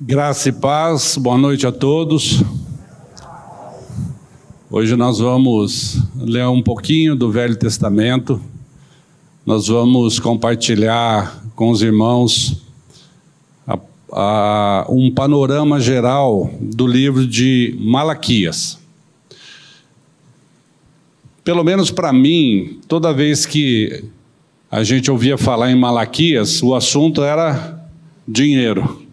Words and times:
Graça 0.00 0.50
e 0.50 0.52
paz, 0.52 1.16
boa 1.16 1.36
noite 1.36 1.66
a 1.66 1.72
todos. 1.72 2.44
Hoje 4.70 4.94
nós 4.94 5.18
vamos 5.18 6.00
ler 6.14 6.46
um 6.46 6.62
pouquinho 6.62 7.16
do 7.16 7.32
Velho 7.32 7.56
Testamento. 7.56 8.40
Nós 9.44 9.66
vamos 9.66 10.20
compartilhar 10.20 11.42
com 11.56 11.70
os 11.70 11.82
irmãos 11.82 12.62
a, 13.66 13.76
a, 14.12 14.86
um 14.88 15.12
panorama 15.12 15.80
geral 15.80 16.48
do 16.60 16.86
livro 16.86 17.26
de 17.26 17.76
Malaquias. 17.80 18.78
Pelo 21.42 21.64
menos 21.64 21.90
para 21.90 22.12
mim, 22.12 22.78
toda 22.86 23.12
vez 23.12 23.44
que 23.44 24.04
a 24.70 24.84
gente 24.84 25.10
ouvia 25.10 25.36
falar 25.36 25.72
em 25.72 25.76
Malaquias, 25.76 26.62
o 26.62 26.72
assunto 26.72 27.20
era 27.24 27.84
dinheiro. 28.28 29.07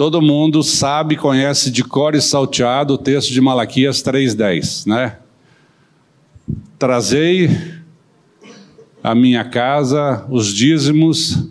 Todo 0.00 0.22
mundo 0.22 0.62
sabe, 0.62 1.14
conhece 1.14 1.70
de 1.70 1.84
cor 1.84 2.14
e 2.14 2.22
salteado 2.22 2.94
o 2.94 2.96
texto 2.96 3.34
de 3.34 3.38
Malaquias 3.38 4.02
3,10, 4.02 4.86
né? 4.86 5.18
Trazei 6.78 7.50
a 9.02 9.14
minha 9.14 9.44
casa 9.44 10.24
os 10.30 10.54
dízimos 10.54 11.50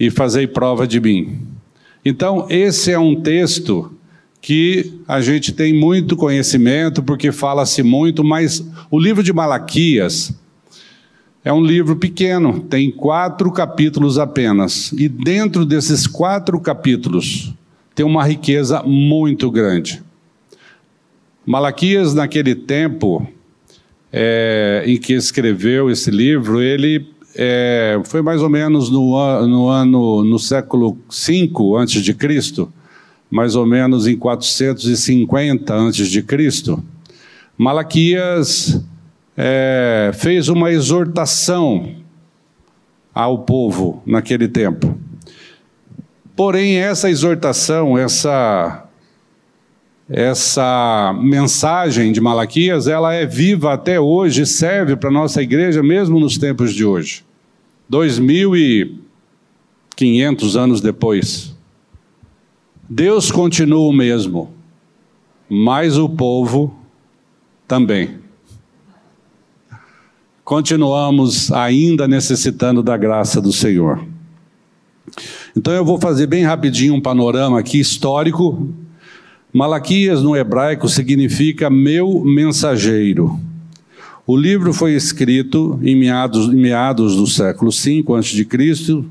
e 0.00 0.10
fazei 0.10 0.46
prova 0.46 0.86
de 0.86 0.98
mim. 0.98 1.46
Então, 2.02 2.46
esse 2.48 2.90
é 2.90 2.98
um 2.98 3.20
texto 3.20 3.92
que 4.40 4.98
a 5.06 5.20
gente 5.20 5.52
tem 5.52 5.74
muito 5.74 6.16
conhecimento, 6.16 7.02
porque 7.02 7.30
fala-se 7.30 7.82
muito, 7.82 8.24
mas 8.24 8.66
o 8.90 8.98
livro 8.98 9.22
de 9.22 9.30
Malaquias 9.30 10.34
é 11.44 11.52
um 11.52 11.62
livro 11.62 11.96
pequeno, 11.96 12.60
tem 12.60 12.90
quatro 12.90 13.50
capítulos 13.50 14.18
apenas. 14.18 14.92
E 14.92 15.08
dentro 15.08 15.64
desses 15.64 16.06
quatro 16.06 16.60
capítulos 16.60 17.52
tem 17.94 18.06
uma 18.06 18.24
riqueza 18.24 18.82
muito 18.82 19.50
grande. 19.50 20.02
Malaquias, 21.44 22.14
naquele 22.14 22.54
tempo 22.54 23.26
é, 24.12 24.84
em 24.86 24.96
que 24.96 25.14
escreveu 25.14 25.90
esse 25.90 26.10
livro, 26.10 26.62
ele 26.62 27.08
é, 27.34 28.00
foi 28.04 28.22
mais 28.22 28.40
ou 28.40 28.48
menos 28.48 28.88
no, 28.88 29.46
no 29.46 29.68
ano, 29.68 30.22
no 30.22 30.38
século 30.38 30.96
V 31.10 31.50
antes 31.76 32.02
de 32.02 32.14
Cristo, 32.14 32.72
mais 33.28 33.56
ou 33.56 33.66
menos 33.66 34.06
em 34.06 34.16
450 34.16 35.74
antes 35.74 36.06
de 36.06 36.22
Cristo. 36.22 36.82
Malaquias 37.58 38.80
é, 39.36 40.10
fez 40.14 40.48
uma 40.48 40.70
exortação 40.70 41.96
ao 43.14 43.40
povo 43.40 44.02
naquele 44.06 44.48
tempo. 44.48 44.98
Porém, 46.34 46.76
essa 46.76 47.10
exortação, 47.10 47.96
essa, 47.96 48.86
essa 50.08 51.14
mensagem 51.20 52.12
de 52.12 52.20
Malaquias, 52.20 52.86
ela 52.86 53.12
é 53.12 53.26
viva 53.26 53.74
até 53.74 54.00
hoje, 54.00 54.46
serve 54.46 54.96
para 54.96 55.10
nossa 55.10 55.42
igreja 55.42 55.82
mesmo 55.82 56.18
nos 56.18 56.38
tempos 56.38 56.72
de 56.72 56.84
hoje. 56.84 57.24
Dois 57.88 58.18
mil 58.18 58.56
e 58.56 58.98
quinhentos 59.94 60.56
anos 60.56 60.80
depois. 60.80 61.54
Deus 62.88 63.30
continua 63.30 63.88
o 63.88 63.92
mesmo, 63.92 64.52
mas 65.48 65.98
o 65.98 66.08
povo 66.08 66.74
também 67.68 68.22
continuamos 70.52 71.50
ainda 71.50 72.06
necessitando 72.06 72.82
da 72.82 72.94
graça 72.94 73.40
do 73.40 73.50
Senhor. 73.50 74.04
Então 75.56 75.72
eu 75.72 75.82
vou 75.82 75.98
fazer 75.98 76.26
bem 76.26 76.44
rapidinho 76.44 76.92
um 76.92 77.00
panorama 77.00 77.58
aqui 77.58 77.80
histórico. 77.80 78.68
Malaquias 79.50 80.20
no 80.20 80.36
hebraico 80.36 80.90
significa 80.90 81.70
meu 81.70 82.22
mensageiro. 82.22 83.40
O 84.26 84.36
livro 84.36 84.74
foi 84.74 84.92
escrito 84.92 85.80
em 85.82 85.96
meados, 85.96 86.52
em 86.52 86.56
meados 86.56 87.16
do 87.16 87.26
século 87.26 87.70
V 87.70 88.04
a.C. 88.18 89.04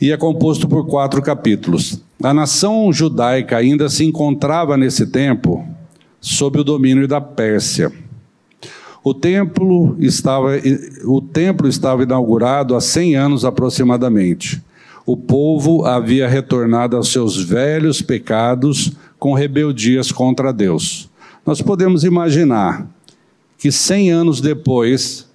e 0.00 0.12
é 0.12 0.16
composto 0.16 0.68
por 0.68 0.86
quatro 0.86 1.20
capítulos. 1.20 2.00
A 2.22 2.32
nação 2.32 2.92
judaica 2.92 3.56
ainda 3.56 3.88
se 3.88 4.04
encontrava 4.04 4.76
nesse 4.76 5.04
tempo 5.04 5.66
sob 6.20 6.60
o 6.60 6.64
domínio 6.64 7.08
da 7.08 7.20
Pérsia. 7.20 8.05
O 9.06 9.14
templo 9.14 9.96
estava, 10.00 10.48
o 11.04 11.20
templo 11.20 11.68
estava 11.68 12.02
inaugurado 12.02 12.74
há 12.74 12.80
100 12.80 13.14
anos 13.14 13.44
aproximadamente. 13.44 14.60
O 15.06 15.16
povo 15.16 15.84
havia 15.84 16.26
retornado 16.26 16.96
aos 16.96 17.12
seus 17.12 17.40
velhos 17.40 18.02
pecados 18.02 18.90
com 19.16 19.32
rebeldias 19.32 20.10
contra 20.10 20.52
Deus. 20.52 21.08
Nós 21.46 21.62
podemos 21.62 22.02
imaginar 22.02 22.84
que 23.56 23.70
100 23.70 24.10
anos 24.10 24.40
depois 24.40 25.30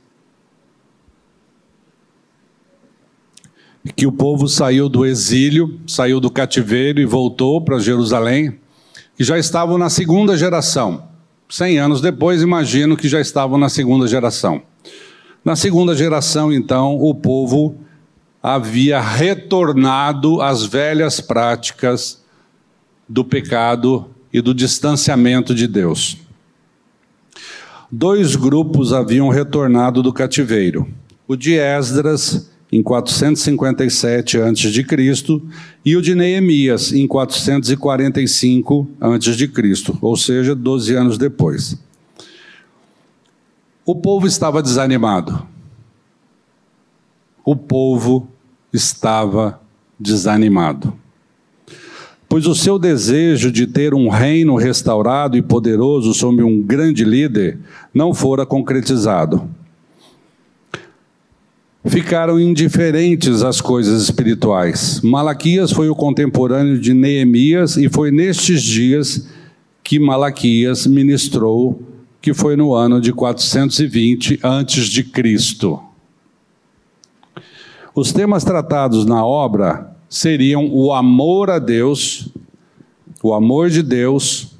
que 3.96 4.06
o 4.06 4.12
povo 4.12 4.50
saiu 4.50 4.90
do 4.90 5.06
exílio, 5.06 5.80
saiu 5.88 6.20
do 6.20 6.30
cativeiro 6.30 7.00
e 7.00 7.06
voltou 7.06 7.62
para 7.62 7.80
Jerusalém, 7.80 8.60
que 9.16 9.24
já 9.24 9.40
estavam 9.40 9.78
na 9.78 9.90
segunda 9.90 10.36
geração. 10.36 11.10
Cem 11.52 11.78
anos 11.78 12.00
depois, 12.00 12.42
imagino 12.42 12.96
que 12.96 13.10
já 13.10 13.20
estavam 13.20 13.58
na 13.58 13.68
segunda 13.68 14.08
geração. 14.08 14.62
Na 15.44 15.54
segunda 15.54 15.94
geração, 15.94 16.54
então, 16.54 16.96
o 16.96 17.14
povo 17.14 17.76
havia 18.42 19.02
retornado 19.02 20.42
às 20.42 20.64
velhas 20.64 21.20
práticas 21.20 22.24
do 23.08 23.26
pecado 23.26 24.10
e 24.32 24.40
do 24.40 24.54
distanciamento 24.54 25.54
de 25.54 25.68
Deus. 25.68 26.18
Dois 27.92 28.38
grupos 28.38 28.94
haviam 28.94 29.28
retornado 29.28 30.02
do 30.02 30.14
cativeiro: 30.14 30.88
o 31.28 31.36
de 31.36 31.56
Esdras 31.56 32.50
em 32.72 32.82
457 32.82 34.38
a.C., 34.40 35.42
e 35.84 35.98
o 35.98 36.02
de 36.02 36.16
Neemias, 36.16 36.94
em 36.94 37.06
445 37.06 38.90
a.C., 39.00 39.52
ou 40.02 40.16
seja, 40.16 40.56
12 40.56 40.96
anos 40.96 41.18
depois. 41.18 41.78
O 43.86 43.96
povo 43.96 44.26
estava 44.26 44.64
desanimado. 44.64 45.46
O 47.44 47.56
povo 47.56 48.28
estava 48.72 49.60
desanimado. 50.00 50.94
Pois 52.30 52.48
o 52.48 52.56
seu 52.56 52.80
desejo 52.80 53.52
de 53.52 53.68
ter 53.68 53.94
um 53.94 54.08
reino 54.08 54.56
restaurado 54.56 55.36
e 55.36 55.42
poderoso 55.42 56.14
sob 56.14 56.42
um 56.42 56.62
grande 56.62 57.04
líder 57.04 57.60
não 57.94 58.14
fora 58.14 58.46
concretizado 58.46 59.50
ficaram 61.86 62.40
indiferentes 62.40 63.42
às 63.42 63.60
coisas 63.60 64.04
espirituais. 64.04 65.02
Malaquias 65.02 65.72
foi 65.72 65.90
o 65.90 65.96
contemporâneo 65.96 66.80
de 66.80 66.94
Neemias 66.94 67.76
e 67.78 67.90
foi 67.90 68.12
nestes 68.12 68.62
dias 68.62 69.28
que 69.84 70.00
Malaquias 70.00 70.86
ministrou, 70.86 71.82
que 72.22 72.34
foi 72.34 72.56
no 72.56 72.74
ano 72.74 73.02
de 73.02 73.12
420 73.12 74.40
antes 74.44 74.86
de 74.86 75.04
Cristo. 75.04 75.80
Os 77.96 78.14
temas 78.14 78.44
tratados 78.44 79.06
na 79.06 79.26
obra 79.26 79.92
seriam 80.08 80.68
o 80.72 80.94
amor 80.94 81.50
a 81.50 81.58
Deus, 81.58 82.30
o 83.24 83.34
amor 83.34 83.70
de 83.70 83.82
Deus, 83.82 84.56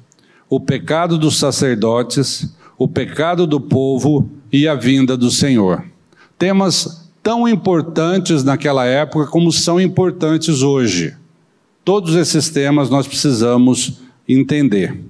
o 0.50 0.60
pecado 0.60 1.16
dos 1.16 1.38
sacerdotes, 1.38 2.54
o 2.76 2.88
pecado 2.88 3.46
do 3.46 3.60
povo 3.60 4.28
e 4.52 4.66
a 4.66 4.74
vinda 4.74 5.16
do 5.16 5.30
Senhor. 5.30 5.84
Temas 6.36 7.01
tão 7.22 7.48
importantes 7.48 8.42
naquela 8.42 8.84
época 8.84 9.30
como 9.30 9.52
são 9.52 9.80
importantes 9.80 10.62
hoje. 10.62 11.14
Todos 11.84 12.14
esses 12.16 12.50
temas 12.50 12.90
nós 12.90 13.06
precisamos 13.06 14.00
entender. 14.28 15.00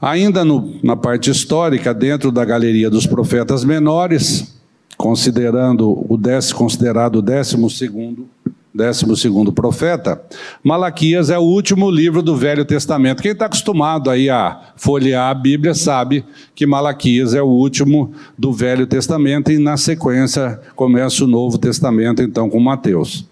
Ainda 0.00 0.44
no, 0.44 0.78
na 0.82 0.96
parte 0.96 1.30
histórica, 1.30 1.92
dentro 1.92 2.32
da 2.32 2.44
galeria 2.44 2.88
dos 2.88 3.06
profetas 3.06 3.64
menores, 3.64 4.58
considerando 4.96 6.06
o 6.08 6.16
décimo, 6.16 6.58
considerado 6.58 7.16
o 7.16 7.22
décimo 7.22 7.68
segundo 7.68 8.28
décimo 8.74 9.16
segundo 9.16 9.52
profeta, 9.52 10.22
Malaquias 10.62 11.28
é 11.28 11.38
o 11.38 11.42
último 11.42 11.90
livro 11.90 12.22
do 12.22 12.36
Velho 12.36 12.64
Testamento. 12.64 13.22
Quem 13.22 13.32
está 13.32 13.46
acostumado 13.46 14.08
aí 14.08 14.30
a 14.30 14.72
folhear 14.76 15.28
a 15.28 15.34
Bíblia 15.34 15.74
sabe 15.74 16.24
que 16.54 16.66
Malaquias 16.66 17.34
é 17.34 17.42
o 17.42 17.46
último 17.46 18.12
do 18.38 18.52
Velho 18.52 18.86
Testamento 18.86 19.50
e 19.50 19.58
na 19.58 19.76
sequência 19.76 20.60
começa 20.76 21.24
o 21.24 21.26
Novo 21.26 21.58
Testamento 21.58 22.22
então 22.22 22.48
com 22.48 22.60
Mateus. 22.60 23.28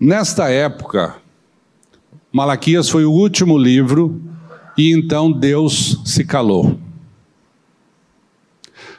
Nesta 0.00 0.50
época, 0.50 1.16
Malaquias 2.32 2.88
foi 2.88 3.04
o 3.04 3.12
último 3.12 3.56
livro 3.56 4.20
e 4.76 4.90
então 4.90 5.30
Deus 5.30 6.00
se 6.04 6.24
calou. 6.24 6.81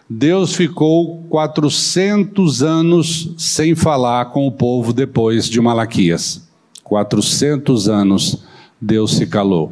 Deus 0.10 0.54
ficou 0.54 1.24
400 1.30 2.62
anos 2.62 3.34
sem 3.38 3.74
falar 3.74 4.26
com 4.26 4.46
o 4.46 4.52
povo 4.52 4.92
depois 4.92 5.48
de 5.48 5.62
Malaquias. 5.62 6.48
400 6.84 7.88
anos 7.88 8.44
Deus 8.80 9.16
se 9.16 9.26
calou. 9.26 9.72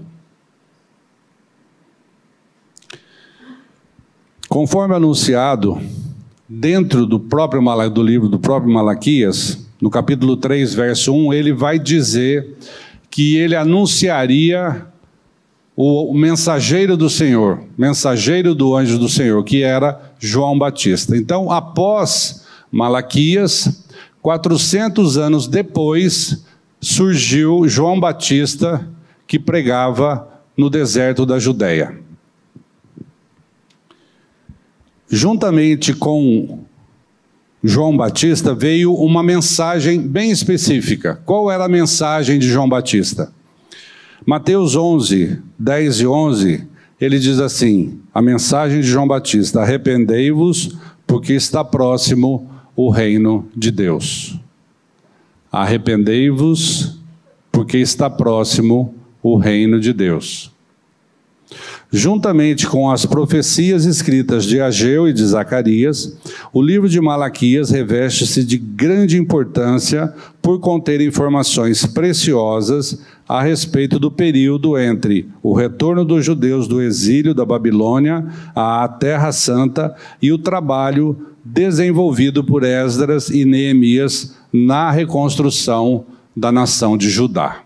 Conforme 4.48 4.96
anunciado, 4.96 5.82
dentro 6.48 7.06
do 7.06 7.20
próprio 7.20 7.62
do 7.90 8.04
livro 8.04 8.28
do 8.28 8.40
próprio 8.40 8.74
Malaquias, 8.74 9.66
no 9.82 9.90
capítulo 9.90 10.36
3, 10.36 10.74
verso 10.74 11.14
1, 11.14 11.34
ele 11.34 11.54
vai 11.54 11.80
dizer 11.80 12.58
que 13.10 13.38
ele 13.38 13.56
anunciaria 13.56 14.91
o 15.84 16.14
mensageiro 16.14 16.96
do 16.96 17.10
Senhor, 17.10 17.64
mensageiro 17.76 18.54
do 18.54 18.76
anjo 18.76 19.00
do 19.00 19.10
Senhor, 19.10 19.44
que 19.44 19.64
era 19.64 20.00
João 20.20 20.56
Batista. 20.56 21.18
Então, 21.18 21.52
após 21.52 22.46
Malaquias, 22.72 23.84
400 24.22 25.18
anos 25.18 25.48
depois, 25.48 26.46
surgiu 26.80 27.68
João 27.68 28.00
Batista, 28.00 28.88
que 29.26 29.40
pregava 29.40 30.28
no 30.56 30.70
deserto 30.70 31.26
da 31.26 31.40
Judéia. 31.40 32.00
Juntamente 35.10 35.96
com 35.96 36.60
João 37.64 37.98
Batista 37.98 38.54
veio 38.54 38.94
uma 38.94 39.24
mensagem 39.24 40.00
bem 40.00 40.30
específica. 40.30 41.20
Qual 41.26 41.50
era 41.50 41.66
a 41.66 41.70
mensagem 41.70 42.38
de 42.38 42.48
João 42.48 42.70
Batista? 42.70 43.34
Mateus 44.24 44.76
11, 44.76 45.42
10 45.62 46.00
e 46.00 46.08
11, 46.08 46.68
ele 47.00 47.20
diz 47.20 47.40
assim: 47.40 48.00
a 48.14 48.22
mensagem 48.22 48.82
de 48.82 48.88
João 48.88 49.08
Batista: 49.08 49.62
arrependei-vos, 49.62 50.76
porque 51.06 51.34
está 51.34 51.64
próximo 51.64 52.50
o 52.76 52.90
reino 52.90 53.48
de 53.56 53.70
Deus. 53.70 54.40
Arrependei-vos, 55.52 57.00
porque 57.52 57.78
está 57.78 58.10
próximo 58.10 58.96
o 59.22 59.38
reino 59.38 59.80
de 59.80 59.94
Deus. 59.94 60.52
Juntamente 61.94 62.66
com 62.66 62.90
as 62.90 63.06
profecias 63.06 63.84
escritas 63.84 64.46
de 64.46 64.62
Ageu 64.62 65.10
e 65.10 65.14
de 65.14 65.26
Zacarias, 65.26 66.18
o 66.54 66.62
livro 66.62 66.88
de 66.88 67.02
Malaquias 67.02 67.70
reveste-se 67.70 68.46
de 68.46 68.58
grande 68.58 69.18
importância 69.18 70.14
por 70.42 70.62
conter 70.62 71.02
informações 71.02 71.86
preciosas 71.86 73.02
a 73.32 73.42
respeito 73.42 73.98
do 73.98 74.12
período 74.12 74.78
entre 74.78 75.26
o 75.42 75.54
retorno 75.54 76.04
dos 76.04 76.26
judeus 76.26 76.68
do 76.68 76.82
exílio 76.82 77.34
da 77.34 77.46
Babilônia 77.46 78.28
à 78.54 78.86
Terra 78.90 79.32
Santa 79.32 79.96
e 80.22 80.34
o 80.34 80.38
trabalho 80.38 81.16
desenvolvido 81.42 82.44
por 82.44 82.62
Esdras 82.62 83.30
e 83.30 83.46
Neemias 83.46 84.36
na 84.52 84.92
reconstrução 84.92 86.04
da 86.36 86.52
nação 86.52 86.98
de 86.98 87.10
Judá. 87.10 87.62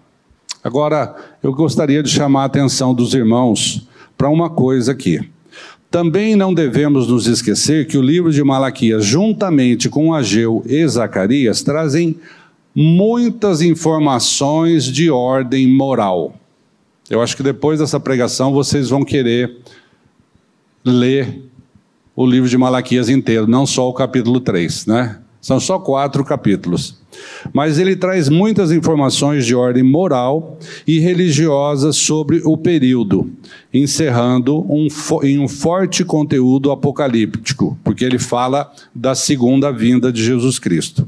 Agora, 0.64 1.16
eu 1.42 1.52
gostaria 1.52 2.04
de 2.04 2.12
chamar 2.12 2.44
a 2.44 2.46
atenção 2.46 2.94
dos 2.94 3.16
irmãos 3.16 3.88
para 4.16 4.30
uma 4.30 4.52
coisa 4.52 4.92
aqui. 4.92 5.20
Também 5.90 6.36
não 6.36 6.54
devemos 6.54 7.08
nos 7.08 7.26
esquecer 7.26 7.88
que 7.88 7.98
o 7.98 8.04
livro 8.04 8.32
de 8.32 8.44
Malaquias, 8.44 9.04
juntamente 9.04 9.90
com 9.90 10.14
Ageu 10.14 10.64
e 10.68 10.88
Zacarias, 10.88 11.64
trazem 11.64 12.18
muitas 12.75 13.62
informações 13.62 14.83
de 14.83 15.10
ordem 15.10 15.66
moral. 15.66 16.36
Eu 17.10 17.22
acho 17.22 17.38
que 17.38 17.44
depois 17.44 17.80
dessa 17.80 18.00
pregação 18.00 18.51
vocês 18.51 18.89
vão 18.89 19.06
querer 19.06 19.57
ler 20.83 21.42
o 22.16 22.25
livro 22.25 22.50
de 22.50 22.57
Malaquias 22.57 23.07
inteiro, 23.07 23.48
não 23.48 23.66
só 23.66 23.89
o 23.89 23.94
capítulo 23.94 24.39
3, 24.39 24.88
né? 24.88 25.19
São 25.39 25.60
só 25.60 25.77
quatro 25.77 26.25
capítulos. 26.25 26.98
Mas 27.54 27.77
ele 27.77 27.95
traz 27.95 28.30
muitas 28.30 28.72
informações 28.72 29.45
de 29.45 29.54
ordem 29.54 29.83
moral 29.83 30.57
e 30.88 31.00
religiosa 31.00 31.94
sobre 31.94 32.42
o 32.44 32.57
período, 32.57 33.30
encerrando 33.71 34.66
um, 34.68 34.88
em 35.24 35.38
um 35.38 35.48
forte 35.48 36.04
conteúdo 36.04 36.71
apocalíptico, 36.71 37.78
porque 37.83 38.04
ele 38.04 38.18
fala 38.18 38.74
da 38.94 39.13
segunda 39.13 39.71
vinda 39.71 40.12
de 40.12 40.24
Jesus 40.24 40.57
Cristo. 40.57 41.07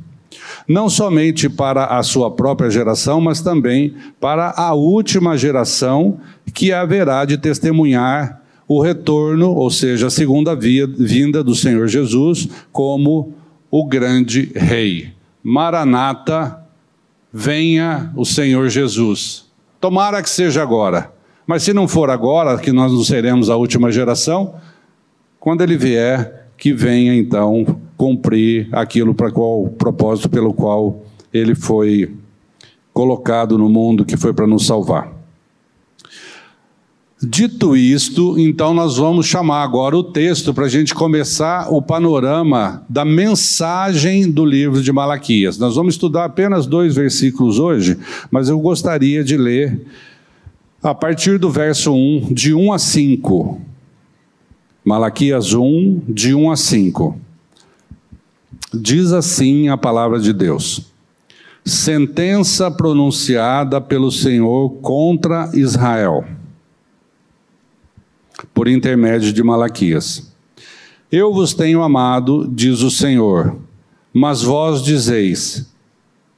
Não 0.67 0.89
somente 0.89 1.47
para 1.47 1.85
a 1.85 2.03
sua 2.03 2.29
própria 2.29 2.69
geração, 2.69 3.21
mas 3.21 3.41
também 3.41 3.95
para 4.19 4.53
a 4.57 4.73
última 4.73 5.37
geração 5.37 6.19
que 6.53 6.73
haverá 6.73 7.23
de 7.23 7.37
testemunhar 7.37 8.41
o 8.67 8.81
retorno, 8.81 9.51
ou 9.55 9.69
seja, 9.71 10.07
a 10.07 10.09
segunda 10.09 10.53
vinda 10.53 11.41
do 11.41 11.55
Senhor 11.55 11.87
Jesus, 11.87 12.49
como 12.71 13.33
o 13.71 13.85
grande 13.85 14.51
rei. 14.53 15.13
Maranata, 15.41 16.59
venha 17.31 18.11
o 18.13 18.25
Senhor 18.25 18.67
Jesus. 18.67 19.45
Tomara 19.79 20.21
que 20.21 20.29
seja 20.29 20.61
agora. 20.61 21.13
Mas 21.45 21.63
se 21.63 21.71
não 21.71 21.87
for 21.87 22.09
agora, 22.09 22.57
que 22.57 22.73
nós 22.73 22.91
não 22.91 23.05
seremos 23.05 23.49
a 23.49 23.55
última 23.55 23.89
geração, 23.89 24.55
quando 25.39 25.61
ele 25.61 25.77
vier, 25.77 26.49
que 26.57 26.73
venha 26.73 27.15
então 27.15 27.79
cumprir 27.97 28.69
aquilo 28.71 29.13
para 29.13 29.31
qual 29.31 29.63
o 29.63 29.69
propósito 29.69 30.29
pelo 30.29 30.53
qual 30.53 31.03
ele 31.33 31.55
foi 31.55 32.13
colocado 32.93 33.57
no 33.57 33.67
mundo, 33.67 34.05
que 34.05 34.15
foi 34.15 34.33
para 34.33 34.47
nos 34.47 34.65
salvar. 34.65 35.17
Dito 37.19 37.75
isto, 37.75 38.37
então 38.37 38.75
nós 38.75 38.97
vamos 38.97 39.25
chamar 39.25 39.63
agora 39.63 39.97
o 39.97 40.03
texto 40.03 40.53
para 40.53 40.65
a 40.65 40.69
gente 40.69 40.93
começar 40.93 41.67
o 41.73 41.81
panorama 41.81 42.85
da 42.87 43.03
mensagem 43.03 44.29
do 44.29 44.45
livro 44.45 44.83
de 44.83 44.91
Malaquias. 44.91 45.57
Nós 45.57 45.75
vamos 45.75 45.95
estudar 45.95 46.25
apenas 46.25 46.67
dois 46.67 46.93
versículos 46.93 47.57
hoje, 47.57 47.97
mas 48.29 48.49
eu 48.49 48.59
gostaria 48.59 49.23
de 49.23 49.35
ler 49.35 49.81
a 50.81 50.93
partir 50.93 51.39
do 51.39 51.49
verso 51.49 51.91
1, 51.91 52.33
de 52.33 52.53
1 52.53 52.71
a 52.71 52.77
5. 52.77 53.61
Malaquias 54.85 55.53
1, 55.55 56.01
de 56.07 56.35
1 56.35 56.51
a 56.51 56.55
5. 56.55 57.26
Diz 58.73 59.13
assim 59.13 59.69
a 59.69 59.77
palavra 59.77 60.19
de 60.19 60.33
Deus: 60.33 60.91
Sentença 61.63 62.69
pronunciada 62.69 63.79
pelo 63.79 64.11
Senhor 64.11 64.69
contra 64.81 65.49
Israel 65.53 66.25
por 68.53 68.67
intermédio 68.67 69.31
de 69.33 69.43
Malaquias. 69.43 70.33
Eu 71.11 71.33
vos 71.33 71.53
tenho 71.53 71.81
amado, 71.81 72.47
diz 72.51 72.81
o 72.81 72.91
Senhor, 72.91 73.55
mas 74.13 74.41
vós 74.41 74.83
dizeis: 74.83 75.71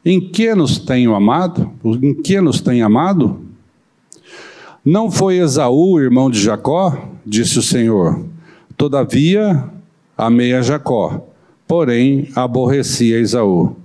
Em 0.06 0.20
que 0.20 0.54
nos 0.54 0.78
tenho 0.78 1.16
amado? 1.16 1.72
Em 2.02 2.14
que 2.14 2.40
nos 2.40 2.62
tem 2.62 2.82
amado? 2.82 3.42
Não 4.84 5.12
foi 5.12 5.38
Esaú, 5.38 6.00
irmão 6.00 6.30
de 6.30 6.42
Jacó? 6.42 7.10
Disse 7.26 7.60
o 7.60 7.64
Senhor. 7.64 8.26
Todavia, 8.78 9.64
amei 10.18 10.54
a 10.54 10.62
Jacó, 10.62 11.29
porém 11.70 12.30
aborreci 12.36 13.14
a 13.14 13.20
Esaú. 13.20 13.76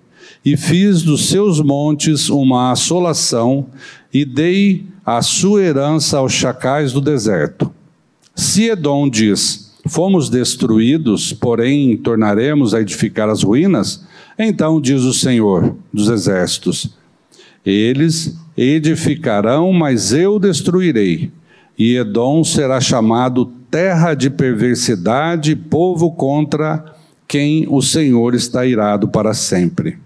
E 0.42 0.56
fiz 0.56 1.02
dos 1.02 1.28
seus 1.28 1.60
montes 1.60 2.30
uma 2.30 2.72
assolação, 2.72 3.66
e 4.12 4.24
dei 4.24 4.86
a 5.04 5.20
sua 5.20 5.60
herança 5.62 6.16
aos 6.16 6.32
chacais 6.32 6.92
do 6.92 7.00
deserto. 7.00 7.70
Se 8.34 8.70
Edom 8.70 9.06
diz: 9.06 9.74
Fomos 9.86 10.30
destruídos, 10.30 11.34
porém 11.34 11.94
tornaremos 11.98 12.72
a 12.72 12.80
edificar 12.80 13.28
as 13.28 13.42
ruínas, 13.42 14.02
então 14.38 14.80
diz 14.80 15.02
o 15.02 15.12
Senhor 15.12 15.76
dos 15.92 16.08
exércitos: 16.08 16.88
Eles 17.66 18.34
edificarão, 18.56 19.74
mas 19.74 20.10
eu 20.10 20.38
destruirei. 20.38 21.30
E 21.78 21.96
Edom 21.96 22.44
será 22.44 22.80
chamado 22.80 23.44
terra 23.70 24.14
de 24.14 24.30
perversidade, 24.30 25.54
povo 25.54 26.12
contra 26.12 26.93
quem 27.34 27.66
o 27.68 27.82
Senhor 27.82 28.32
está 28.32 28.64
irado 28.64 29.08
para 29.08 29.34
sempre. 29.34 29.98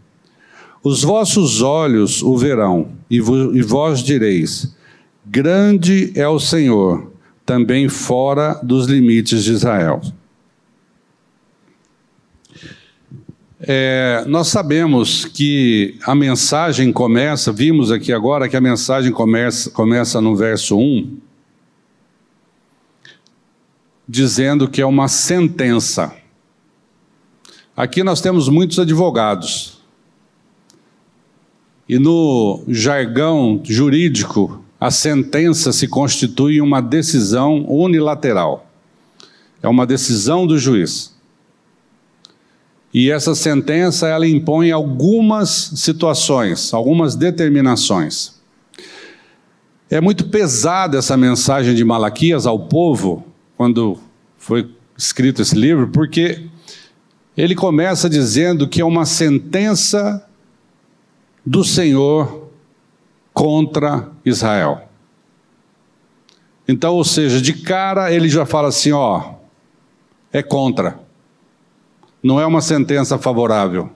Os 0.83 1.03
vossos 1.03 1.61
olhos 1.61 2.23
o 2.23 2.39
verão, 2.39 2.89
e 3.11 3.21
vós 3.21 4.03
direis: 4.03 4.75
Grande 5.27 6.11
é 6.15 6.27
o 6.27 6.41
Senhor 6.41 7.13
também 7.45 7.87
fora 7.87 8.59
dos 8.63 8.87
limites 8.87 9.45
de 9.45 9.53
Israel. 9.53 10.01
É, 13.61 14.25
nós 14.27 14.49
sabemos 14.49 15.27
que 15.27 15.99
a 16.07 16.15
mensagem 16.15 16.91
começa, 16.91 17.53
vimos 17.53 17.93
aqui 17.93 18.11
agora 18.11 18.49
que 18.49 18.57
a 18.57 18.61
mensagem 18.61 19.13
começa, 19.13 19.69
começa 19.69 20.19
no 20.19 20.35
verso 20.35 20.79
1, 20.79 21.15
dizendo 24.09 24.67
que 24.67 24.81
é 24.81 24.87
uma 24.87 25.09
sentença. 25.09 26.18
Aqui 27.79 28.03
nós 28.03 28.21
temos 28.21 28.49
muitos 28.49 28.77
advogados. 28.81 29.79
E 31.89 31.97
no 31.97 32.65
jargão 32.67 33.61
jurídico, 33.63 34.65
a 34.81 34.91
sentença 34.91 35.73
se 35.73 35.87
constitui 35.87 36.61
uma 36.61 36.83
decisão 36.83 37.65
unilateral. 37.71 38.69
É 39.63 39.69
uma 39.69 39.87
decisão 39.87 40.45
do 40.45 40.59
juiz. 40.59 41.15
E 42.93 43.13
essa 43.13 43.33
sentença 43.37 44.09
ela 44.09 44.27
impõe 44.27 44.73
algumas 44.73 45.71
situações, 45.77 46.75
algumas 46.75 47.15
determinações. 47.15 48.41
É 49.89 50.01
muito 50.01 50.25
pesada 50.31 50.99
essa 50.99 51.17
mensagem 51.17 51.77
de 51.77 51.85
Malaquias 51.85 52.45
ao 52.45 52.59
povo, 52.59 53.25
quando 53.57 54.01
foi 54.37 54.69
escrito 54.97 55.43
esse 55.43 55.55
livro, 55.55 55.91
porque 55.91 56.49
ele 57.39 57.55
começa 57.55 58.11
dizendo 58.11 58.67
que 58.67 58.81
é 58.81 58.85
uma 58.85 59.07
sentença 59.07 60.29
do 61.47 61.63
Senhor 61.63 62.51
contra 63.33 64.09
Israel. 64.25 64.89
Então, 66.67 66.97
ou 66.97 67.05
seja, 67.05 67.41
de 67.41 67.53
cara 67.53 68.13
ele 68.13 68.29
já 68.29 68.45
fala 68.45 68.67
assim: 68.69 68.91
ó, 68.91 69.35
é 70.33 70.43
contra. 70.43 70.99
Não 72.21 72.41
é 72.41 72.45
uma 72.45 72.61
sentença 72.61 73.17
favorável. 73.17 73.89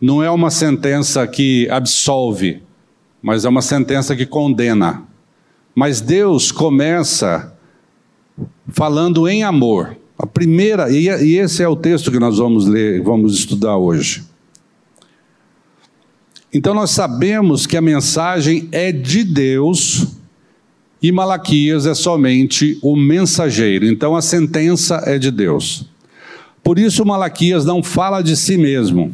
Não 0.00 0.20
é 0.20 0.28
uma 0.28 0.50
sentença 0.50 1.24
que 1.28 1.68
absolve, 1.70 2.64
mas 3.22 3.44
é 3.44 3.48
uma 3.48 3.62
sentença 3.62 4.16
que 4.16 4.26
condena. 4.26 5.04
Mas 5.72 6.00
Deus 6.00 6.50
começa 6.50 7.56
falando 8.66 9.28
em 9.28 9.44
amor. 9.44 9.96
A 10.18 10.26
primeira, 10.26 10.90
e 10.90 11.36
esse 11.36 11.62
é 11.62 11.68
o 11.68 11.74
texto 11.76 12.10
que 12.10 12.18
nós 12.18 12.38
vamos 12.38 12.66
ler, 12.66 13.02
vamos 13.02 13.34
estudar 13.34 13.76
hoje. 13.76 14.24
Então 16.54 16.74
nós 16.74 16.90
sabemos 16.90 17.66
que 17.66 17.76
a 17.76 17.80
mensagem 17.80 18.68
é 18.70 18.92
de 18.92 19.24
Deus 19.24 20.06
e 21.02 21.10
Malaquias 21.10 21.86
é 21.86 21.94
somente 21.94 22.78
o 22.82 22.94
mensageiro. 22.94 23.86
Então 23.86 24.14
a 24.14 24.20
sentença 24.22 25.02
é 25.06 25.18
de 25.18 25.30
Deus. 25.30 25.86
Por 26.62 26.78
isso 26.78 27.04
Malaquias 27.04 27.64
não 27.64 27.82
fala 27.82 28.22
de 28.22 28.36
si 28.36 28.56
mesmo. 28.56 29.12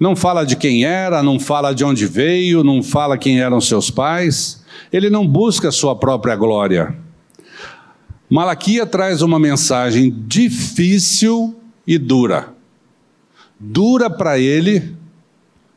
Não 0.00 0.16
fala 0.16 0.44
de 0.44 0.56
quem 0.56 0.84
era, 0.84 1.22
não 1.22 1.38
fala 1.38 1.74
de 1.74 1.84
onde 1.84 2.06
veio, 2.06 2.64
não 2.64 2.82
fala 2.82 3.18
quem 3.18 3.40
eram 3.40 3.60
seus 3.60 3.90
pais. 3.90 4.64
Ele 4.92 5.10
não 5.10 5.26
busca 5.26 5.70
sua 5.70 5.94
própria 5.94 6.36
glória. 6.36 6.96
Malaquia 8.30 8.84
traz 8.84 9.22
uma 9.22 9.38
mensagem 9.38 10.14
difícil 10.26 11.56
e 11.86 11.96
dura. 11.96 12.54
Dura 13.58 14.10
para 14.10 14.38
ele, 14.38 14.94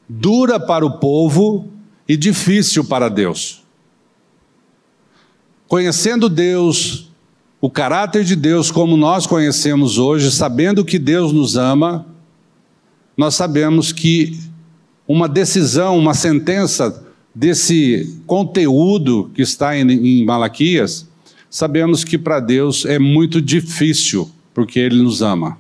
dura 0.08 0.60
para 0.60 0.86
o 0.86 1.00
povo 1.00 1.70
e 2.08 2.18
difícil 2.18 2.84
para 2.84 3.10
Deus. 3.10 3.64
Conhecendo 5.68 6.28
Deus, 6.28 7.10
o 7.62 7.70
caráter 7.70 8.26
de 8.26 8.36
Deus 8.36 8.70
como 8.70 8.98
nós 8.98 9.26
conhecemos 9.26 9.98
hoje, 9.98 10.30
sabendo 10.30 10.84
que 10.84 11.00
Deus 11.00 11.32
nos 11.32 11.56
ama, 11.56 12.06
nós 13.16 13.36
sabemos 13.36 13.94
que 13.94 14.38
uma 15.08 15.30
decisão, 15.30 15.98
uma 15.98 16.14
sentença 16.14 17.06
desse 17.34 18.22
conteúdo 18.28 19.32
que 19.34 19.42
está 19.42 19.78
em, 19.78 19.90
em 19.90 20.26
Malaquias, 20.26 21.08
sabemos 21.52 22.06
que 22.06 22.18
para 22.18 22.40
Deus 22.40 22.86
é 22.86 22.98
muito 22.98 23.42
difícil, 23.42 24.32
porque 24.54 24.80
Ele 24.80 25.04
nos 25.04 25.22
ama. 25.22 25.58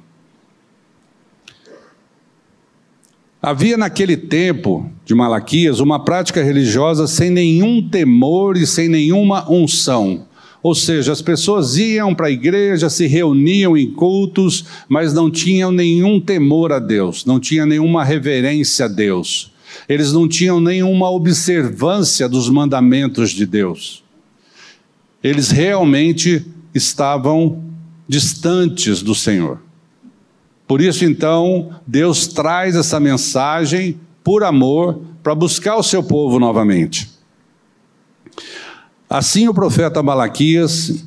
Havia 3.42 3.76
naquele 3.76 4.16
tempo 4.16 4.90
de 5.04 5.14
Malaquias 5.14 5.80
uma 5.80 6.04
prática 6.06 6.44
religiosa 6.44 7.08
sem 7.08 7.30
nenhum 7.30 7.88
temor 7.90 8.56
e 8.56 8.66
sem 8.66 8.88
nenhuma 8.88 9.52
unção. 9.52 10.28
Ou 10.64 10.76
seja, 10.76 11.12
as 11.12 11.24
pessoas 11.24 11.76
iam 11.76 12.14
para 12.14 12.28
a 12.28 12.32
igreja, 12.32 12.88
se 12.88 13.08
reuniam 13.08 13.76
em 13.76 13.92
cultos, 13.92 14.64
mas 14.88 15.12
não 15.12 15.30
tinham 15.30 15.72
nenhum 15.72 16.20
temor 16.20 16.72
a 16.72 16.78
Deus, 16.78 17.26
não 17.26 17.40
tinham 17.40 17.66
nenhuma 17.66 18.04
reverência 18.04 18.86
a 18.86 18.88
Deus. 18.88 19.52
Eles 19.90 20.14
não 20.14 20.28
tinham 20.28 20.62
nenhuma 20.62 21.10
observância 21.10 22.30
dos 22.30 22.48
mandamentos 22.48 23.32
de 23.32 23.48
Deus. 23.48 24.04
Eles 25.24 25.52
realmente 25.52 26.46
estavam 26.74 27.64
distantes 28.08 29.02
do 29.02 29.14
Senhor. 29.14 29.60
Por 30.68 30.82
isso, 30.82 31.04
então, 31.04 31.72
Deus 31.86 32.28
traz 32.28 32.76
essa 32.76 33.00
mensagem 33.00 34.00
por 34.24 34.44
amor 34.44 35.02
para 35.22 35.36
buscar 35.36 35.76
o 35.76 35.84
seu 35.84 36.02
povo 36.02 36.40
novamente. 36.40 37.10
Assim, 39.10 39.48
o 39.48 39.54
profeta 39.54 40.02
Malaquias, 40.02 41.06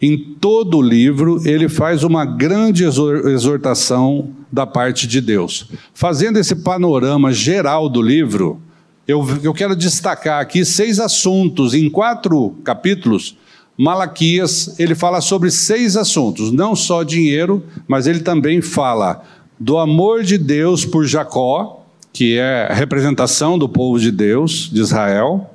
em 0.00 0.16
todo 0.16 0.78
o 0.78 0.82
livro, 0.82 1.40
ele 1.44 1.68
faz 1.68 2.04
uma 2.04 2.24
grande 2.24 2.84
exortação 2.84 4.30
da 4.52 4.66
parte 4.66 5.06
de 5.06 5.20
Deus. 5.20 5.68
Fazendo 5.92 6.38
esse 6.38 6.54
panorama 6.54 7.32
geral 7.32 7.88
do 7.88 8.00
livro, 8.00 8.60
eu, 9.06 9.24
eu 9.42 9.54
quero 9.54 9.76
destacar 9.76 10.40
aqui 10.40 10.64
seis 10.64 10.98
assuntos 10.98 11.74
em 11.74 11.88
quatro 11.88 12.56
capítulos 12.64 13.36
Malaquias, 13.78 14.74
ele 14.78 14.94
fala 14.94 15.20
sobre 15.20 15.50
seis 15.50 15.96
assuntos, 15.96 16.50
não 16.50 16.74
só 16.74 17.02
dinheiro, 17.02 17.62
mas 17.86 18.06
ele 18.06 18.20
também 18.20 18.62
fala 18.62 19.22
do 19.60 19.76
amor 19.76 20.22
de 20.22 20.38
Deus 20.38 20.84
por 20.84 21.04
Jacó, 21.04 21.84
que 22.10 22.38
é 22.38 22.68
representação 22.72 23.58
do 23.58 23.68
povo 23.68 24.00
de 24.00 24.10
Deus, 24.10 24.70
de 24.72 24.80
Israel. 24.80 25.50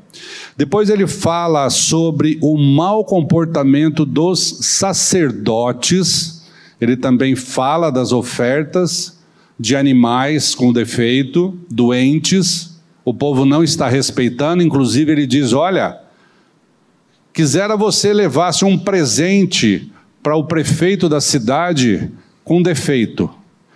Depois 0.55 0.89
ele 0.89 1.07
fala 1.07 1.69
sobre 1.71 2.37
o 2.41 2.57
mau 2.57 3.03
comportamento 3.03 4.05
dos 4.05 4.57
sacerdotes. 4.61 6.43
Ele 6.79 6.95
também 6.95 7.35
fala 7.35 7.89
das 7.89 8.11
ofertas 8.11 9.17
de 9.59 9.75
animais 9.75 10.53
com 10.53 10.71
defeito, 10.71 11.57
doentes. 11.69 12.70
O 13.03 13.13
povo 13.13 13.45
não 13.45 13.63
está 13.63 13.87
respeitando, 13.87 14.63
inclusive 14.63 15.11
ele 15.11 15.25
diz: 15.25 15.53
olha, 15.53 15.99
Quisera 17.33 17.77
você 17.77 18.13
levasse 18.13 18.65
um 18.65 18.77
presente 18.77 19.89
para 20.21 20.35
o 20.35 20.43
prefeito 20.43 21.07
da 21.07 21.21
cidade 21.21 22.11
com 22.43 22.61
defeito. 22.61 23.29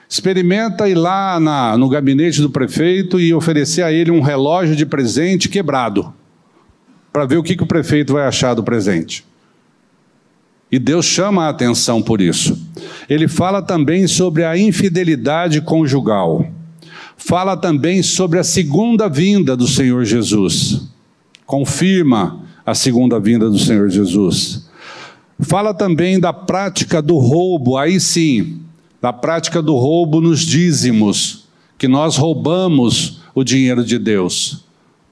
Experimenta 0.10 0.90
ir 0.90 0.96
lá 0.96 1.40
na, 1.40 1.78
no 1.78 1.90
gabinete 1.90 2.42
do 2.42 2.50
prefeito 2.50 3.20
e 3.20 3.34
oferecer 3.34 3.82
a 3.82 3.92
ele 3.92 4.12
um 4.12 4.22
relógio 4.22 4.76
de 4.76 4.86
presente 4.86 5.50
quebrado, 5.50 6.14
para 7.12 7.26
ver 7.26 7.38
o 7.38 7.44
que, 7.44 7.56
que 7.56 7.64
o 7.64 7.68
prefeito 7.68 8.14
vai 8.14 8.28
achar 8.28 8.54
do 8.54 8.64
presente. 8.64 9.26
E 10.72 10.78
Deus 10.78 11.06
chama 11.06 11.46
a 11.46 11.50
atenção 11.50 12.02
por 12.02 12.20
isso. 12.20 12.62
Ele 13.10 13.28
fala 13.28 13.62
também 13.62 14.06
sobre 14.06 14.44
a 14.44 14.58
infidelidade 14.58 15.62
conjugal. 15.62 16.46
Fala 17.18 17.56
também 17.58 18.02
sobre 18.04 18.40
a 18.40 18.44
segunda 18.44 19.08
vinda 19.08 19.56
do 19.56 19.68
Senhor 19.68 20.04
Jesus. 20.06 20.88
Confirma 21.46 22.42
a 22.66 22.74
segunda 22.74 23.20
vinda 23.20 23.50
do 23.50 23.60
Senhor 23.60 23.90
Jesus. 23.90 24.68
Fala 25.40 25.74
também 25.74 26.20
da 26.20 26.34
prática 26.34 27.02
do 27.02 27.18
roubo, 27.18 27.78
aí 27.78 28.00
sim, 28.00 28.62
da 29.02 29.12
prática 29.14 29.62
do 29.62 29.76
roubo 29.76 30.22
nos 30.22 30.42
dízimos, 30.42 31.46
que 31.78 31.88
nós 31.88 32.16
roubamos 32.16 33.22
o 33.36 33.44
dinheiro 33.44 33.84
de 33.84 34.00
Deus. 34.00 34.64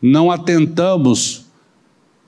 Não 0.02 0.32
atentamos 0.32 1.46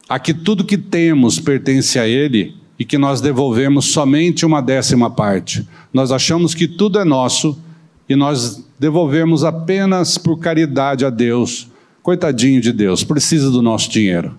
a 0.08 0.20
que 0.20 0.34
tudo 0.34 0.64
que 0.64 0.78
temos 0.78 1.40
pertence 1.40 1.98
a 1.98 2.08
Ele 2.08 2.56
e 2.78 2.86
que 2.86 2.98
nós 2.98 3.22
devolvemos 3.22 3.86
somente 3.86 4.46
uma 4.46 4.62
décima 4.62 5.10
parte. 5.10 5.68
Nós 5.94 6.12
achamos 6.12 6.54
que 6.54 6.68
tudo 6.68 7.00
é 7.00 7.06
nosso 7.06 7.58
e 8.08 8.16
nós 8.16 8.64
devolvemos 8.80 9.44
apenas 9.44 10.18
por 10.18 10.38
caridade 10.38 11.06
a 11.06 11.10
Deus. 11.10 11.68
Coitadinho 12.04 12.62
de 12.62 12.72
Deus, 12.72 13.04
precisa 13.04 13.50
do 13.50 13.62
nosso 13.62 13.90
dinheiro. 13.90 14.38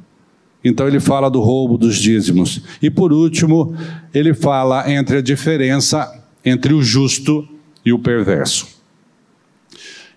Então 0.63 0.87
ele 0.87 1.01
fala 1.01 1.29
do 1.29 1.41
roubo 1.41 1.77
dos 1.77 1.97
dízimos. 1.97 2.61
E 2.81 2.91
por 2.91 3.13
último, 3.13 3.77
ele 4.15 4.35
fala 4.35 4.91
entre 4.91 5.19
a 5.19 5.21
diferença 5.21 6.23
entre 6.45 6.73
o 6.73 6.83
justo 6.83 7.47
e 7.85 7.93
o 7.93 7.99
perverso. 7.99 8.69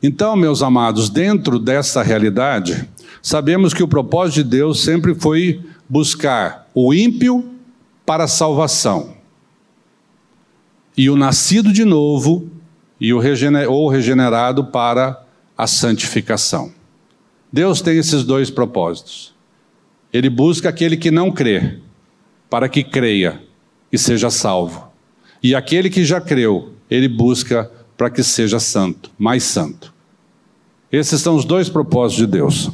Então, 0.01 0.35
meus 0.35 0.61
amados, 0.61 1.09
dentro 1.09 1.59
dessa 1.59 2.03
realidade, 2.03 2.87
sabemos 3.21 3.73
que 3.73 3.83
o 3.83 3.87
propósito 3.87 4.43
de 4.43 4.49
Deus 4.49 4.81
sempre 4.83 5.15
foi 5.15 5.59
buscar 5.89 6.67
o 6.73 6.93
ímpio 6.93 7.49
para 8.05 8.25
a 8.25 8.27
salvação 8.27 9.17
e 10.95 11.09
o 11.09 11.15
nascido 11.15 11.71
de 11.71 11.85
novo 11.85 12.49
e 12.99 13.13
o 13.13 13.21
ou 13.69 13.89
regenerado 13.89 14.65
para 14.65 15.23
a 15.57 15.67
santificação. 15.67 16.71
Deus 17.51 17.81
tem 17.81 17.97
esses 17.97 18.23
dois 18.23 18.49
propósitos. 18.49 19.33
Ele 20.11 20.29
busca 20.29 20.69
aquele 20.69 20.97
que 20.97 21.11
não 21.11 21.31
crê, 21.31 21.77
para 22.49 22.67
que 22.67 22.83
creia 22.83 23.41
e 23.91 23.97
seja 23.97 24.29
salvo. 24.29 24.89
E 25.41 25.55
aquele 25.55 25.89
que 25.89 26.03
já 26.03 26.19
creu, 26.19 26.73
ele 26.89 27.07
busca 27.07 27.71
para 27.97 28.09
que 28.09 28.23
seja 28.23 28.59
santo, 28.59 29.11
mais 29.17 29.43
santo. 29.43 29.93
Esses 30.91 31.21
são 31.21 31.35
os 31.35 31.45
dois 31.45 31.69
propósitos 31.69 32.25
de 32.25 32.31
Deus. 32.31 32.71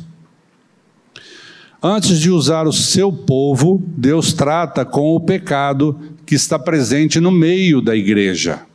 Antes 1.81 2.19
de 2.19 2.31
usar 2.31 2.65
o 2.67 2.73
seu 2.73 3.11
povo, 3.11 3.83
Deus 3.85 4.33
trata 4.33 4.83
com 4.83 5.15
o 5.15 5.19
pecado 5.19 5.99
que 6.25 6.33
está 6.33 6.57
presente 6.57 7.19
no 7.19 7.29
meio 7.29 7.81
da 7.81 7.95
igreja. 7.95 8.65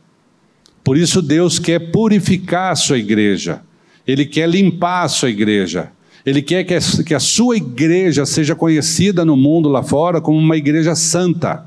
Por 0.83 0.97
isso 0.97 1.21
Deus 1.21 1.59
quer 1.59 1.91
purificar 1.91 2.71
a 2.71 2.75
sua 2.75 2.97
igreja. 2.97 3.61
Ele 4.07 4.25
quer 4.25 4.49
limpar 4.49 5.03
a 5.03 5.07
sua 5.07 5.29
igreja. 5.29 5.91
Ele 6.25 6.41
quer 6.41 6.63
que 6.63 7.13
a, 7.15 7.19
sua 7.19 7.57
igreja 7.57 8.25
seja 8.25 8.55
conhecida 8.55 9.25
no 9.25 9.35
mundo 9.35 9.69
lá 9.69 9.81
fora 9.81 10.21
como 10.21 10.37
uma 10.37 10.55
igreja 10.55 10.93
santa, 10.93 11.65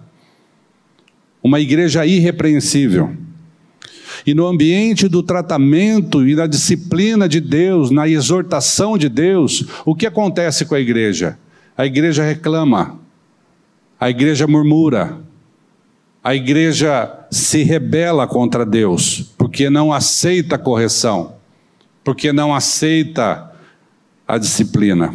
uma 1.42 1.58
igreja 1.58 2.06
irrepreensível. 2.06 3.16
E 4.24 4.32
no 4.32 4.46
ambiente 4.46 5.08
do 5.08 5.22
tratamento 5.22 6.26
e 6.26 6.36
da 6.36 6.46
disciplina 6.46 7.28
de 7.28 7.40
Deus, 7.40 7.90
na 7.90 8.08
exortação 8.08 8.96
de 8.96 9.08
Deus, 9.08 9.66
o 9.84 9.94
que 9.94 10.06
acontece 10.06 10.64
com 10.64 10.74
a 10.74 10.80
igreja? 10.80 11.36
A 11.76 11.84
igreja 11.84 12.22
reclama, 12.22 13.00
a 13.98 14.08
igreja 14.08 14.46
murmura, 14.46 15.18
a 16.24 16.34
igreja 16.34 17.12
se 17.30 17.62
rebela 17.62 18.26
contra 18.26 18.64
Deus, 18.64 19.34
porque 19.36 19.68
não 19.68 19.92
aceita 19.92 20.54
a 20.54 20.58
correção, 20.58 21.34
porque 22.02 22.32
não 22.32 22.54
aceita 22.54 23.52
a 24.26 24.38
disciplina. 24.38 25.14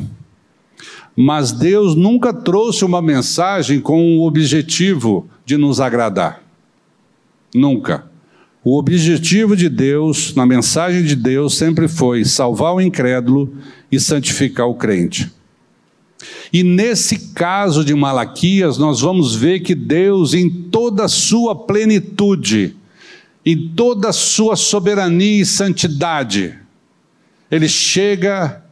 Mas 1.15 1.51
Deus 1.51 1.95
nunca 1.95 2.31
trouxe 2.31 2.85
uma 2.85 3.01
mensagem 3.01 3.79
com 3.79 4.19
o 4.19 4.27
objetivo 4.27 5.27
de 5.43 5.57
nos 5.57 5.81
agradar. 5.81 6.43
Nunca. 7.55 8.05
O 8.63 8.77
objetivo 8.77 9.55
de 9.55 9.67
Deus, 9.67 10.35
na 10.35 10.45
mensagem 10.45 11.03
de 11.03 11.15
Deus, 11.15 11.57
sempre 11.57 11.87
foi 11.87 12.23
salvar 12.23 12.75
o 12.75 12.81
incrédulo 12.81 13.51
e 13.91 13.99
santificar 13.99 14.67
o 14.67 14.75
crente. 14.75 15.31
E 16.51 16.63
nesse 16.63 17.33
caso 17.33 17.83
de 17.85 17.93
Malaquias, 17.93 18.77
nós 18.77 19.01
vamos 19.01 19.35
ver 19.35 19.61
que 19.61 19.73
Deus, 19.73 20.33
em 20.33 20.49
toda 20.49 21.05
a 21.05 21.07
sua 21.07 21.55
plenitude, 21.55 22.75
em 23.45 23.69
toda 23.69 24.09
a 24.09 24.13
sua 24.13 24.55
soberania 24.55 25.41
e 25.41 25.45
santidade, 25.45 26.57
ele 27.49 27.69
chega 27.69 28.63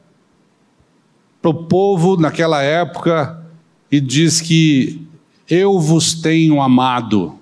para 1.42 1.52
o 1.52 1.64
povo 1.66 2.18
naquela 2.18 2.62
época 2.62 3.46
e 3.92 4.02
diz 4.02 4.42
que 4.42 5.02
eu 5.50 5.80
vos 5.80 6.14
tenho 6.14 6.62
amado. 6.62 7.40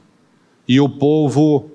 E 0.67 0.79
o 0.79 0.87
povo 0.87 1.71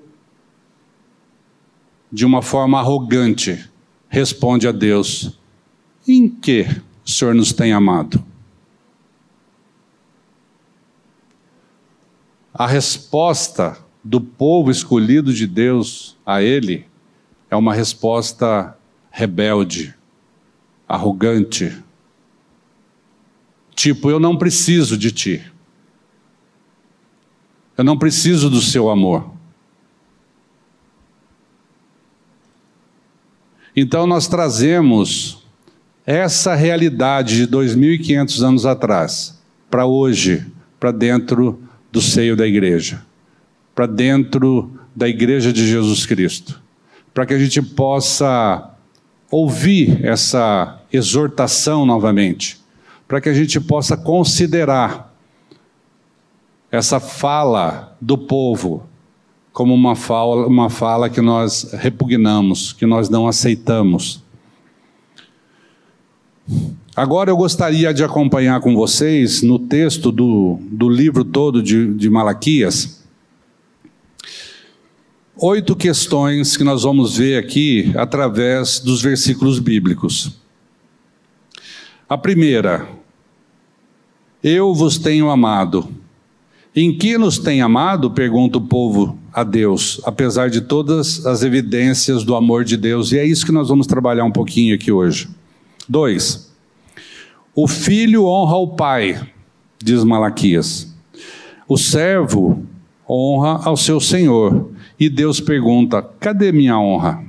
de 2.11 2.25
uma 2.25 2.41
forma 2.41 2.79
arrogante, 2.79 3.69
responde 4.09 4.67
a 4.67 4.71
Deus: 4.71 5.39
Em 6.07 6.27
que 6.27 6.67
o 7.05 7.09
Senhor 7.09 7.33
nos 7.33 7.51
tem 7.53 7.73
amado? 7.73 8.23
A 12.53 12.67
resposta 12.67 13.77
do 14.03 14.19
povo 14.19 14.71
escolhido 14.71 15.33
de 15.33 15.47
Deus 15.47 16.17
a 16.25 16.41
ele 16.41 16.85
é 17.49 17.55
uma 17.55 17.73
resposta 17.73 18.77
rebelde, 19.09 19.95
arrogante. 20.87 21.77
Tipo, 23.75 24.09
eu 24.09 24.19
não 24.19 24.37
preciso 24.37 24.97
de 24.97 25.11
ti. 25.11 25.51
Eu 27.77 27.83
não 27.83 27.97
preciso 27.97 28.49
do 28.49 28.61
seu 28.61 28.89
amor. 28.89 29.31
Então 33.75 34.05
nós 34.05 34.27
trazemos 34.27 35.40
essa 36.05 36.55
realidade 36.55 37.45
de 37.45 37.47
2.500 37.47 38.43
anos 38.43 38.65
atrás 38.65 39.39
para 39.69 39.85
hoje, 39.85 40.45
para 40.79 40.91
dentro 40.91 41.61
do 41.91 42.01
seio 42.01 42.35
da 42.35 42.47
igreja, 42.47 43.01
para 43.73 43.85
dentro 43.85 44.71
da 44.95 45.07
igreja 45.07 45.53
de 45.53 45.67
Jesus 45.67 46.05
Cristo, 46.05 46.61
para 47.13 47.25
que 47.25 47.33
a 47.33 47.39
gente 47.39 47.61
possa 47.61 48.71
ouvir 49.29 50.03
essa 50.05 50.81
exortação 50.91 51.85
novamente, 51.85 52.59
para 53.07 53.21
que 53.21 53.29
a 53.29 53.33
gente 53.33 53.59
possa 53.59 53.95
considerar 53.95 55.13
essa 56.71 56.99
fala 56.99 57.95
do 57.99 58.17
povo 58.17 58.85
como 59.51 59.73
uma 59.73 59.95
fala, 59.95 60.47
uma 60.47 60.69
fala 60.69 61.09
que 61.09 61.19
nós 61.19 61.73
repugnamos, 61.73 62.71
que 62.71 62.85
nós 62.85 63.09
não 63.09 63.27
aceitamos. 63.27 64.23
Agora 66.95 67.31
eu 67.31 67.37
gostaria 67.37 67.93
de 67.93 68.03
acompanhar 68.03 68.59
com 68.59 68.75
vocês 68.75 69.41
no 69.41 69.57
texto 69.57 70.11
do, 70.11 70.59
do 70.69 70.89
livro 70.89 71.23
todo 71.23 71.63
de, 71.63 71.93
de 71.93 72.09
Malaquias, 72.09 73.01
oito 75.37 75.75
questões 75.75 76.57
que 76.57 76.63
nós 76.63 76.83
vamos 76.83 77.17
ver 77.17 77.37
aqui 77.37 77.91
através 77.95 78.79
dos 78.79 79.01
versículos 79.01 79.57
bíblicos. 79.57 80.39
A 82.09 82.17
primeira, 82.17 82.87
eu 84.43 84.73
vos 84.73 84.97
tenho 84.97 85.29
amado. 85.29 85.87
Em 86.75 86.97
que 86.97 87.17
nos 87.17 87.37
tem 87.37 87.61
amado? 87.61 88.11
pergunta 88.11 88.57
o 88.57 88.61
povo 88.61 89.17
a 89.33 89.43
Deus, 89.43 90.01
apesar 90.03 90.49
de 90.49 90.61
todas 90.61 91.25
as 91.25 91.41
evidências 91.41 92.23
do 92.23 92.35
amor 92.35 92.63
de 92.65 92.75
Deus. 92.75 93.11
E 93.11 93.17
é 93.17 93.25
isso 93.25 93.45
que 93.45 93.51
nós 93.51 93.69
vamos 93.69 93.87
trabalhar 93.87 94.25
um 94.25 94.31
pouquinho 94.31 94.75
aqui 94.75 94.91
hoje. 94.91 95.29
Dois, 95.87 96.51
o 97.55 97.67
filho 97.67 98.25
honra 98.25 98.55
o 98.57 98.67
pai, 98.75 99.29
diz 99.81 100.03
Malaquias. 100.03 100.93
O 101.67 101.77
servo 101.77 102.63
honra 103.07 103.61
ao 103.65 103.75
seu 103.75 103.99
senhor. 103.99 104.71
E 104.99 105.09
Deus 105.09 105.39
pergunta: 105.39 106.01
cadê 106.19 106.51
minha 106.51 106.79
honra? 106.79 107.23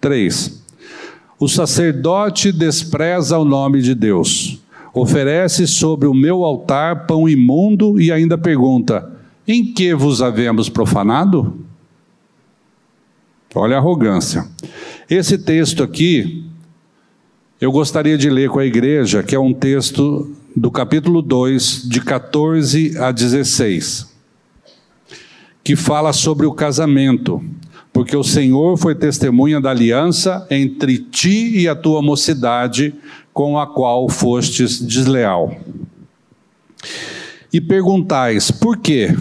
Três, 0.00 0.62
o 1.38 1.48
sacerdote 1.48 2.52
despreza 2.52 3.38
o 3.38 3.44
nome 3.44 3.82
de 3.82 3.94
Deus, 3.94 4.58
oferece 4.94 5.66
sobre 5.66 6.06
o 6.06 6.14
meu 6.14 6.44
altar 6.44 7.06
pão 7.06 7.28
imundo 7.28 8.00
e 8.00 8.12
ainda 8.12 8.38
pergunta: 8.38 9.10
em 9.46 9.72
que 9.72 9.94
vos 9.94 10.22
havemos 10.22 10.68
profanado? 10.68 11.64
Olha 13.54 13.76
a 13.76 13.78
arrogância. 13.78 14.46
Esse 15.08 15.38
texto 15.38 15.82
aqui, 15.82 16.44
eu 17.58 17.72
gostaria 17.72 18.18
de 18.18 18.28
ler 18.28 18.50
com 18.50 18.58
a 18.58 18.66
igreja, 18.66 19.22
que 19.22 19.34
é 19.34 19.40
um 19.40 19.52
texto 19.54 20.30
do 20.54 20.70
capítulo 20.70 21.22
2, 21.22 21.88
de 21.88 22.02
14 22.02 22.98
a 22.98 23.10
16, 23.10 24.14
que 25.64 25.74
fala 25.74 26.12
sobre 26.12 26.44
o 26.44 26.52
casamento, 26.52 27.42
porque 27.94 28.14
o 28.14 28.22
Senhor 28.22 28.76
foi 28.76 28.94
testemunha 28.94 29.58
da 29.58 29.70
aliança 29.70 30.46
entre 30.50 30.98
ti 30.98 31.58
e 31.58 31.66
a 31.66 31.74
tua 31.74 32.02
mocidade, 32.02 32.94
com 33.32 33.58
a 33.58 33.66
qual 33.66 34.06
fostes 34.08 34.78
desleal. 34.78 35.56
E 37.50 37.58
perguntais: 37.58 38.50
por 38.50 38.76
quê? 38.76 39.16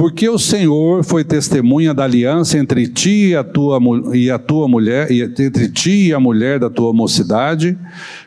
Porque 0.00 0.26
o 0.30 0.38
Senhor 0.38 1.04
foi 1.04 1.22
testemunha 1.22 1.92
da 1.92 2.04
aliança 2.04 2.56
entre 2.56 2.88
ti 2.88 3.28
e 3.28 3.36
a 3.36 3.44
tua, 3.44 3.78
e 4.14 4.30
a 4.30 4.38
tua 4.38 4.66
mulher, 4.66 5.12
entre 5.12 5.68
ti 5.68 6.06
e 6.06 6.14
a 6.14 6.18
mulher 6.18 6.58
da 6.58 6.70
tua 6.70 6.90
mocidade, 6.90 7.76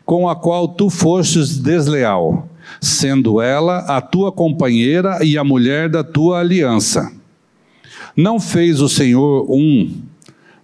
com 0.06 0.30
a 0.30 0.36
qual 0.36 0.68
tu 0.68 0.88
fostes 0.92 1.58
desleal, 1.58 2.48
sendo 2.80 3.42
ela 3.42 3.80
a 3.88 4.00
tua 4.02 4.32
companheira 4.32 5.26
e 5.26 5.36
a 5.36 5.44
mulher 5.44 5.90
da 5.90 6.04
tua 6.04 6.42
aliança. 6.42 7.12
Não 8.16 8.40
fez 8.40 8.80
o 8.80 8.88
Senhor 8.88 9.50
um, 9.50 9.92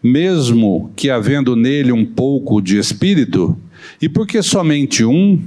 mesmo 0.03 0.91
que 0.95 1.09
havendo 1.09 1.55
nele 1.55 1.91
um 1.91 2.05
pouco 2.05 2.61
de 2.61 2.77
espírito, 2.77 3.57
e 3.99 4.07
porque 4.07 4.43
somente 4.43 5.03
um, 5.03 5.41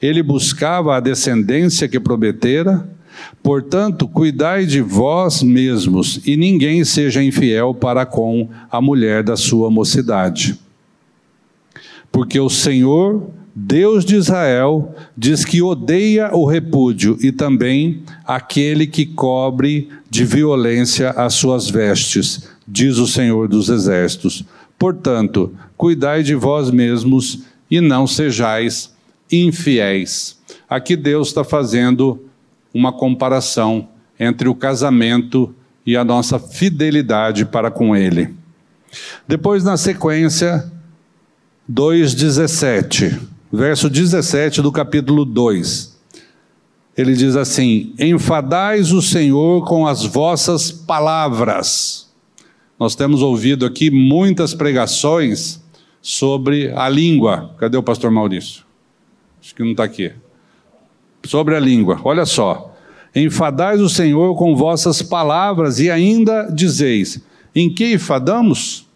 ele 0.00 0.22
buscava 0.22 0.96
a 0.96 1.00
descendência 1.00 1.86
que 1.86 2.00
prometera, 2.00 2.88
Portanto, 3.42 4.08
cuidai 4.08 4.66
de 4.66 4.80
vós 4.80 5.42
mesmos, 5.42 6.20
e 6.26 6.36
ninguém 6.36 6.84
seja 6.84 7.22
infiel 7.22 7.74
para 7.74 8.06
com 8.06 8.48
a 8.70 8.80
mulher 8.80 9.22
da 9.22 9.36
sua 9.36 9.70
mocidade. 9.70 10.58
Porque 12.10 12.38
o 12.38 12.48
Senhor, 12.48 13.28
Deus 13.54 14.04
de 14.04 14.16
Israel, 14.16 14.94
diz 15.16 15.44
que 15.44 15.60
odeia 15.60 16.34
o 16.34 16.46
repúdio 16.46 17.18
e 17.20 17.32
também 17.32 18.02
aquele 18.24 18.86
que 18.86 19.04
cobre 19.04 19.88
de 20.08 20.24
violência 20.24 21.10
as 21.10 21.34
suas 21.34 21.68
vestes, 21.68 22.48
diz 22.66 22.98
o 22.98 23.06
Senhor 23.06 23.48
dos 23.48 23.68
Exércitos. 23.68 24.44
Portanto, 24.78 25.52
cuidai 25.76 26.22
de 26.22 26.34
vós 26.34 26.70
mesmos 26.70 27.44
e 27.70 27.80
não 27.80 28.06
sejais 28.06 28.92
infiéis. 29.30 30.38
Aqui 30.68 30.96
Deus 30.96 31.28
está 31.28 31.44
fazendo 31.44 32.23
uma 32.74 32.92
comparação 32.92 33.88
entre 34.18 34.48
o 34.48 34.54
casamento 34.54 35.54
e 35.86 35.96
a 35.96 36.04
nossa 36.04 36.38
fidelidade 36.38 37.46
para 37.46 37.70
com 37.70 37.94
Ele. 37.94 38.34
Depois, 39.26 39.62
na 39.62 39.76
sequência, 39.76 40.70
2,17, 41.70 43.20
verso 43.52 43.88
17 43.88 44.60
do 44.60 44.72
capítulo 44.72 45.24
2. 45.24 45.94
Ele 46.96 47.14
diz 47.14 47.36
assim: 47.36 47.92
Enfadais 47.98 48.92
o 48.92 49.00
Senhor 49.00 49.64
com 49.66 49.86
as 49.86 50.04
vossas 50.04 50.70
palavras. 50.70 52.08
Nós 52.78 52.94
temos 52.94 53.22
ouvido 53.22 53.64
aqui 53.64 53.90
muitas 53.90 54.54
pregações 54.54 55.62
sobre 56.00 56.72
a 56.76 56.88
língua. 56.88 57.54
Cadê 57.58 57.76
o 57.76 57.82
pastor 57.82 58.10
Maurício? 58.10 58.64
Acho 59.40 59.54
que 59.54 59.62
não 59.62 59.72
está 59.72 59.84
aqui. 59.84 60.12
Sobre 61.24 61.56
a 61.56 61.60
língua. 61.60 62.00
Olha 62.04 62.26
só. 62.26 62.74
Enfadais 63.14 63.80
o 63.80 63.88
Senhor 63.88 64.36
com 64.36 64.56
vossas 64.56 65.00
palavras 65.00 65.78
e 65.78 65.90
ainda 65.90 66.50
dizeis: 66.52 67.20
Em 67.54 67.72
que 67.72 67.94
enfadamos? 67.94 68.86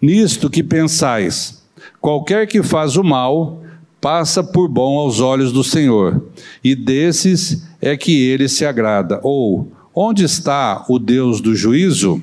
Nisto 0.00 0.48
que 0.48 0.62
pensais: 0.62 1.62
qualquer 2.00 2.46
que 2.46 2.62
faz 2.62 2.96
o 2.96 3.02
mal 3.02 3.62
passa 4.00 4.42
por 4.42 4.68
bom 4.68 4.98
aos 4.98 5.20
olhos 5.20 5.52
do 5.52 5.62
Senhor, 5.62 6.24
e 6.62 6.74
desses 6.74 7.64
é 7.80 7.96
que 7.96 8.26
ele 8.26 8.48
se 8.48 8.64
agrada. 8.64 9.20
Ou, 9.22 9.70
onde 9.94 10.24
está 10.24 10.84
o 10.88 10.98
Deus 10.98 11.40
do 11.40 11.54
juízo? 11.54 12.20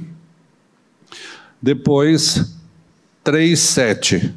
Depois, 1.62 2.54
3,7. 3.24 4.34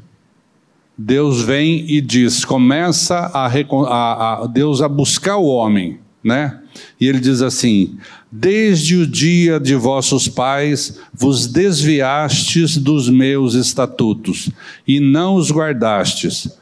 Deus 1.04 1.42
vem 1.42 1.84
e 1.90 2.00
diz, 2.00 2.44
começa 2.44 3.16
a, 3.34 3.48
a, 3.48 4.44
a, 4.44 4.46
Deus 4.46 4.80
a 4.80 4.88
buscar 4.88 5.36
o 5.36 5.46
homem, 5.46 5.98
né? 6.22 6.60
E 7.00 7.08
ele 7.08 7.18
diz 7.18 7.42
assim: 7.42 7.98
Desde 8.30 8.94
o 8.96 9.04
dia 9.04 9.58
de 9.58 9.74
vossos 9.74 10.28
pais 10.28 11.00
vos 11.12 11.48
desviastes 11.48 12.76
dos 12.76 13.08
meus 13.08 13.54
estatutos 13.54 14.48
e 14.86 15.00
não 15.00 15.34
os 15.34 15.50
guardastes. 15.50 16.56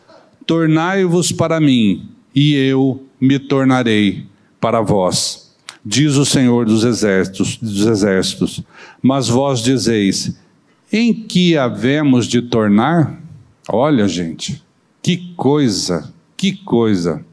Tornai-vos 0.47 1.31
para 1.31 1.61
mim, 1.61 2.09
e 2.35 2.55
eu 2.55 3.05
me 3.21 3.39
tornarei 3.39 4.25
para 4.59 4.81
vós. 4.81 5.53
Diz 5.85 6.17
o 6.17 6.25
Senhor 6.25 6.65
dos 6.65 6.83
exércitos, 6.83 7.59
dos 7.59 7.87
exércitos. 7.87 8.63
Mas 9.03 9.29
vós 9.29 9.63
dizeis: 9.63 10.35
Em 10.91 11.13
que 11.13 11.59
havemos 11.59 12.27
de 12.27 12.41
tornar? 12.41 13.20
Olha, 13.73 14.09
gente, 14.09 14.61
que 15.01 15.33
coisa, 15.37 16.13
que 16.37 16.53
coisa. 16.53 17.25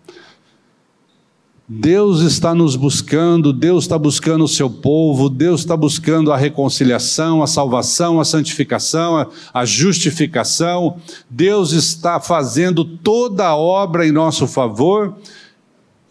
Deus 1.67 2.21
está 2.21 2.53
nos 2.53 2.75
buscando, 2.75 3.51
Deus 3.51 3.85
está 3.85 3.97
buscando 3.97 4.43
o 4.43 4.47
seu 4.47 4.69
povo, 4.69 5.29
Deus 5.29 5.61
está 5.61 5.75
buscando 5.75 6.31
a 6.31 6.37
reconciliação, 6.37 7.41
a 7.41 7.47
salvação, 7.47 8.19
a 8.19 8.25
santificação, 8.25 9.17
a, 9.17 9.27
a, 9.51 9.65
justificação. 9.65 10.97
Deus 11.27 11.71
está 11.71 12.19
fazendo 12.19 12.85
toda 12.85 13.47
a 13.47 13.57
obra 13.57 14.05
em 14.05 14.11
nosso 14.11 14.45
favor 14.45 15.17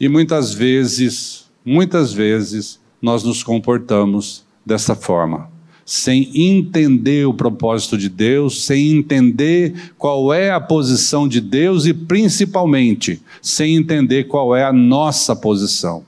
e 0.01 0.09
muitas 0.09 0.53
vezes, 0.53 1.45
muitas 1.65 2.13
vezes, 2.13 2.81
nós 3.01 3.23
nos 3.23 3.45
comportamos 3.45 4.45
dessa 4.65 4.97
forma 4.97 5.56
sem 5.87 6.29
entender 6.35 7.29
o 7.29 7.33
propósito 7.33 7.97
de 7.97 8.09
Deus, 8.09 8.65
sem 8.65 8.91
entender 8.91 9.93
qual 9.97 10.35
é 10.35 10.51
a 10.51 10.61
posição 10.61 11.29
de 11.29 11.41
Deus 11.41 11.87
e 11.87 11.95
principalmente 11.95 13.23
sem 13.41 13.77
entender 13.77 14.25
qual 14.25 14.55
é 14.57 14.65
a 14.65 14.73
nossa 14.73 15.37
posição. 15.37 16.05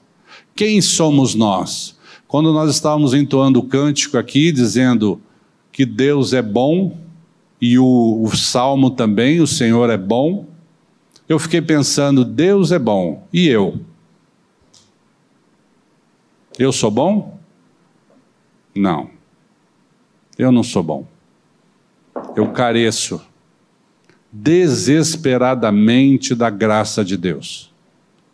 Quem 0.57 0.81
somos 0.81 1.37
nós? 1.37 1.97
Quando 2.27 2.53
nós 2.53 2.75
estávamos 2.75 3.15
entoando 3.15 3.61
o 3.61 3.63
cântico 3.63 4.19
aqui, 4.19 4.51
dizendo 4.51 5.21
que 5.71 5.87
Deus 5.87 6.33
é 6.33 6.43
bom, 6.43 6.99
e 7.61 7.79
o, 7.79 8.21
o 8.23 8.37
salmo 8.37 8.91
também, 8.91 9.41
o 9.41 9.47
Senhor 9.47 9.91
é 9.91 9.97
bom, 9.97 10.47
eu 11.29 11.39
fiquei 11.39 11.63
pensando, 11.63 12.25
Deus 12.25 12.73
é 12.73 12.79
bom, 12.81 13.27
e 13.33 13.47
eu? 13.47 13.79
Eu 16.59 16.73
sou 16.73 16.91
bom? 16.91 17.39
Não. 18.75 19.18
Eu 20.39 20.53
não 20.53 20.63
sou 20.63 20.85
bom. 20.85 21.07
Eu 22.37 22.53
careço 22.53 23.21
desesperadamente 24.31 26.35
da 26.35 26.49
graça 26.49 27.05
de 27.05 27.17
Deus. 27.17 27.75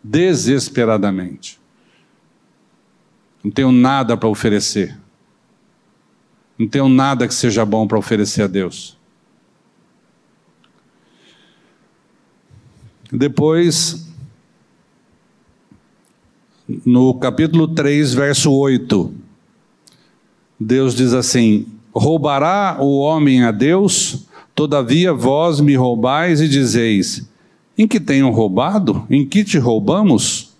Desesperadamente. 0.03 1.59
Não 3.43 3.49
tenho 3.49 3.71
nada 3.71 4.15
para 4.15 4.29
oferecer. 4.29 4.95
Não 6.57 6.67
tenho 6.67 6.87
nada 6.87 7.27
que 7.27 7.33
seja 7.33 7.65
bom 7.65 7.87
para 7.87 7.97
oferecer 7.97 8.43
a 8.43 8.47
Deus. 8.47 8.97
Depois, 13.11 14.07
no 16.85 17.13
capítulo 17.15 17.67
3, 17.67 18.13
verso 18.13 18.51
8, 18.51 19.13
Deus 20.59 20.95
diz 20.95 21.13
assim: 21.13 21.74
Roubará 21.95 22.77
o 22.81 22.99
homem 22.99 23.43
a 23.43 23.51
Deus? 23.51 24.25
Todavia 24.53 25.13
vós 25.13 25.61
me 25.61 25.75
roubais 25.75 26.41
e 26.41 26.49
dizeis: 26.49 27.25
Em 27.77 27.87
que 27.87 28.01
tenho 28.01 28.29
roubado? 28.31 29.07
Em 29.09 29.25
que 29.25 29.45
te 29.45 29.57
roubamos? 29.57 30.53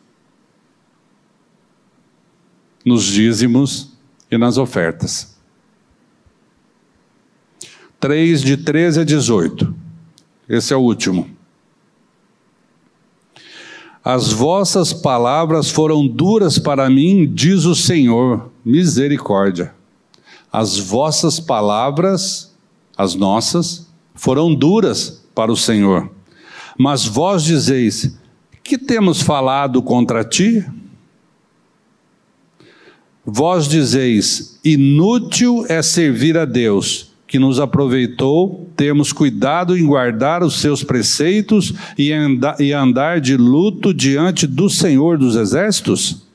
Nos 2.86 3.04
dízimos 3.04 3.92
e 4.32 4.38
nas 4.38 4.58
ofertas. 4.58 5.36
3, 8.00 8.42
de 8.42 8.58
13 8.58 9.02
a 9.02 9.04
18. 9.04 9.76
Esse 10.48 10.74
é 10.74 10.78
o 10.78 10.82
último. 10.82 11.28
As 14.04 14.32
vossas 14.32 14.94
palavras 14.94 15.72
foram 15.72 16.08
duras 16.08 16.60
para 16.60 16.88
mim, 16.90 17.28
diz 17.34 17.66
o 17.66 17.74
Senhor, 17.74 18.52
misericórdia. 18.64 19.74
As 20.56 20.78
vossas 20.78 21.38
palavras, 21.38 22.56
as 22.98 23.14
nossas, 23.14 23.90
foram 24.14 24.56
duras 24.56 25.22
para 25.36 25.52
o 25.52 25.58
Senhor. 25.58 26.10
Mas 26.78 27.06
vós 27.06 27.44
dizeis: 27.44 28.18
Que 28.64 28.78
temos 28.78 29.22
falado 29.22 29.82
contra 29.82 30.24
ti? 30.24 30.66
Vós 33.26 33.68
dizeis: 33.68 34.58
Inútil 34.64 35.66
é 35.68 35.82
servir 35.82 36.38
a 36.38 36.46
Deus, 36.46 37.12
que 37.28 37.38
nos 37.38 37.60
aproveitou 37.60 38.70
termos 38.78 39.12
cuidado 39.12 39.78
em 39.78 39.86
guardar 39.86 40.42
os 40.42 40.62
seus 40.62 40.86
preceitos 40.86 41.74
e 41.98 42.14
andar, 42.14 42.62
e 42.62 42.72
andar 42.72 43.20
de 43.20 43.36
luto 43.36 43.94
diante 43.94 44.48
do 44.48 44.70
Senhor 44.70 45.18
dos 45.18 45.36
Exércitos? 45.36 46.26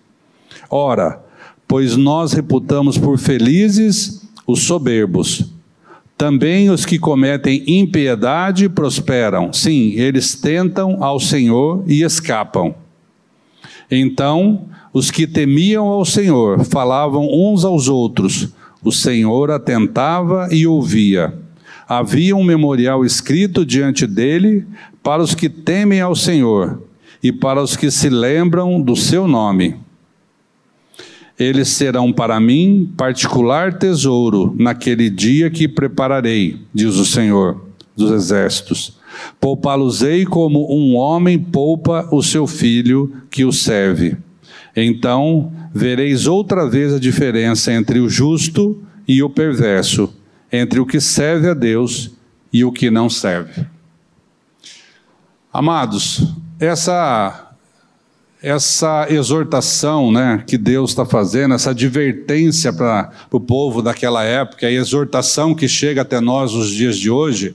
Ora, 0.69 1.30
pois 1.71 1.97
nós 1.97 2.33
reputamos 2.33 2.99
por 2.99 3.17
felizes 3.17 4.29
os 4.45 4.65
soberbos. 4.65 5.45
Também 6.19 6.69
os 6.69 6.85
que 6.85 6.99
cometem 6.99 7.63
impiedade 7.65 8.69
prosperam. 8.69 9.53
Sim, 9.53 9.93
eles 9.93 10.35
tentam 10.35 11.01
ao 11.01 11.21
Senhor 11.21 11.85
e 11.87 12.03
escapam. 12.03 12.75
Então, 13.89 14.67
os 14.93 15.13
que 15.13 15.29
temiam 15.29 15.87
ao 15.87 16.05
Senhor 16.05 16.65
falavam 16.65 17.29
uns 17.33 17.65
aos 17.65 17.87
outros. 17.87 18.49
O 18.83 18.91
Senhor 18.91 19.53
atentava 19.53 20.49
e 20.51 20.67
ouvia. 20.67 21.33
Havia 21.89 22.35
um 22.35 22.43
memorial 22.43 23.05
escrito 23.05 23.65
diante 23.65 24.09
dele 24.09 24.67
para 25.05 25.23
os 25.23 25.37
que 25.37 25.49
temem 25.49 26.01
ao 26.01 26.17
Senhor 26.17 26.83
e 27.23 27.31
para 27.31 27.63
os 27.63 27.77
que 27.77 27.93
se 27.93 28.09
lembram 28.09 28.83
do 28.83 28.97
seu 28.97 29.29
nome. 29.29 29.77
Eles 31.41 31.71
serão 31.71 32.13
para 32.13 32.39
mim 32.39 32.93
particular 32.99 33.79
tesouro 33.79 34.55
naquele 34.59 35.09
dia 35.09 35.49
que 35.49 35.67
prepararei, 35.67 36.61
diz 36.75 36.97
o 36.97 37.07
Senhor 37.07 37.65
dos 37.97 38.11
Exércitos. 38.11 38.99
Poupá-los-ei 39.41 40.27
como 40.27 40.71
um 40.71 40.95
homem 40.95 41.39
poupa 41.39 42.07
o 42.13 42.23
seu 42.23 42.47
filho 42.47 43.11
que 43.31 43.43
o 43.43 43.53
serve. 43.53 44.19
Então 44.77 45.51
vereis 45.73 46.27
outra 46.27 46.69
vez 46.69 46.93
a 46.93 46.99
diferença 46.99 47.73
entre 47.73 48.01
o 48.01 48.09
justo 48.09 48.79
e 49.09 49.23
o 49.23 49.31
perverso, 49.31 50.13
entre 50.53 50.79
o 50.79 50.85
que 50.85 51.01
serve 51.01 51.49
a 51.49 51.55
Deus 51.55 52.11
e 52.53 52.65
o 52.65 52.71
que 52.71 52.91
não 52.91 53.09
serve. 53.09 53.65
Amados, 55.51 56.35
essa 56.59 57.50
essa 58.43 59.07
exortação 59.11 60.11
né, 60.11 60.43
que 60.47 60.57
Deus 60.57 60.91
está 60.91 61.05
fazendo, 61.05 61.55
essa 61.55 61.71
advertência 61.71 62.73
para 62.73 63.11
o 63.31 63.41
povo 63.41 63.83
daquela 63.83 64.25
época, 64.25 64.67
a 64.67 64.73
exortação 64.73 65.55
que 65.55 65.69
chega 65.69 66.03
até 66.03 66.21
nós 66.21 66.55
nos 66.55 66.71
dias 66.71 66.97
de 66.97 67.11
hoje, 67.11 67.55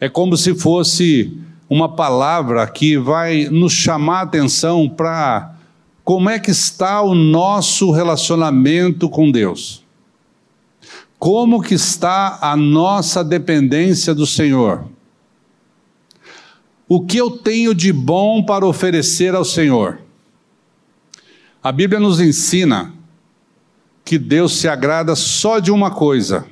é 0.00 0.08
como 0.08 0.36
se 0.36 0.54
fosse 0.54 1.36
uma 1.68 1.88
palavra 1.88 2.66
que 2.66 2.96
vai 2.96 3.44
nos 3.50 3.72
chamar 3.72 4.20
a 4.20 4.22
atenção 4.22 4.88
para 4.88 5.54
como 6.02 6.28
é 6.28 6.38
que 6.38 6.50
está 6.50 7.02
o 7.02 7.14
nosso 7.14 7.90
relacionamento 7.92 9.08
com 9.08 9.30
Deus. 9.30 9.82
Como 11.18 11.62
que 11.62 11.74
está 11.74 12.38
a 12.42 12.56
nossa 12.56 13.22
dependência 13.22 14.12
do 14.12 14.26
Senhor? 14.26 14.84
O 16.88 17.06
que 17.06 17.16
eu 17.16 17.30
tenho 17.30 17.72
de 17.74 17.92
bom 17.92 18.42
para 18.42 18.66
oferecer 18.66 19.34
ao 19.34 19.44
Senhor? 19.44 20.01
A 21.62 21.70
Bíblia 21.70 22.00
nos 22.00 22.18
ensina 22.18 22.92
que 24.04 24.18
Deus 24.18 24.56
se 24.56 24.66
agrada 24.66 25.14
só 25.14 25.60
de 25.60 25.70
uma 25.70 25.90
coisa: 25.90 26.44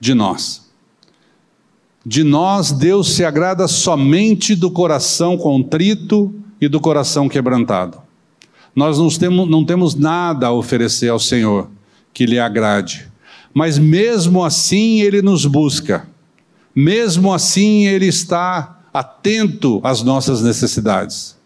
de 0.00 0.14
nós. 0.14 0.68
De 2.04 2.24
nós, 2.24 2.72
Deus 2.72 3.10
se 3.12 3.22
agrada 3.24 3.68
somente 3.68 4.54
do 4.54 4.70
coração 4.70 5.36
contrito 5.36 6.34
e 6.58 6.66
do 6.66 6.80
coração 6.80 7.28
quebrantado. 7.28 8.00
Nós 8.74 8.98
não 8.98 9.08
temos, 9.10 9.50
não 9.50 9.64
temos 9.64 9.94
nada 9.94 10.46
a 10.46 10.52
oferecer 10.52 11.08
ao 11.08 11.18
Senhor 11.18 11.68
que 12.14 12.24
lhe 12.24 12.38
agrade, 12.38 13.06
mas 13.52 13.78
mesmo 13.78 14.42
assim 14.42 15.02
Ele 15.02 15.20
nos 15.20 15.44
busca, 15.44 16.08
mesmo 16.74 17.34
assim 17.34 17.86
Ele 17.86 18.06
está 18.06 18.80
atento 18.94 19.80
às 19.84 20.02
nossas 20.02 20.40
necessidades. 20.42 21.39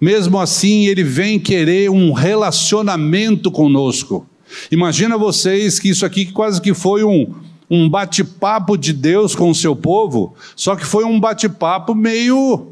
Mesmo 0.00 0.38
assim, 0.38 0.86
ele 0.86 1.04
vem 1.04 1.38
querer 1.38 1.90
um 1.90 2.12
relacionamento 2.12 3.50
conosco. 3.50 4.26
Imagina 4.70 5.18
vocês 5.18 5.78
que 5.78 5.90
isso 5.90 6.06
aqui 6.06 6.26
quase 6.26 6.60
que 6.60 6.72
foi 6.72 7.04
um, 7.04 7.34
um 7.70 7.88
bate-papo 7.88 8.76
de 8.76 8.92
Deus 8.92 9.34
com 9.34 9.50
o 9.50 9.54
seu 9.54 9.76
povo, 9.76 10.34
só 10.56 10.74
que 10.74 10.84
foi 10.84 11.04
um 11.04 11.20
bate-papo 11.20 11.94
meio 11.94 12.68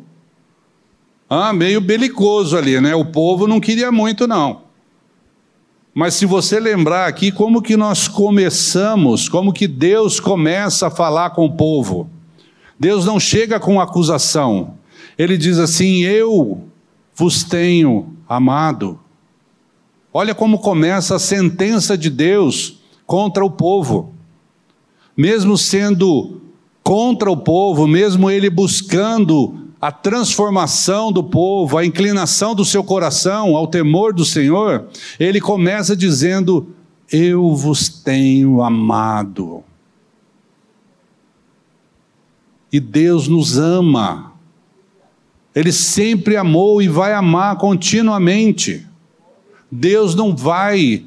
ah, 1.31 1.53
meio 1.53 1.81
belicoso 1.81 2.57
ali, 2.57 2.81
né? 2.81 2.95
O 2.95 3.05
povo 3.05 3.47
não 3.47 3.61
queria 3.61 3.93
muito 3.93 4.27
não. 4.27 4.63
Mas 5.95 6.15
se 6.15 6.25
você 6.25 6.59
lembrar 6.59 7.07
aqui 7.07 7.31
como 7.31 7.61
que 7.61 7.77
nós 7.77 8.09
começamos, 8.09 9.29
como 9.29 9.53
que 9.53 9.67
Deus 9.69 10.19
começa 10.19 10.87
a 10.87 10.91
falar 10.91 11.31
com 11.31 11.45
o 11.45 11.53
povo. 11.53 12.09
Deus 12.81 13.05
não 13.05 13.21
chega 13.21 13.61
com 13.61 13.81
acusação. 13.81 14.75
Ele 15.19 15.37
diz 15.37 15.59
assim: 15.59 16.03
"Eu 16.03 16.63
vos 17.19 17.45
tenho 17.45 18.15
amado". 18.29 18.99
Olha 20.13 20.35
como 20.35 20.59
começa 20.59 21.17
a 21.17 21.19
sentença 21.19 21.99
de 21.99 22.09
Deus 22.09 22.79
contra 23.07 23.45
o 23.45 23.51
povo. 23.51 24.15
Mesmo 25.17 25.59
sendo 25.59 26.41
contra 26.83 27.31
o 27.31 27.37
povo, 27.37 27.87
mesmo 27.87 28.31
ele 28.31 28.49
buscando 28.49 29.69
a 29.81 29.93
transformação 29.93 31.13
do 31.13 31.23
povo, 31.23 31.79
a 31.79 31.85
inclinação 31.85 32.55
do 32.55 32.65
seu 32.65 32.83
coração 32.83 33.57
ao 33.57 33.67
temor 33.67 34.13
do 34.13 34.25
Senhor, 34.25 34.89
ele 35.21 35.41
começa 35.41 35.97
dizendo: 35.97 36.75
Eu 37.11 37.55
vos 37.55 37.89
tenho 37.89 38.63
amado. 38.63 39.63
E 42.73 42.81
Deus 42.81 43.29
nos 43.29 43.57
ama. 43.57 44.33
Ele 45.59 45.73
sempre 45.73 46.37
amou 46.37 46.81
e 46.81 46.87
vai 46.87 47.13
amar 47.13 47.57
continuamente. 47.57 48.87
Deus 49.69 50.15
não 50.15 50.37
vai 50.37 51.05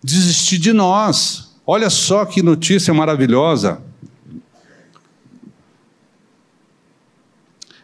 desistir 0.00 0.56
de 0.58 0.72
nós. 0.72 1.56
Olha 1.66 1.90
só 1.90 2.24
que 2.24 2.40
notícia 2.40 2.94
maravilhosa. 2.94 3.82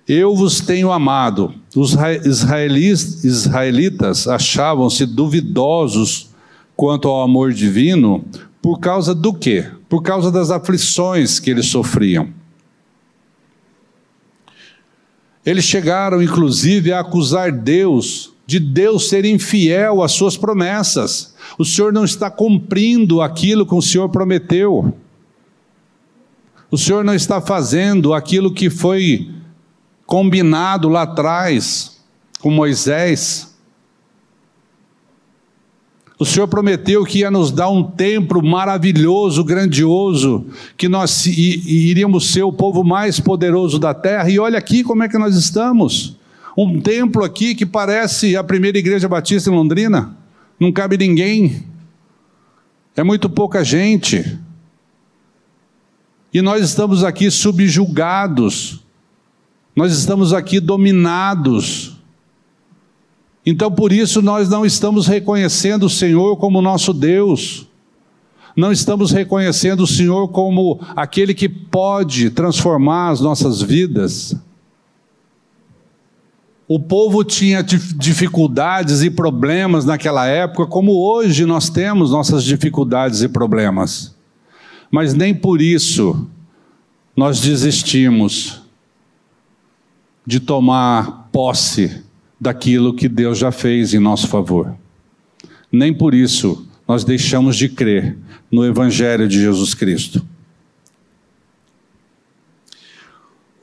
Eu 0.07 0.37
vos 0.37 0.61
tenho 0.61 0.93
amado. 0.93 1.53
Os 1.75 1.97
israelitas 3.25 4.29
achavam-se 4.29 5.07
duvidosos 5.07 6.31
quanto 6.77 7.09
ao 7.09 7.23
amor 7.23 7.53
divino 7.53 8.25
por 8.63 8.79
causa 8.79 9.17
do 9.17 9.35
quê? 9.35 9.69
Por 9.89 10.01
causa 10.01 10.31
das 10.31 10.53
aflições 10.53 11.41
que 11.41 11.51
eles 11.51 11.67
sofriam. 11.67 12.44
Eles 15.45 15.65
chegaram, 15.65 16.23
inclusive, 16.23 16.93
a 16.93 17.01
acusar 17.01 17.53
Deus 17.53 18.35
de 18.47 18.61
Deus 18.61 19.09
ser 19.09 19.25
infiel 19.25 20.03
às 20.03 20.13
suas 20.13 20.37
promessas. 20.37 21.35
O 21.59 21.65
Senhor 21.65 21.93
não 21.93 22.05
está 22.05 22.31
cumprindo 22.31 23.23
aquilo 23.23 23.67
que 23.67 23.75
o 23.75 23.83
Senhor 23.83 24.09
prometeu. 24.09 24.95
O 26.71 26.77
Senhor 26.77 27.05
não 27.05 27.15
está 27.15 27.41
fazendo 27.41 28.13
aquilo 28.13 28.53
que 28.53 28.69
foi 28.69 29.31
combinado 30.07 30.89
lá 30.89 31.03
atrás 31.03 32.03
com 32.41 32.51
Moisés. 32.51 33.54
O 36.19 36.25
Senhor 36.25 36.47
prometeu 36.47 37.05
que 37.05 37.21
ia 37.21 37.31
nos 37.31 37.51
dar 37.51 37.69
um 37.69 37.83
templo 37.83 38.43
maravilhoso, 38.43 39.43
grandioso, 39.43 40.47
que 40.77 40.89
nós 40.89 41.27
iríamos 41.27 42.31
ser 42.31 42.45
o 42.45 42.53
povo 42.53 42.85
mais 42.85 43.19
poderoso 43.19 43.79
da 43.79 43.93
terra. 43.93 44.31
E 44.31 44.39
olha 44.39 44.59
aqui 44.59 44.85
como 44.85 45.03
é 45.03 45.09
que 45.09 45.19
nós 45.19 45.35
estamos. 45.35 46.17
Um 46.57 46.81
templo 46.81 47.25
aqui 47.25 47.55
que 47.55 47.67
parece 47.67 48.37
a 48.37 48.45
primeira 48.45 48.79
igreja 48.79 49.09
batista 49.09 49.51
em 49.51 49.55
Londrina. 49.55 50.17
Não 50.59 50.71
cabe 50.71 50.97
ninguém. 50.97 51.65
É 52.97 53.03
muito 53.03 53.29
pouca 53.29 53.65
gente. 53.65 54.39
E 56.33 56.41
nós 56.41 56.65
estamos 56.65 57.03
aqui 57.03 57.29
subjugados 57.31 58.85
nós 59.75 59.93
estamos 59.93 60.33
aqui 60.33 60.61
dominados. 60.61 61.94
Então, 63.47 63.71
por 63.71 63.93
isso, 63.93 64.23
nós 64.23 64.49
não 64.49 64.65
estamos 64.65 65.07
reconhecendo 65.07 65.85
o 65.85 65.91
Senhor 65.91 66.37
como 66.37 66.63
nosso 66.63 66.93
Deus. 66.93 67.67
Não 68.57 68.73
estamos 68.73 69.11
reconhecendo 69.11 69.81
o 69.81 69.87
Senhor 69.87 70.29
como 70.29 70.81
aquele 70.97 71.35
que 71.35 71.49
pode 71.49 72.31
transformar 72.31 73.11
as 73.11 73.21
nossas 73.21 73.61
vidas. 73.61 74.37
O 76.67 76.81
povo 76.81 77.23
tinha 77.23 77.63
dificuldades 77.63 79.03
e 79.03 79.11
problemas 79.11 79.85
naquela 79.85 80.27
época, 80.27 80.67
como 80.67 80.93
hoje 80.93 81.45
nós 81.45 81.69
temos 81.69 82.13
nossas 82.13 82.43
dificuldades 82.43 83.21
e 83.21 83.29
problemas. 83.29 84.15
Mas 84.91 85.13
nem 85.13 85.35
por 85.35 85.61
isso 85.61 86.27
nós 87.15 87.41
desistimos 87.41 88.63
de 90.27 90.41
tomar 90.41 91.29
posse 91.31 92.03
daquilo 92.41 92.95
que 92.95 93.09
Deus 93.09 93.39
já 93.39 93.51
fez 93.51 93.95
em 93.95 93.99
nosso 93.99 94.29
favor. 94.29 94.75
Nem 95.71 95.93
por 95.93 96.15
isso 96.15 96.67
nós 96.87 97.05
deixamos 97.05 97.57
de 97.57 97.69
crer 97.69 98.17
no 98.51 98.65
Evangelho 98.65 99.27
de 99.29 99.41
Jesus 99.41 99.75
Cristo. 99.75 100.25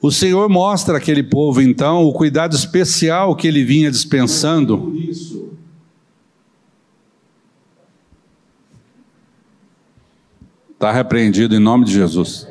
O 0.01 0.11
Senhor 0.11 0.49
mostra 0.49 0.97
àquele 0.97 1.21
povo, 1.21 1.61
então, 1.61 2.03
o 2.05 2.11
cuidado 2.11 2.55
especial 2.55 3.35
que 3.35 3.47
ele 3.47 3.63
vinha 3.63 3.91
dispensando. 3.91 4.91
Está 10.73 10.91
repreendido 10.91 11.55
em 11.55 11.59
nome 11.59 11.85
de 11.85 11.93
Jesus. 11.93 12.47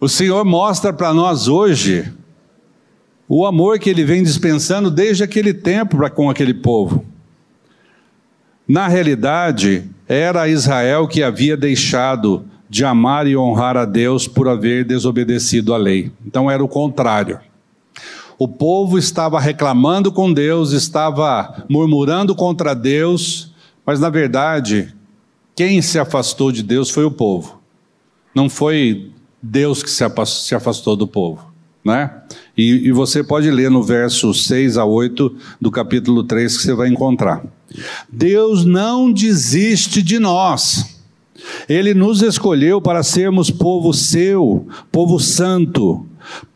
O 0.00 0.08
Senhor 0.08 0.46
mostra 0.46 0.94
para 0.94 1.12
nós 1.12 1.46
hoje 1.46 2.10
o 3.28 3.44
amor 3.44 3.78
que 3.78 3.90
ele 3.90 4.02
vem 4.02 4.22
dispensando 4.22 4.90
desde 4.90 5.22
aquele 5.22 5.52
tempo 5.52 5.98
para 5.98 6.08
com 6.08 6.30
aquele 6.30 6.54
povo. 6.54 7.04
Na 8.66 8.88
realidade, 8.88 9.84
era 10.08 10.48
Israel 10.48 11.06
que 11.06 11.22
havia 11.22 11.54
deixado 11.54 12.46
de 12.66 12.82
amar 12.82 13.26
e 13.26 13.36
honrar 13.36 13.76
a 13.76 13.84
Deus 13.84 14.26
por 14.26 14.48
haver 14.48 14.86
desobedecido 14.86 15.74
à 15.74 15.76
lei. 15.76 16.10
Então 16.24 16.50
era 16.50 16.64
o 16.64 16.68
contrário. 16.68 17.38
O 18.38 18.48
povo 18.48 18.96
estava 18.96 19.38
reclamando 19.38 20.10
com 20.10 20.32
Deus, 20.32 20.72
estava 20.72 21.66
murmurando 21.68 22.34
contra 22.34 22.72
Deus, 22.72 23.52
mas 23.84 24.00
na 24.00 24.08
verdade, 24.08 24.94
quem 25.54 25.82
se 25.82 25.98
afastou 25.98 26.50
de 26.50 26.62
Deus 26.62 26.88
foi 26.88 27.04
o 27.04 27.10
povo. 27.10 27.60
Não 28.34 28.48
foi 28.48 29.12
Deus 29.42 29.82
que 29.82 29.90
se 29.90 30.54
afastou 30.54 30.96
do 30.96 31.06
povo. 31.06 31.50
Né? 31.84 32.10
E, 32.56 32.88
e, 32.88 32.92
você 32.92 33.24
pode 33.24 33.50
ler 33.50 33.70
no 33.70 33.82
verso 33.82 34.34
6 34.34 34.76
a 34.76 34.84
8 34.84 35.34
do 35.58 35.70
capítulo 35.70 36.22
3 36.24 36.56
que 36.58 36.62
você 36.62 36.74
vai 36.74 36.88
encontrar. 36.88 37.42
Deus 38.10 38.66
não 38.66 39.10
desiste 39.10 40.02
de 40.02 40.18
nós. 40.18 41.00
Ele 41.66 41.94
nos 41.94 42.20
escolheu 42.20 42.82
para 42.82 43.02
sermos 43.02 43.50
povo 43.50 43.94
seu, 43.94 44.66
povo 44.92 45.18
santo. 45.18 46.06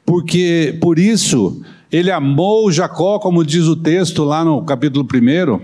Porque 0.04 0.76
por 0.80 0.98
isso 0.98 1.62
ele 1.90 2.10
amou 2.10 2.70
Jacó, 2.70 3.18
como 3.18 3.44
diz 3.44 3.64
o 3.64 3.76
texto 3.76 4.24
lá 4.24 4.44
no 4.44 4.62
capítulo 4.62 5.06
1. 5.06 5.60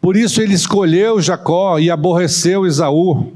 Por 0.00 0.16
isso 0.16 0.40
ele 0.40 0.54
escolheu 0.54 1.20
Jacó 1.20 1.78
e 1.78 1.90
aborreceu 1.90 2.66
Esaú. 2.66 3.32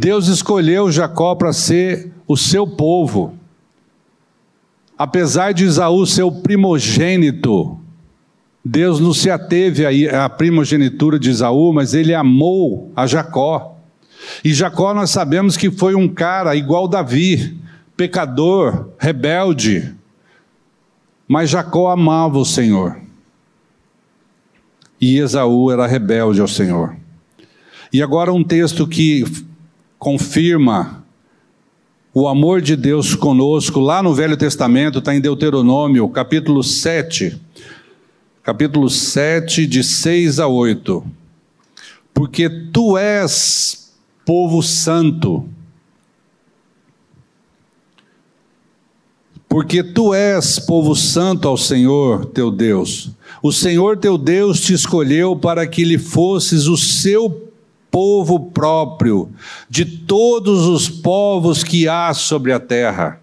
Deus 0.00 0.28
escolheu 0.28 0.92
Jacó 0.92 1.34
para 1.34 1.52
ser 1.52 2.12
o 2.24 2.36
seu 2.36 2.64
povo. 2.64 3.36
Apesar 4.96 5.52
de 5.52 5.64
Isaú 5.64 6.06
ser 6.06 6.22
o 6.22 6.30
primogênito, 6.30 7.76
Deus 8.64 9.00
não 9.00 9.12
se 9.12 9.28
ateve 9.28 10.06
à 10.08 10.28
primogenitura 10.28 11.18
de 11.18 11.30
Isaú, 11.30 11.72
mas 11.72 11.94
ele 11.94 12.14
amou 12.14 12.92
a 12.94 13.08
Jacó. 13.08 13.76
E 14.44 14.54
Jacó 14.54 14.94
nós 14.94 15.10
sabemos 15.10 15.56
que 15.56 15.68
foi 15.68 15.96
um 15.96 16.06
cara 16.08 16.54
igual 16.54 16.86
Davi, 16.86 17.58
pecador, 17.96 18.90
rebelde. 19.00 19.92
Mas 21.26 21.50
Jacó 21.50 21.90
amava 21.90 22.38
o 22.38 22.44
Senhor. 22.44 23.00
E 25.00 25.18
Esaú 25.18 25.72
era 25.72 25.88
rebelde 25.88 26.40
ao 26.40 26.46
Senhor. 26.46 26.94
E 27.92 28.00
agora 28.00 28.32
um 28.32 28.44
texto 28.44 28.86
que 28.86 29.24
confirma 29.98 31.04
o 32.14 32.26
amor 32.26 32.60
de 32.60 32.74
Deus 32.76 33.14
conosco, 33.14 33.80
lá 33.80 34.02
no 34.02 34.14
Velho 34.14 34.36
Testamento, 34.36 34.98
está 34.98 35.14
em 35.14 35.20
Deuteronômio, 35.20 36.08
capítulo 36.08 36.62
7, 36.62 37.38
capítulo 38.42 38.88
7, 38.88 39.66
de 39.66 39.84
6 39.84 40.40
a 40.40 40.46
8. 40.46 41.04
Porque 42.14 42.48
tu 42.48 42.96
és 42.96 43.94
povo 44.24 44.62
santo, 44.62 45.48
porque 49.48 49.82
tu 49.82 50.12
és 50.12 50.58
povo 50.58 50.94
santo 50.94 51.46
ao 51.46 51.56
Senhor 51.56 52.26
teu 52.26 52.50
Deus. 52.50 53.10
O 53.42 53.52
Senhor 53.52 53.96
teu 53.96 54.18
Deus 54.18 54.60
te 54.60 54.72
escolheu 54.72 55.36
para 55.36 55.66
que 55.66 55.84
lhe 55.84 55.98
fosses 55.98 56.66
o 56.66 56.76
seu 56.76 57.47
povo 57.90 58.50
próprio 58.50 59.30
de 59.68 59.84
todos 59.84 60.66
os 60.66 60.88
povos 60.88 61.64
que 61.64 61.88
há 61.88 62.12
sobre 62.14 62.52
a 62.52 62.60
terra. 62.60 63.20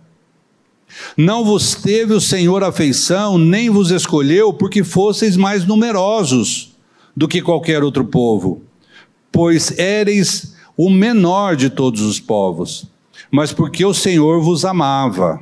Não 1.18 1.44
vos 1.44 1.76
teve 1.76 2.14
o 2.14 2.22
Senhor 2.22 2.64
afeição, 2.64 3.38
nem 3.38 3.70
vos 3.70 3.92
escolheu, 3.92 4.54
porque 4.54 4.84
fosseis 4.84 5.36
mais 5.36 5.66
numerosos 5.66 6.76
do 7.16 7.28
que 7.28 7.42
qualquer 7.42 7.84
outro 7.84 8.06
povo, 8.06 8.62
pois 9.32 9.78
éreis 9.78 10.56
o 10.78 10.90
menor 10.90 11.56
de 11.56 11.70
todos 11.70 12.02
os 12.02 12.20
povos, 12.20 12.88
mas 13.32 13.54
porque 13.54 13.86
o 13.86 13.94
Senhor 13.94 14.42
vos 14.42 14.66
amava. 14.66 15.42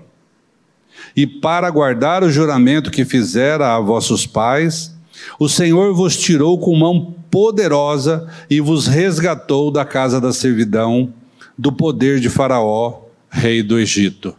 E 1.16 1.26
para 1.26 1.70
guardar 1.70 2.24
o 2.24 2.32
juramento 2.32 2.92
que 2.92 3.06
fizera 3.06 3.76
a 3.76 3.80
vossos 3.80 4.26
pais, 4.26 4.93
o 5.40 5.48
Senhor 5.50 5.94
vos 5.94 6.18
tirou 6.18 6.58
com 6.58 6.76
mão 6.76 7.16
poderosa 7.30 8.30
e 8.50 8.60
vos 8.60 8.88
resgatou 8.88 9.72
da 9.72 9.84
casa 9.84 10.20
da 10.22 10.32
servidão, 10.32 11.14
do 11.58 11.72
poder 11.72 12.20
de 12.20 12.30
Faraó, 12.30 13.02
rei 13.30 13.64
do 13.64 13.80
Egito. 13.80 14.36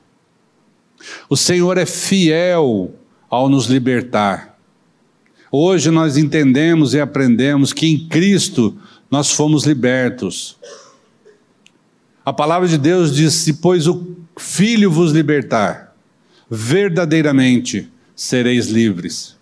O 1.29 1.37
Senhor 1.37 1.79
é 1.79 1.87
fiel 1.87 2.93
ao 3.29 3.49
nos 3.49 3.67
libertar. 3.67 4.59
Hoje 5.51 5.91
nós 5.91 6.17
entendemos 6.17 6.95
e 6.95 7.01
aprendemos 7.01 7.73
que 7.73 7.87
em 7.87 8.09
Cristo 8.09 8.77
nós 9.11 9.31
fomos 9.31 9.65
libertos. 9.65 10.57
A 12.25 12.33
palavra 12.33 12.67
de 12.67 12.79
Deus 12.79 13.15
diz: 13.15 13.35
se 13.35 13.55
pois 13.55 13.87
o 13.87 14.15
Filho 14.37 14.91
vos 14.91 15.13
libertar, 15.13 15.95
verdadeiramente 16.51 17.89
sereis 18.17 18.67
livres. 18.67 19.37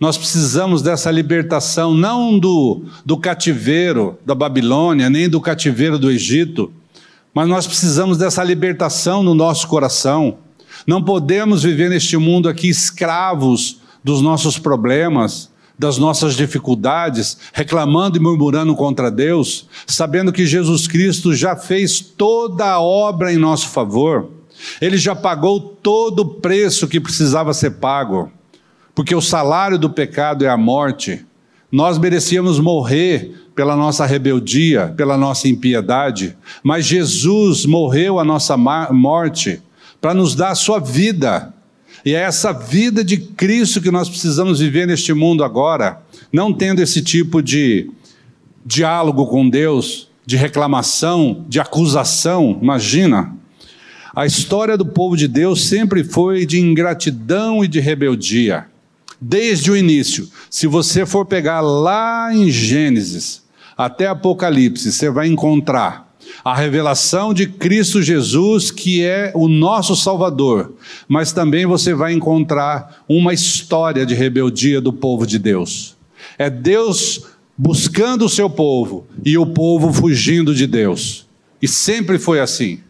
Nós 0.00 0.18
precisamos 0.18 0.82
dessa 0.82 1.10
libertação, 1.10 1.94
não 1.94 2.38
do, 2.38 2.84
do 3.04 3.16
cativeiro 3.16 4.18
da 4.26 4.34
Babilônia, 4.34 5.08
nem 5.08 5.28
do 5.28 5.40
cativeiro 5.40 5.98
do 5.98 6.10
Egito, 6.10 6.72
mas 7.32 7.48
nós 7.48 7.66
precisamos 7.66 8.18
dessa 8.18 8.42
libertação 8.42 9.22
no 9.22 9.34
nosso 9.34 9.68
coração. 9.68 10.38
Não 10.86 11.02
podemos 11.02 11.62
viver 11.62 11.88
neste 11.90 12.16
mundo 12.16 12.48
aqui 12.48 12.68
escravos 12.68 13.80
dos 14.02 14.20
nossos 14.20 14.58
problemas, 14.58 15.50
das 15.78 15.96
nossas 15.96 16.34
dificuldades, 16.34 17.38
reclamando 17.52 18.16
e 18.16 18.20
murmurando 18.20 18.74
contra 18.74 19.10
Deus, 19.10 19.68
sabendo 19.86 20.32
que 20.32 20.46
Jesus 20.46 20.86
Cristo 20.86 21.34
já 21.34 21.56
fez 21.56 22.00
toda 22.00 22.64
a 22.66 22.80
obra 22.80 23.32
em 23.32 23.36
nosso 23.36 23.68
favor. 23.68 24.30
Ele 24.80 24.96
já 24.96 25.14
pagou 25.16 25.60
todo 25.60 26.20
o 26.20 26.34
preço 26.34 26.86
que 26.86 27.00
precisava 27.00 27.52
ser 27.52 27.72
pago 27.72 28.30
porque 28.94 29.14
o 29.14 29.20
salário 29.20 29.78
do 29.78 29.90
pecado 29.90 30.44
é 30.44 30.48
a 30.48 30.56
morte. 30.56 31.24
Nós 31.70 31.98
merecíamos 31.98 32.60
morrer 32.60 33.34
pela 33.54 33.76
nossa 33.76 34.06
rebeldia, 34.06 34.94
pela 34.96 35.16
nossa 35.16 35.48
impiedade, 35.48 36.36
mas 36.62 36.86
Jesus 36.86 37.66
morreu 37.66 38.18
a 38.18 38.24
nossa 38.24 38.56
morte 38.56 39.60
para 40.00 40.14
nos 40.14 40.34
dar 40.34 40.50
a 40.50 40.54
sua 40.54 40.78
vida. 40.78 41.52
E 42.04 42.14
é 42.14 42.20
essa 42.20 42.52
vida 42.52 43.02
de 43.02 43.16
Cristo 43.16 43.80
que 43.80 43.90
nós 43.90 44.08
precisamos 44.08 44.60
viver 44.60 44.86
neste 44.86 45.12
mundo 45.12 45.42
agora, 45.42 46.02
não 46.32 46.52
tendo 46.52 46.80
esse 46.80 47.02
tipo 47.02 47.42
de 47.42 47.90
diálogo 48.64 49.26
com 49.26 49.48
Deus, 49.48 50.08
de 50.26 50.36
reclamação, 50.36 51.44
de 51.48 51.58
acusação, 51.58 52.58
imagina. 52.60 53.34
A 54.14 54.26
história 54.26 54.76
do 54.76 54.86
povo 54.86 55.16
de 55.16 55.26
Deus 55.26 55.66
sempre 55.66 56.04
foi 56.04 56.46
de 56.46 56.60
ingratidão 56.60 57.64
e 57.64 57.68
de 57.68 57.80
rebeldia 57.80 58.66
desde 59.26 59.70
o 59.70 59.76
início. 59.76 60.28
Se 60.50 60.66
você 60.66 61.06
for 61.06 61.24
pegar 61.24 61.62
lá 61.62 62.28
em 62.32 62.50
Gênesis 62.50 63.42
até 63.76 64.06
Apocalipse, 64.06 64.92
você 64.92 65.08
vai 65.08 65.26
encontrar 65.28 66.14
a 66.44 66.54
revelação 66.54 67.32
de 67.32 67.46
Cristo 67.46 68.02
Jesus, 68.02 68.70
que 68.70 69.02
é 69.02 69.32
o 69.34 69.48
nosso 69.48 69.96
Salvador, 69.96 70.74
mas 71.08 71.32
também 71.32 71.64
você 71.64 71.94
vai 71.94 72.12
encontrar 72.12 73.02
uma 73.08 73.32
história 73.32 74.04
de 74.04 74.14
rebeldia 74.14 74.80
do 74.80 74.92
povo 74.92 75.26
de 75.26 75.38
Deus. 75.38 75.96
É 76.36 76.50
Deus 76.50 77.22
buscando 77.56 78.26
o 78.26 78.28
seu 78.28 78.50
povo 78.50 79.06
e 79.24 79.38
o 79.38 79.46
povo 79.46 79.92
fugindo 79.92 80.54
de 80.54 80.66
Deus. 80.66 81.26
E 81.62 81.68
sempre 81.68 82.18
foi 82.18 82.40
assim. 82.40 82.80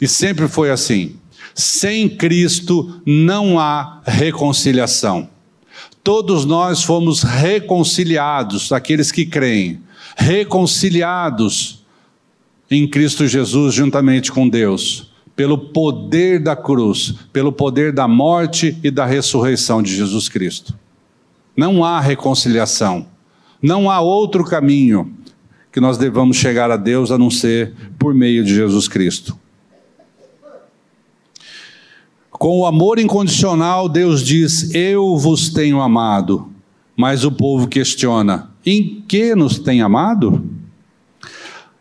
E 0.00 0.08
sempre 0.08 0.48
foi 0.48 0.70
assim. 0.70 1.16
Sem 1.54 2.08
Cristo 2.08 3.00
não 3.06 3.58
há 3.58 4.02
reconciliação. 4.04 5.28
Todos 6.02 6.44
nós 6.44 6.82
fomos 6.82 7.22
reconciliados, 7.22 8.72
aqueles 8.72 9.10
que 9.10 9.24
creem, 9.24 9.80
reconciliados 10.16 11.84
em 12.70 12.86
Cristo 12.86 13.26
Jesus 13.26 13.74
juntamente 13.74 14.32
com 14.32 14.48
Deus, 14.48 15.12
pelo 15.36 15.56
poder 15.56 16.40
da 16.40 16.54
cruz, 16.54 17.14
pelo 17.32 17.52
poder 17.52 17.92
da 17.92 18.06
morte 18.06 18.76
e 18.82 18.90
da 18.90 19.06
ressurreição 19.06 19.82
de 19.82 19.94
Jesus 19.94 20.28
Cristo. 20.28 20.74
Não 21.56 21.84
há 21.84 22.00
reconciliação, 22.00 23.06
não 23.62 23.90
há 23.90 24.00
outro 24.00 24.44
caminho 24.44 25.12
que 25.72 25.80
nós 25.80 25.98
devamos 25.98 26.36
chegar 26.36 26.70
a 26.70 26.76
Deus 26.76 27.10
a 27.10 27.18
não 27.18 27.30
ser 27.30 27.72
por 27.98 28.14
meio 28.14 28.44
de 28.44 28.54
Jesus 28.54 28.86
Cristo. 28.86 29.38
Com 32.44 32.58
o 32.58 32.66
amor 32.66 32.98
incondicional, 32.98 33.88
Deus 33.88 34.22
diz: 34.22 34.74
Eu 34.74 35.16
vos 35.16 35.48
tenho 35.48 35.80
amado. 35.80 36.50
Mas 36.94 37.24
o 37.24 37.32
povo 37.32 37.66
questiona: 37.66 38.50
Em 38.66 39.02
que 39.08 39.34
nos 39.34 39.58
tem 39.58 39.80
amado? 39.80 40.44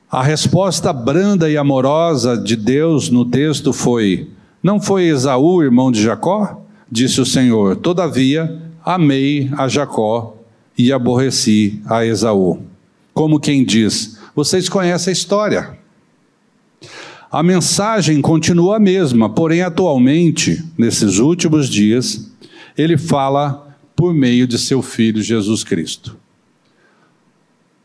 A 0.10 0.24
resposta 0.24 0.94
branda 0.94 1.50
e 1.50 1.58
amorosa 1.58 2.38
de 2.38 2.56
Deus 2.56 3.10
no 3.10 3.26
texto 3.26 3.74
foi: 3.74 4.30
Não 4.64 4.80
foi 4.80 5.04
Esaú, 5.08 5.62
irmão 5.62 5.92
de 5.92 6.02
Jacó? 6.02 6.62
Disse 6.90 7.20
o 7.20 7.26
Senhor: 7.26 7.76
Todavia, 7.76 8.62
amei 8.86 9.52
a 9.58 9.68
Jacó 9.68 10.38
e 10.78 10.94
aborreci 10.94 11.82
a 11.86 12.06
Esaú. 12.06 12.62
Como 13.14 13.38
quem 13.38 13.66
diz: 13.66 14.18
Vocês 14.34 14.70
conhecem 14.70 15.12
a 15.12 15.14
história. 15.14 15.83
A 17.34 17.42
mensagem 17.42 18.22
continua 18.22 18.76
a 18.76 18.80
mesma, 18.80 19.28
porém, 19.28 19.64
atualmente, 19.64 20.64
nesses 20.78 21.18
últimos 21.18 21.68
dias, 21.68 22.32
ele 22.78 22.96
fala 22.96 23.76
por 23.96 24.14
meio 24.14 24.46
de 24.46 24.60
seu 24.60 24.84
filho 24.84 25.20
Jesus 25.20 25.64
Cristo. 25.64 26.16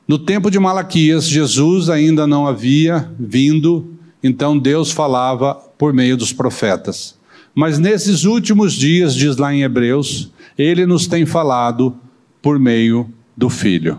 No 0.06 0.18
tempo 0.18 0.50
de 0.50 0.58
Malaquias, 0.58 1.26
Jesus 1.26 1.88
ainda 1.88 2.26
não 2.26 2.46
havia 2.46 3.10
vindo, 3.18 3.94
então 4.22 4.58
Deus 4.58 4.90
falava 4.90 5.54
por 5.54 5.94
meio 5.94 6.14
dos 6.14 6.30
profetas. 6.30 7.18
Mas 7.54 7.78
nesses 7.78 8.24
últimos 8.24 8.74
dias, 8.74 9.14
diz 9.14 9.38
lá 9.38 9.54
em 9.54 9.62
Hebreus, 9.62 10.30
ele 10.58 10.84
nos 10.84 11.06
tem 11.06 11.24
falado 11.24 11.96
por 12.42 12.58
meio 12.58 13.10
do 13.34 13.48
Filho. 13.48 13.98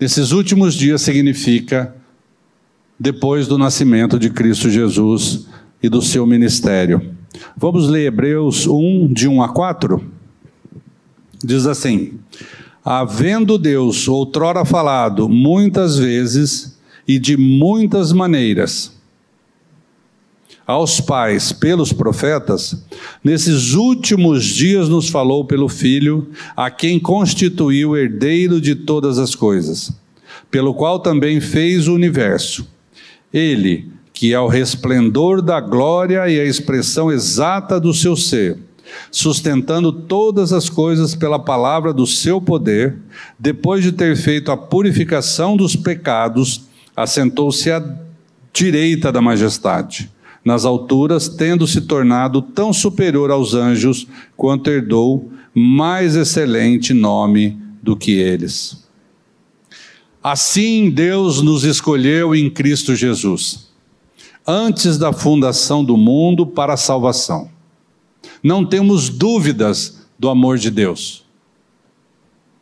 Nesses 0.00 0.32
últimos 0.32 0.72
dias 0.72 1.02
significa 1.02 1.94
depois 3.02 3.48
do 3.48 3.58
nascimento 3.58 4.16
de 4.16 4.30
Cristo 4.30 4.70
Jesus 4.70 5.48
e 5.82 5.88
do 5.88 6.00
seu 6.00 6.24
ministério. 6.24 7.16
Vamos 7.56 7.88
ler 7.88 8.06
Hebreus 8.06 8.64
1, 8.68 9.12
de 9.12 9.26
1 9.26 9.42
a 9.42 9.48
4? 9.48 10.00
Diz 11.42 11.66
assim: 11.66 12.20
Havendo 12.84 13.58
Deus 13.58 14.06
outrora 14.06 14.64
falado 14.64 15.28
muitas 15.28 15.98
vezes 15.98 16.78
e 17.06 17.18
de 17.18 17.36
muitas 17.36 18.12
maneiras 18.12 18.92
aos 20.64 21.00
pais 21.00 21.50
pelos 21.50 21.92
profetas, 21.92 22.84
nesses 23.24 23.74
últimos 23.74 24.44
dias 24.44 24.88
nos 24.88 25.08
falou 25.08 25.44
pelo 25.44 25.68
Filho, 25.68 26.28
a 26.56 26.70
quem 26.70 27.00
constituiu 27.00 27.96
herdeiro 27.96 28.60
de 28.60 28.76
todas 28.76 29.18
as 29.18 29.34
coisas, 29.34 29.92
pelo 30.52 30.72
qual 30.72 31.00
também 31.00 31.40
fez 31.40 31.88
o 31.88 31.94
universo 31.94 32.70
ele, 33.32 33.90
que 34.12 34.32
é 34.32 34.38
o 34.38 34.46
resplendor 34.46 35.40
da 35.40 35.60
glória 35.60 36.28
e 36.28 36.38
a 36.38 36.44
expressão 36.44 37.10
exata 37.10 37.80
do 37.80 37.94
seu 37.94 38.14
ser, 38.14 38.58
sustentando 39.10 39.92
todas 39.92 40.52
as 40.52 40.68
coisas 40.68 41.14
pela 41.14 41.38
palavra 41.38 41.92
do 41.92 42.06
seu 42.06 42.40
poder, 42.40 42.98
depois 43.38 43.82
de 43.82 43.92
ter 43.92 44.16
feito 44.16 44.52
a 44.52 44.56
purificação 44.56 45.56
dos 45.56 45.74
pecados, 45.74 46.62
assentou-se 46.94 47.70
à 47.70 47.82
direita 48.52 49.10
da 49.10 49.22
majestade, 49.22 50.10
nas 50.44 50.64
alturas, 50.64 51.28
tendo 51.28 51.66
se 51.66 51.80
tornado 51.80 52.42
tão 52.42 52.72
superior 52.72 53.30
aos 53.30 53.54
anjos 53.54 54.06
quanto 54.36 54.70
herdou 54.70 55.30
mais 55.54 56.16
excelente 56.16 56.92
nome 56.92 57.58
do 57.82 57.96
que 57.96 58.12
eles. 58.12 58.81
Assim 60.22 60.88
Deus 60.88 61.42
nos 61.42 61.64
escolheu 61.64 62.34
em 62.34 62.48
Cristo 62.48 62.94
Jesus 62.94 63.72
antes 64.46 64.98
da 64.98 65.12
fundação 65.12 65.84
do 65.84 65.96
mundo 65.96 66.46
para 66.46 66.74
a 66.74 66.76
salvação. 66.76 67.50
Não 68.42 68.64
temos 68.64 69.08
dúvidas 69.08 70.06
do 70.18 70.28
amor 70.28 70.58
de 70.58 70.70
Deus. 70.70 71.24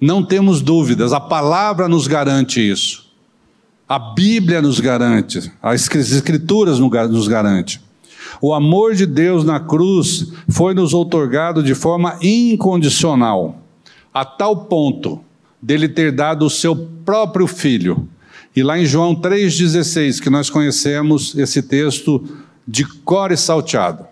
Não 0.01 0.23
temos 0.23 0.63
dúvidas, 0.63 1.13
a 1.13 1.21
palavra 1.21 1.89
nos 1.89 2.07
garante 2.07 2.61
isso. 2.61 3.11
A 3.87 3.99
Bíblia 3.99 4.63
nos 4.63 4.79
garante, 4.81 5.53
as 5.61 5.89
Escrituras 5.95 6.79
nos 6.79 7.29
garante. 7.29 7.81
O 8.41 8.55
amor 8.55 8.95
de 8.95 9.05
Deus 9.05 9.45
na 9.45 9.61
cruz 9.61 10.33
foi 10.49 10.73
nos 10.73 10.95
outorgado 10.95 11.63
de 11.63 11.75
forma 11.75 12.17
incondicional, 12.23 13.59
a 14.15 14.25
tal 14.25 14.65
ponto 14.65 15.23
dele 15.61 15.89
ter 15.89 16.13
dado 16.13 16.47
o 16.47 16.51
seu 16.51 16.75
próprio 17.05 17.47
filho 17.47 18.09
e 18.55 18.63
lá 18.65 18.79
em 18.79 18.85
João 18.85 19.15
3,16, 19.15 20.21
que 20.21 20.29
nós 20.29 20.51
conhecemos 20.51 21.37
esse 21.37 21.63
texto 21.63 22.27
de 22.67 22.85
cor 22.85 23.31
e 23.31 23.37
salteado. 23.37 24.07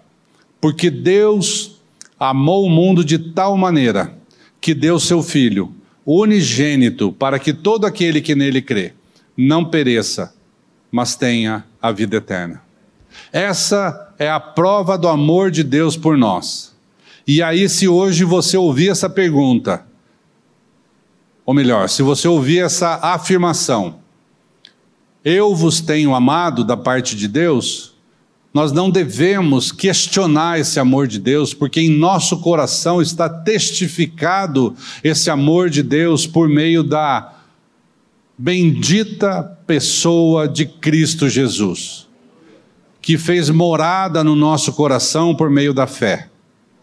Porque 0.61 0.91
Deus 0.91 1.81
amou 2.19 2.65
o 2.65 2.71
mundo 2.71 3.05
de 3.05 3.19
tal 3.19 3.57
maneira 3.57 4.17
que 4.61 4.75
deu 4.75 5.01
seu 5.01 5.23
Filho, 5.23 5.73
unigênito, 6.07 7.13
para 7.13 7.39
que 7.39 7.53
todo 7.53 7.85
aquele 7.85 8.21
que 8.21 8.35
nele 8.35 8.63
crê 8.63 8.93
não 9.37 9.65
pereça, 9.65 10.35
mas 10.91 11.15
tenha 11.17 11.65
a 11.81 11.93
vida 11.93 12.17
eterna. 12.17 12.63
Essa 13.33 14.15
é 14.19 14.31
a 14.31 14.41
prova 14.41 14.97
do 14.97 15.09
amor 15.09 15.51
de 15.51 15.63
Deus 15.63 15.97
por 15.97 16.17
nós. 16.17 16.75
E 17.27 17.43
aí, 17.43 17.69
se 17.69 17.87
hoje 17.87 18.25
você 18.25 18.57
ouvir 18.57 18.89
essa 18.89 19.11
pergunta, 19.11 19.85
ou 21.49 21.55
melhor, 21.55 21.89
se 21.89 22.03
você 22.03 22.29
ouvir 22.29 22.59
essa 22.59 22.97
afirmação, 22.97 24.01
eu 25.25 25.55
vos 25.55 25.81
tenho 25.81 26.15
amado 26.15 26.63
da 26.63 26.77
parte 26.77 27.17
de 27.17 27.27
Deus, 27.27 27.95
nós 28.53 28.71
não 28.71 28.91
devemos 28.91 29.73
questionar 29.73 30.61
esse 30.61 30.79
amor 30.79 31.09
de 31.09 31.19
Deus, 31.19 31.55
porque 31.55 31.81
em 31.81 31.89
nosso 31.89 32.41
coração 32.41 33.01
está 33.01 33.31
testificado 33.31 34.77
esse 35.03 35.31
amor 35.31 35.71
de 35.71 35.83
Deus 35.83 36.27
por 36.27 36.51
meio 36.51 36.83
da 36.83 37.33
bendita 38.37 39.43
pessoa 39.67 40.47
de 40.47 40.67
Cristo 40.67 41.31
Jesus, 41.31 42.07
que 43.01 43.17
fez 43.17 43.49
morada 43.49 44.23
no 44.23 44.37
nosso 44.37 44.71
coração 44.75 45.35
por 45.35 45.49
meio 45.49 45.73
da 45.73 45.87
fé. 45.87 46.29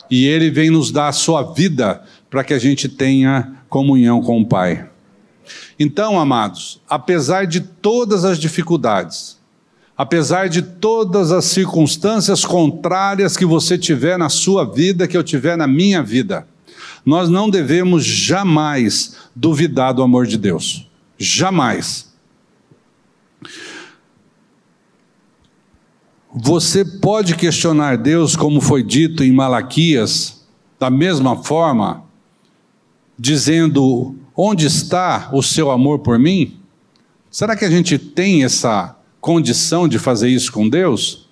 E 0.09 0.25
ele 0.25 0.49
vem 0.49 0.71
nos 0.71 0.89
dar 0.89 1.09
a 1.09 1.13
sua 1.13 1.43
vida 1.53 2.01
para 2.31 2.43
que 2.43 2.53
a 2.53 2.59
gente 2.59 2.89
tenha 2.89 3.63
comunhão 3.75 4.21
com 4.21 4.39
o 4.39 4.45
Pai. 4.45 4.87
Então, 5.77 6.17
amados, 6.17 6.81
apesar 6.89 7.45
de 7.45 7.59
todas 7.59 8.23
as 8.23 8.39
dificuldades, 8.39 9.37
apesar 9.97 10.47
de 10.47 10.61
todas 10.61 11.29
as 11.33 11.43
circunstâncias 11.43 12.45
contrárias 12.45 13.35
que 13.35 13.45
você 13.45 13.77
tiver 13.77 14.17
na 14.17 14.29
sua 14.29 14.63
vida, 14.63 15.09
que 15.09 15.17
eu 15.17 15.23
tiver 15.25 15.57
na 15.57 15.67
minha 15.67 16.01
vida, 16.01 16.47
nós 17.05 17.27
não 17.27 17.49
devemos 17.49 18.05
jamais 18.05 19.17
duvidar 19.35 19.93
do 19.93 20.01
amor 20.01 20.25
de 20.25 20.37
Deus. 20.37 20.89
Jamais. 21.17 22.13
Você 26.33 26.85
pode 26.85 27.35
questionar 27.35 27.97
Deus, 27.97 28.37
como 28.37 28.61
foi 28.61 28.81
dito 28.81 29.21
em 29.21 29.33
Malaquias, 29.33 30.45
da 30.79 30.89
mesma 30.89 31.43
forma, 31.43 32.04
dizendo: 33.17 34.15
Onde 34.35 34.65
está 34.65 35.29
o 35.31 35.41
seu 35.41 35.71
amor 35.71 35.99
por 35.99 36.19
mim? 36.19 36.59
Será 37.31 37.55
que 37.55 37.65
a 37.65 37.69
gente 37.69 37.97
tem 37.97 38.43
essa 38.43 38.95
condição 39.19 39.87
de 39.87 39.99
fazer 39.99 40.29
isso 40.29 40.51
com 40.51 40.69
Deus? 40.69 41.27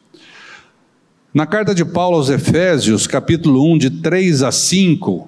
Na 1.34 1.46
carta 1.46 1.74
de 1.74 1.84
Paulo 1.84 2.18
aos 2.18 2.30
Efésios, 2.30 3.08
capítulo 3.08 3.74
1, 3.74 3.78
de 3.78 3.90
3 3.90 4.44
a 4.44 4.52
5, 4.52 5.28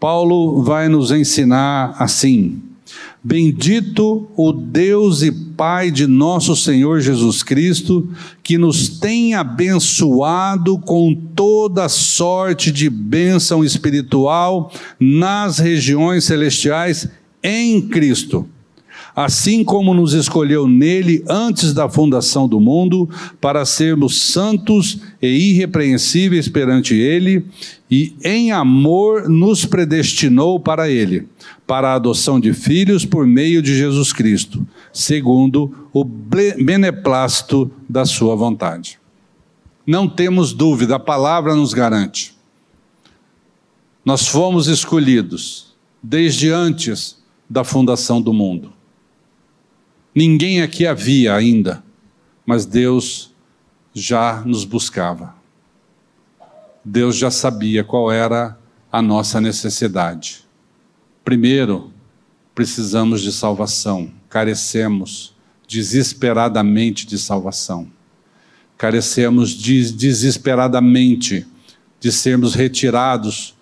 Paulo 0.00 0.62
vai 0.62 0.88
nos 0.88 1.10
ensinar 1.10 1.94
assim: 1.98 2.62
Bendito 3.22 4.28
o 4.36 4.52
Deus 4.52 5.22
e 5.22 5.32
Pai 5.32 5.90
de 5.90 6.06
nosso 6.06 6.54
Senhor 6.54 7.00
Jesus 7.00 7.42
Cristo, 7.42 8.08
que 8.42 8.58
nos 8.58 8.88
tem 8.88 9.34
abençoado 9.34 10.78
com 10.78 11.14
toda 11.14 11.88
sorte 11.88 12.70
de 12.70 12.90
bênção 12.90 13.64
espiritual 13.64 14.70
nas 15.00 15.58
regiões 15.58 16.24
celestiais 16.24 17.08
em 17.42 17.80
Cristo. 17.80 18.46
Assim 19.16 19.62
como 19.62 19.94
nos 19.94 20.12
escolheu 20.12 20.66
nele 20.66 21.24
antes 21.28 21.72
da 21.72 21.88
fundação 21.88 22.48
do 22.48 22.58
mundo, 22.58 23.08
para 23.40 23.64
sermos 23.64 24.20
santos 24.20 24.98
e 25.22 25.28
irrepreensíveis 25.50 26.48
perante 26.48 26.94
ele, 26.94 27.46
e 27.96 28.16
em 28.24 28.50
amor 28.50 29.28
nos 29.28 29.64
predestinou 29.64 30.58
para 30.58 30.90
ele, 30.90 31.28
para 31.64 31.90
a 31.90 31.94
adoção 31.94 32.40
de 32.40 32.52
filhos 32.52 33.04
por 33.04 33.24
meio 33.24 33.62
de 33.62 33.72
Jesus 33.76 34.12
Cristo, 34.12 34.66
segundo 34.92 35.88
o 35.92 36.02
beneplácito 36.02 37.70
da 37.88 38.04
sua 38.04 38.34
vontade. 38.34 38.98
Não 39.86 40.08
temos 40.08 40.52
dúvida, 40.52 40.96
a 40.96 40.98
palavra 40.98 41.54
nos 41.54 41.72
garante. 41.72 42.34
Nós 44.04 44.26
fomos 44.26 44.66
escolhidos 44.66 45.72
desde 46.02 46.50
antes 46.50 47.22
da 47.48 47.62
fundação 47.62 48.20
do 48.20 48.32
mundo. 48.32 48.72
Ninguém 50.12 50.62
aqui 50.62 50.84
havia 50.84 51.32
ainda, 51.32 51.80
mas 52.44 52.66
Deus 52.66 53.32
já 53.94 54.42
nos 54.44 54.64
buscava. 54.64 55.43
Deus 56.84 57.16
já 57.16 57.30
sabia 57.30 57.82
qual 57.82 58.12
era 58.12 58.58
a 58.92 59.00
nossa 59.00 59.40
necessidade. 59.40 60.44
Primeiro, 61.24 61.92
precisamos 62.54 63.22
de 63.22 63.32
salvação, 63.32 64.12
carecemos 64.28 65.34
desesperadamente 65.66 67.06
de 67.06 67.18
salvação. 67.18 67.88
Carecemos 68.76 69.50
de, 69.50 69.92
desesperadamente 69.92 71.46
de 72.00 72.12
sermos 72.12 72.54
retirados 72.54 73.54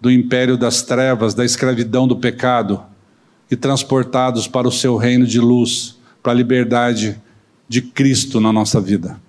do 0.00 0.10
império 0.10 0.56
das 0.56 0.82
trevas, 0.82 1.34
da 1.34 1.44
escravidão 1.44 2.06
do 2.06 2.16
pecado 2.16 2.82
e 3.50 3.56
transportados 3.56 4.46
para 4.46 4.68
o 4.68 4.72
seu 4.72 4.96
reino 4.96 5.26
de 5.26 5.40
luz, 5.40 5.98
para 6.22 6.32
a 6.32 6.34
liberdade 6.34 7.20
de 7.68 7.82
Cristo 7.82 8.40
na 8.40 8.52
nossa 8.52 8.80
vida. 8.80 9.20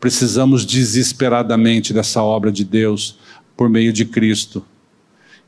Precisamos 0.00 0.64
desesperadamente 0.64 1.92
dessa 1.92 2.22
obra 2.22 2.52
de 2.52 2.64
Deus 2.64 3.18
por 3.56 3.68
meio 3.68 3.92
de 3.92 4.04
Cristo. 4.04 4.64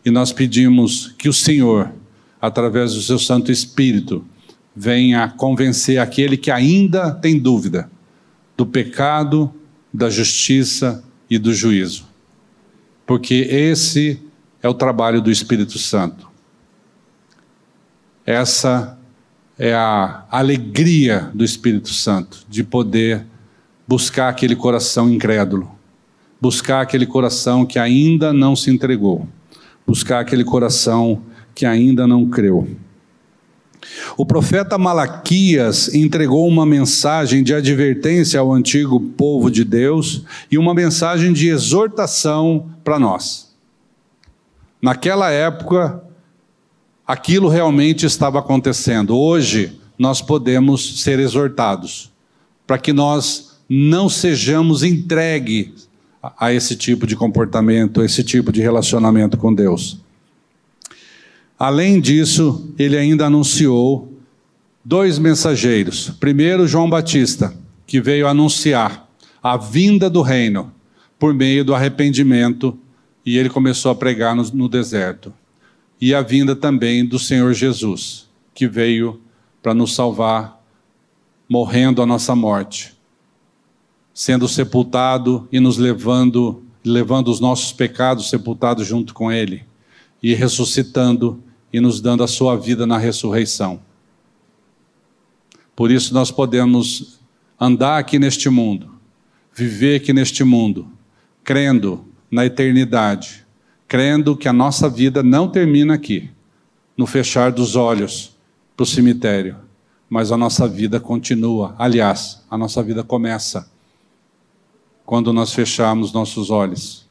E 0.05 0.11
nós 0.11 0.32
pedimos 0.32 1.14
que 1.18 1.28
o 1.28 1.32
Senhor, 1.32 1.92
através 2.40 2.94
do 2.94 3.03
seu 3.03 3.18
Santo 3.18 3.53
Espírito, 3.53 4.24
venha 4.74 5.28
convencer 5.28 5.98
aquele 5.98 6.36
que 6.36 6.51
ainda 6.51 7.12
tem 7.12 7.38
dúvida 7.38 7.90
do 8.57 8.66
pecado, 8.66 9.53
da 9.92 10.11
justiça 10.11 11.05
e 11.28 11.38
do 11.38 11.53
juízo. 11.53 12.07
Porque 13.07 13.34
esse 13.34 14.20
é 14.62 14.68
o 14.68 14.74
trabalho 14.74 15.20
do 15.20 15.30
Espírito 15.30 15.78
Santo. 15.78 16.28
Essa 18.24 18.98
é 19.59 19.74
a 19.74 20.24
alegria 20.30 21.30
do 21.34 21.44
Espírito 21.44 21.92
Santo, 21.92 22.44
de 22.48 22.62
poder 22.62 23.26
buscar 23.91 24.28
aquele 24.28 24.55
coração 24.55 25.11
incrédulo, 25.11 25.68
buscar 26.41 26.80
aquele 26.80 27.05
coração 27.05 27.66
que 27.66 27.76
ainda 27.76 28.32
não 28.32 28.55
se 28.55 28.70
entregou, 28.70 29.26
buscar 29.84 30.20
aquele 30.20 30.45
coração 30.45 31.22
que 31.57 31.66
ainda 31.66 32.07
não 32.07 32.30
creu. 32.30 32.68
O 34.16 34.24
profeta 34.24 34.78
Malaquias 34.78 35.93
entregou 35.93 36.47
uma 36.47 36.64
mensagem 36.64 37.43
de 37.43 37.53
advertência 37.53 38.38
ao 38.38 38.53
antigo 38.53 39.01
povo 39.01 39.51
de 39.51 39.64
Deus 39.64 40.22
e 40.49 40.57
uma 40.57 40.72
mensagem 40.72 41.32
de 41.32 41.49
exortação 41.49 42.70
para 42.84 42.97
nós. 42.97 43.53
Naquela 44.80 45.32
época, 45.32 46.01
aquilo 47.05 47.49
realmente 47.49 48.07
estava 48.07 48.38
acontecendo. 48.38 49.18
Hoje, 49.18 49.80
nós 49.99 50.22
podemos 50.22 51.03
ser 51.03 51.18
exortados 51.18 52.12
para 52.68 52.78
que 52.78 52.93
nós 52.93 53.49
não 53.72 54.08
sejamos 54.08 54.82
entregues 54.82 55.88
a 56.20 56.52
esse 56.52 56.74
tipo 56.74 57.06
de 57.06 57.14
comportamento, 57.14 58.00
a 58.00 58.04
esse 58.04 58.24
tipo 58.24 58.50
de 58.50 58.60
relacionamento 58.60 59.36
com 59.36 59.54
Deus. 59.54 60.00
Além 61.56 62.00
disso, 62.00 62.68
ele 62.76 62.96
ainda 62.96 63.26
anunciou 63.26 64.12
dois 64.84 65.20
mensageiros. 65.20 66.10
Primeiro, 66.18 66.66
João 66.66 66.90
Batista, 66.90 67.54
que 67.86 68.00
veio 68.00 68.26
anunciar 68.26 69.08
a 69.40 69.56
vinda 69.56 70.10
do 70.10 70.20
reino 70.20 70.72
por 71.16 71.32
meio 71.32 71.64
do 71.64 71.72
arrependimento, 71.72 72.76
e 73.24 73.38
ele 73.38 73.50
começou 73.50 73.92
a 73.92 73.94
pregar 73.94 74.34
no, 74.34 74.42
no 74.52 74.68
deserto. 74.68 75.32
E 76.00 76.12
a 76.12 76.22
vinda 76.22 76.56
também 76.56 77.04
do 77.04 77.18
Senhor 77.18 77.52
Jesus, 77.52 78.26
que 78.52 78.66
veio 78.66 79.20
para 79.62 79.74
nos 79.74 79.94
salvar, 79.94 80.60
morrendo 81.48 82.02
a 82.02 82.06
nossa 82.06 82.34
morte, 82.34 82.98
sendo 84.12 84.48
sepultado 84.48 85.48
e 85.50 85.61
nos 85.61 85.76
levando, 85.76 86.62
levando 86.84 87.28
os 87.28 87.40
nossos 87.40 87.72
pecados 87.72 88.28
sepultados 88.28 88.86
junto 88.86 89.14
com 89.14 89.30
ele, 89.30 89.64
e 90.22 90.34
ressuscitando 90.34 91.42
e 91.72 91.80
nos 91.80 92.00
dando 92.00 92.22
a 92.22 92.28
sua 92.28 92.56
vida 92.56 92.86
na 92.86 92.98
ressurreição. 92.98 93.80
Por 95.74 95.90
isso 95.90 96.12
nós 96.12 96.30
podemos 96.30 97.20
andar 97.58 97.98
aqui 97.98 98.18
neste 98.18 98.50
mundo, 98.50 98.90
viver 99.54 99.96
aqui 99.96 100.12
neste 100.12 100.44
mundo, 100.44 100.88
crendo 101.42 102.04
na 102.30 102.44
eternidade, 102.44 103.46
crendo 103.88 104.36
que 104.36 104.48
a 104.48 104.52
nossa 104.52 104.88
vida 104.88 105.22
não 105.22 105.48
termina 105.48 105.94
aqui, 105.94 106.30
no 106.96 107.06
fechar 107.06 107.50
dos 107.50 107.76
olhos 107.76 108.36
para 108.76 108.84
o 108.84 108.86
cemitério, 108.86 109.56
mas 110.08 110.30
a 110.30 110.36
nossa 110.36 110.68
vida 110.68 111.00
continua. 111.00 111.74
Aliás, 111.78 112.44
a 112.50 112.58
nossa 112.58 112.82
vida 112.82 113.02
começa 113.02 113.70
quando 115.11 115.32
nós 115.32 115.52
fecharmos 115.52 116.12
nossos 116.12 116.50
olhos. 116.50 117.04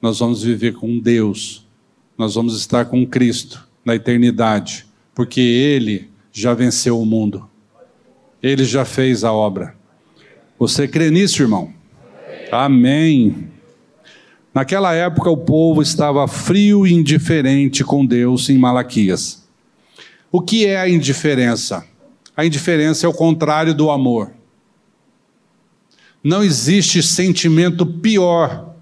Nós 0.00 0.20
vamos 0.20 0.44
viver 0.44 0.74
com 0.74 1.00
Deus, 1.00 1.66
nós 2.16 2.36
vamos 2.36 2.56
estar 2.56 2.84
com 2.84 3.04
Cristo 3.04 3.68
na 3.84 3.96
eternidade, 3.96 4.86
porque 5.12 5.40
Ele 5.40 6.08
já 6.30 6.54
venceu 6.54 7.00
o 7.00 7.04
mundo, 7.04 7.50
Ele 8.40 8.64
já 8.64 8.84
fez 8.84 9.24
a 9.24 9.32
obra. 9.32 9.74
Você 10.56 10.86
crê 10.86 11.10
nisso, 11.10 11.42
irmão? 11.42 11.74
Amém. 12.52 13.48
Naquela 14.54 14.94
época, 14.94 15.28
o 15.28 15.36
povo 15.36 15.82
estava 15.82 16.28
frio 16.28 16.86
e 16.86 16.92
indiferente 16.92 17.82
com 17.82 18.06
Deus 18.06 18.48
em 18.50 18.56
Malaquias. 18.56 19.48
O 20.30 20.40
que 20.40 20.64
é 20.64 20.78
a 20.78 20.88
indiferença? 20.88 21.84
A 22.36 22.46
indiferença 22.46 23.04
é 23.04 23.08
o 23.08 23.12
contrário 23.12 23.74
do 23.74 23.90
amor. 23.90 24.30
Não 26.22 26.42
existe 26.42 27.02
sentimento 27.02 27.84
pior 27.84 28.74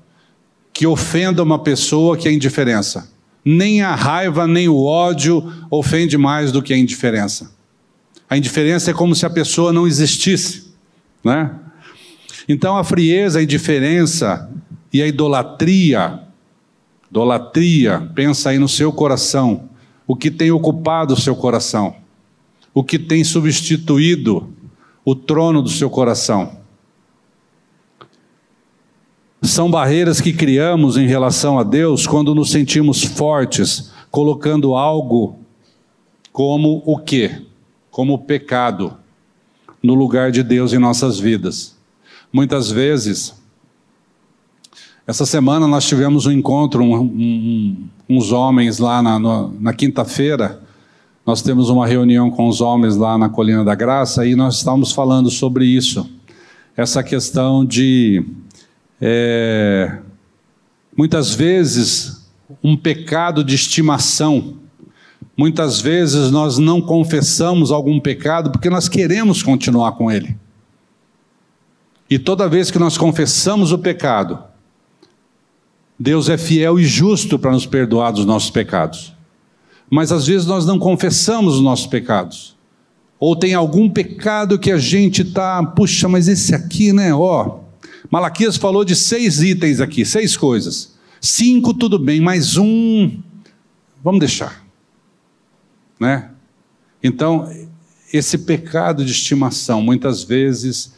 que 0.72 0.86
ofenda 0.86 1.42
uma 1.42 1.58
pessoa 1.58 2.16
que 2.16 2.28
a 2.28 2.32
indiferença. 2.32 3.10
Nem 3.44 3.82
a 3.82 3.94
raiva, 3.94 4.46
nem 4.46 4.68
o 4.68 4.84
ódio 4.84 5.52
ofende 5.70 6.18
mais 6.18 6.52
do 6.52 6.62
que 6.62 6.74
a 6.74 6.76
indiferença. 6.76 7.50
A 8.28 8.36
indiferença 8.36 8.90
é 8.90 8.94
como 8.94 9.14
se 9.14 9.24
a 9.24 9.30
pessoa 9.30 9.72
não 9.72 9.86
existisse, 9.86 10.72
né? 11.24 11.50
Então 12.48 12.76
a 12.76 12.84
frieza, 12.84 13.38
a 13.38 13.42
indiferença 13.42 14.50
e 14.92 15.02
a 15.02 15.06
idolatria, 15.06 16.20
idolatria, 17.10 18.10
pensa 18.14 18.50
aí 18.50 18.58
no 18.58 18.68
seu 18.68 18.92
coração, 18.92 19.68
o 20.06 20.14
que 20.14 20.30
tem 20.30 20.50
ocupado 20.50 21.14
o 21.14 21.20
seu 21.20 21.34
coração, 21.34 21.96
o 22.74 22.84
que 22.84 22.98
tem 22.98 23.24
substituído 23.24 24.52
o 25.04 25.14
trono 25.14 25.62
do 25.62 25.70
seu 25.70 25.88
coração. 25.88 26.59
São 29.42 29.70
barreiras 29.70 30.20
que 30.20 30.32
criamos 30.32 30.96
em 30.96 31.06
relação 31.06 31.58
a 31.58 31.62
Deus 31.62 32.06
quando 32.06 32.34
nos 32.34 32.50
sentimos 32.50 33.02
fortes, 33.02 33.90
colocando 34.10 34.74
algo 34.74 35.38
como 36.32 36.82
o 36.84 36.98
quê? 36.98 37.42
Como 37.90 38.14
o 38.14 38.18
pecado 38.18 38.96
no 39.82 39.94
lugar 39.94 40.30
de 40.30 40.42
Deus 40.42 40.72
em 40.72 40.78
nossas 40.78 41.18
vidas. 41.18 41.76
Muitas 42.32 42.70
vezes 42.70 43.40
essa 45.10 45.26
semana 45.26 45.66
nós 45.66 45.88
tivemos 45.88 46.26
um 46.26 46.30
encontro, 46.30 46.84
um, 46.84 47.00
um, 47.00 47.88
uns 48.08 48.30
homens 48.30 48.78
lá 48.78 49.02
na, 49.02 49.18
na 49.58 49.72
quinta-feira. 49.72 50.60
Nós 51.26 51.42
temos 51.42 51.68
uma 51.68 51.84
reunião 51.84 52.30
com 52.30 52.46
os 52.46 52.60
homens 52.60 52.94
lá 52.94 53.18
na 53.18 53.28
Colina 53.28 53.64
da 53.64 53.74
Graça 53.74 54.24
e 54.24 54.36
nós 54.36 54.58
estávamos 54.58 54.92
falando 54.92 55.28
sobre 55.28 55.64
isso. 55.64 56.08
Essa 56.76 57.02
questão 57.02 57.64
de. 57.64 58.24
É, 59.00 59.98
muitas 60.96 61.34
vezes, 61.34 62.28
um 62.62 62.76
pecado 62.76 63.42
de 63.42 63.54
estimação. 63.54 64.58
Muitas 65.36 65.80
vezes 65.80 66.30
nós 66.30 66.58
não 66.58 66.82
confessamos 66.82 67.70
algum 67.70 67.98
pecado 67.98 68.50
porque 68.50 68.68
nós 68.68 68.88
queremos 68.88 69.42
continuar 69.42 69.92
com 69.92 70.10
ele. 70.10 70.36
E 72.08 72.18
toda 72.18 72.48
vez 72.48 72.70
que 72.70 72.78
nós 72.78 72.98
confessamos 72.98 73.72
o 73.72 73.78
pecado, 73.78 74.42
Deus 75.98 76.28
é 76.28 76.36
fiel 76.36 76.78
e 76.78 76.84
justo 76.84 77.38
para 77.38 77.52
nos 77.52 77.66
perdoar 77.66 78.10
dos 78.10 78.26
nossos 78.26 78.50
pecados. 78.50 79.14
Mas 79.88 80.10
às 80.12 80.26
vezes 80.26 80.46
nós 80.46 80.66
não 80.66 80.78
confessamos 80.78 81.54
os 81.56 81.62
nossos 81.62 81.86
pecados. 81.86 82.56
Ou 83.18 83.36
tem 83.36 83.54
algum 83.54 83.88
pecado 83.88 84.58
que 84.58 84.72
a 84.72 84.78
gente 84.78 85.22
está, 85.22 85.62
puxa, 85.64 86.08
mas 86.08 86.26
esse 86.26 86.54
aqui, 86.54 86.92
né? 86.92 87.14
Ó, 87.14 87.58
Malaquias 88.10 88.56
falou 88.56 88.84
de 88.84 88.96
seis 88.96 89.40
itens 89.40 89.80
aqui, 89.80 90.04
seis 90.04 90.36
coisas. 90.36 90.98
Cinco, 91.20 91.72
tudo 91.72 91.98
bem, 91.98 92.20
mais 92.20 92.56
um, 92.56 93.22
vamos 94.02 94.18
deixar. 94.18 94.64
Né? 95.98 96.30
Então, 97.02 97.48
esse 98.12 98.38
pecado 98.38 99.04
de 99.04 99.12
estimação, 99.12 99.80
muitas 99.80 100.24
vezes, 100.24 100.94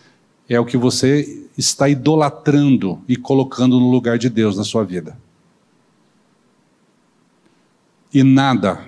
é 0.49 0.59
o 0.59 0.65
que 0.65 0.77
você 0.79 1.47
está 1.59 1.89
idolatrando 1.89 3.03
e 3.07 3.17
colocando 3.17 3.79
no 3.79 3.91
lugar 3.91 4.17
de 4.17 4.31
Deus 4.31 4.57
na 4.57 4.65
sua 4.65 4.83
vida. 4.83 5.19
E 8.15 8.23
nada, 8.23 8.87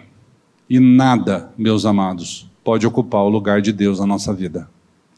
e 0.69 0.81
nada, 0.81 1.53
meus 1.59 1.85
amados, 1.85 2.49
pode 2.63 2.87
ocupar 2.87 3.23
o 3.23 3.29
lugar 3.29 3.61
de 3.61 3.73
Deus 3.73 3.99
na 3.99 4.07
nossa 4.07 4.33
vida. 4.33 4.71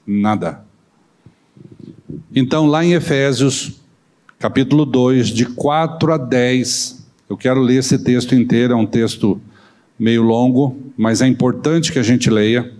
Nada. 0.04 0.65
Então, 2.34 2.66
lá 2.66 2.84
em 2.84 2.92
Efésios, 2.92 3.80
capítulo 4.38 4.84
2, 4.84 5.28
de 5.28 5.46
4 5.46 6.12
a 6.12 6.16
10, 6.18 7.06
eu 7.28 7.36
quero 7.36 7.60
ler 7.60 7.76
esse 7.76 7.98
texto 7.98 8.34
inteiro, 8.34 8.72
é 8.72 8.76
um 8.76 8.84
texto 8.84 9.40
meio 9.96 10.22
longo, 10.22 10.76
mas 10.96 11.22
é 11.22 11.26
importante 11.28 11.92
que 11.92 12.00
a 12.00 12.02
gente 12.02 12.28
leia. 12.28 12.72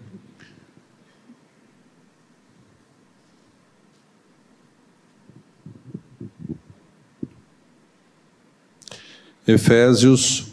Efésios 9.46 10.48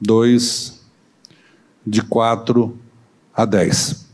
2, 0.00 0.80
de 1.84 2.02
4 2.02 2.78
a 3.34 3.44
10. 3.44 4.08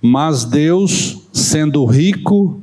Mas 0.00 0.44
Deus, 0.44 1.22
sendo 1.32 1.86
rico 1.86 2.62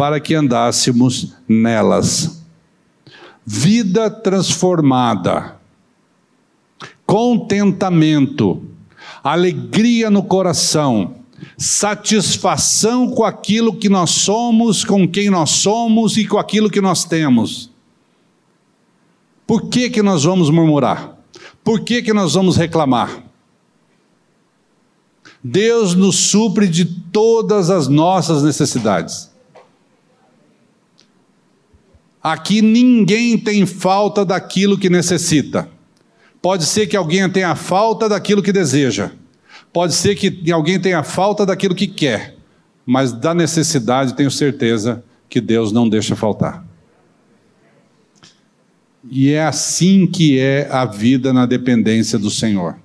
para 0.00 0.18
que 0.18 0.34
andássemos 0.34 1.34
nelas. 1.46 2.42
Vida 3.44 4.10
transformada 4.10 5.60
contentamento, 7.04 8.62
alegria 9.22 10.08
no 10.08 10.22
coração, 10.22 11.16
satisfação 11.58 13.10
com 13.10 13.24
aquilo 13.24 13.76
que 13.76 13.90
nós 13.90 14.08
somos, 14.08 14.86
com 14.86 15.06
quem 15.06 15.28
nós 15.28 15.50
somos 15.50 16.16
e 16.16 16.26
com 16.26 16.38
aquilo 16.38 16.70
que 16.70 16.80
nós 16.80 17.04
temos. 17.04 17.70
Por 19.46 19.68
que, 19.68 19.90
que 19.90 20.02
nós 20.02 20.24
vamos 20.24 20.48
murmurar? 20.48 21.14
Por 21.62 21.80
que, 21.80 22.00
que 22.00 22.14
nós 22.14 22.32
vamos 22.32 22.56
reclamar? 22.56 23.22
Deus 25.44 25.94
nos 25.94 26.16
supre 26.16 26.68
de 26.68 26.86
todas 26.86 27.68
as 27.68 27.86
nossas 27.86 28.42
necessidades. 28.42 29.29
Aqui 32.22 32.60
ninguém 32.60 33.38
tem 33.38 33.64
falta 33.64 34.24
daquilo 34.24 34.78
que 34.78 34.90
necessita. 34.90 35.68
Pode 36.42 36.64
ser 36.66 36.86
que 36.86 36.96
alguém 36.96 37.28
tenha 37.30 37.54
falta 37.54 38.08
daquilo 38.08 38.42
que 38.42 38.52
deseja. 38.52 39.10
Pode 39.72 39.94
ser 39.94 40.14
que 40.14 40.50
alguém 40.50 40.80
tenha 40.80 41.02
falta 41.02 41.46
daquilo 41.46 41.74
que 41.74 41.86
quer. 41.86 42.36
Mas 42.84 43.12
da 43.12 43.34
necessidade, 43.34 44.14
tenho 44.14 44.30
certeza 44.30 45.04
que 45.28 45.40
Deus 45.40 45.70
não 45.70 45.88
deixa 45.88 46.16
faltar. 46.16 46.64
E 49.08 49.30
é 49.30 49.44
assim 49.46 50.06
que 50.06 50.38
é 50.38 50.68
a 50.70 50.84
vida 50.84 51.32
na 51.32 51.46
dependência 51.46 52.18
do 52.18 52.30
Senhor. 52.30 52.76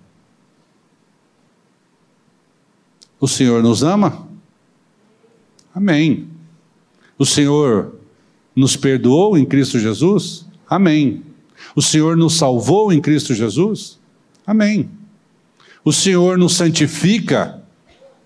O 3.20 3.28
Senhor 3.28 3.64
nos 3.64 3.84
ama? 3.84 4.28
Amém. 5.74 6.28
O 7.18 7.26
Senhor 7.26 7.95
nos 8.56 8.76
perdoou 8.76 9.38
em 9.38 9.46
Cristo 9.46 9.78
Jesus? 9.80 10.46
Amém. 10.70 11.24
O 11.76 11.82
Senhor 11.82 12.16
nos 12.16 12.36
salvou 12.36 12.94
em 12.94 13.02
Cristo 13.02 13.34
Jesus? 13.34 14.00
Amém. 14.46 14.90
O 15.84 15.92
Senhor 15.92 16.38
nos 16.38 16.56
santifica 16.56 17.62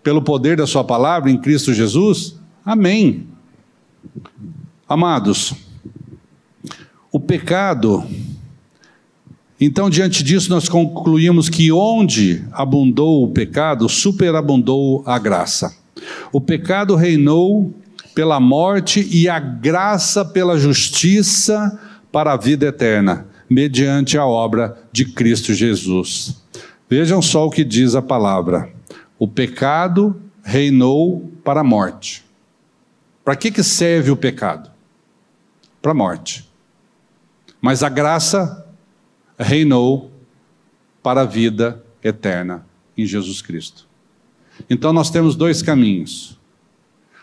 pelo 0.03 0.21
poder 0.21 0.57
da 0.57 0.67
Sua 0.67 0.83
palavra 0.83 1.31
em 1.31 1.37
Cristo 1.37 1.73
Jesus? 1.73 2.35
Amém. 2.63 3.27
Amados, 4.87 5.53
o 7.11 7.19
pecado 7.19 8.05
então, 9.61 9.89
diante 9.89 10.23
disso, 10.23 10.49
nós 10.49 10.69
concluímos 10.69 11.49
que 11.49 11.69
onde 11.69 12.45
abundou 12.53 13.25
o 13.25 13.27
pecado, 13.27 13.89
superabundou 13.89 15.03
a 15.05 15.19
graça. 15.19 15.75
O 16.31 16.39
pecado 16.39 16.95
reinou 16.95 17.73
pela 18.19 18.37
morte 18.37 19.07
e 19.09 19.29
a 19.29 19.39
graça 19.39 20.25
pela 20.25 20.59
justiça 20.59 21.79
para 22.11 22.33
a 22.33 22.35
vida 22.35 22.65
eterna, 22.65 23.25
mediante 23.49 24.17
a 24.17 24.25
obra 24.25 24.77
de 24.91 25.05
Cristo 25.05 25.53
Jesus. 25.53 26.43
Vejam 26.89 27.21
só 27.21 27.47
o 27.47 27.49
que 27.49 27.63
diz 27.63 27.95
a 27.95 28.01
palavra: 28.01 28.73
o 29.17 29.25
pecado 29.25 30.21
reinou 30.43 31.31
para 31.45 31.61
a 31.61 31.63
morte. 31.63 32.25
Para 33.23 33.37
que, 33.37 33.49
que 33.51 33.63
serve 33.63 34.11
o 34.11 34.17
pecado? 34.17 34.69
Para 35.81 35.91
a 35.91 35.95
morte. 35.95 36.45
Mas 37.61 37.83
a 37.83 37.87
graça 37.87 38.67
reinou 39.37 40.11
para 41.01 41.21
a 41.21 41.25
vida 41.25 41.81
eterna 42.03 42.65
em 42.97 43.05
Jesus 43.05 43.41
Cristo. 43.41 43.87
Então 44.69 44.91
nós 44.91 45.09
temos 45.09 45.37
dois 45.37 45.61
caminhos. 45.61 46.37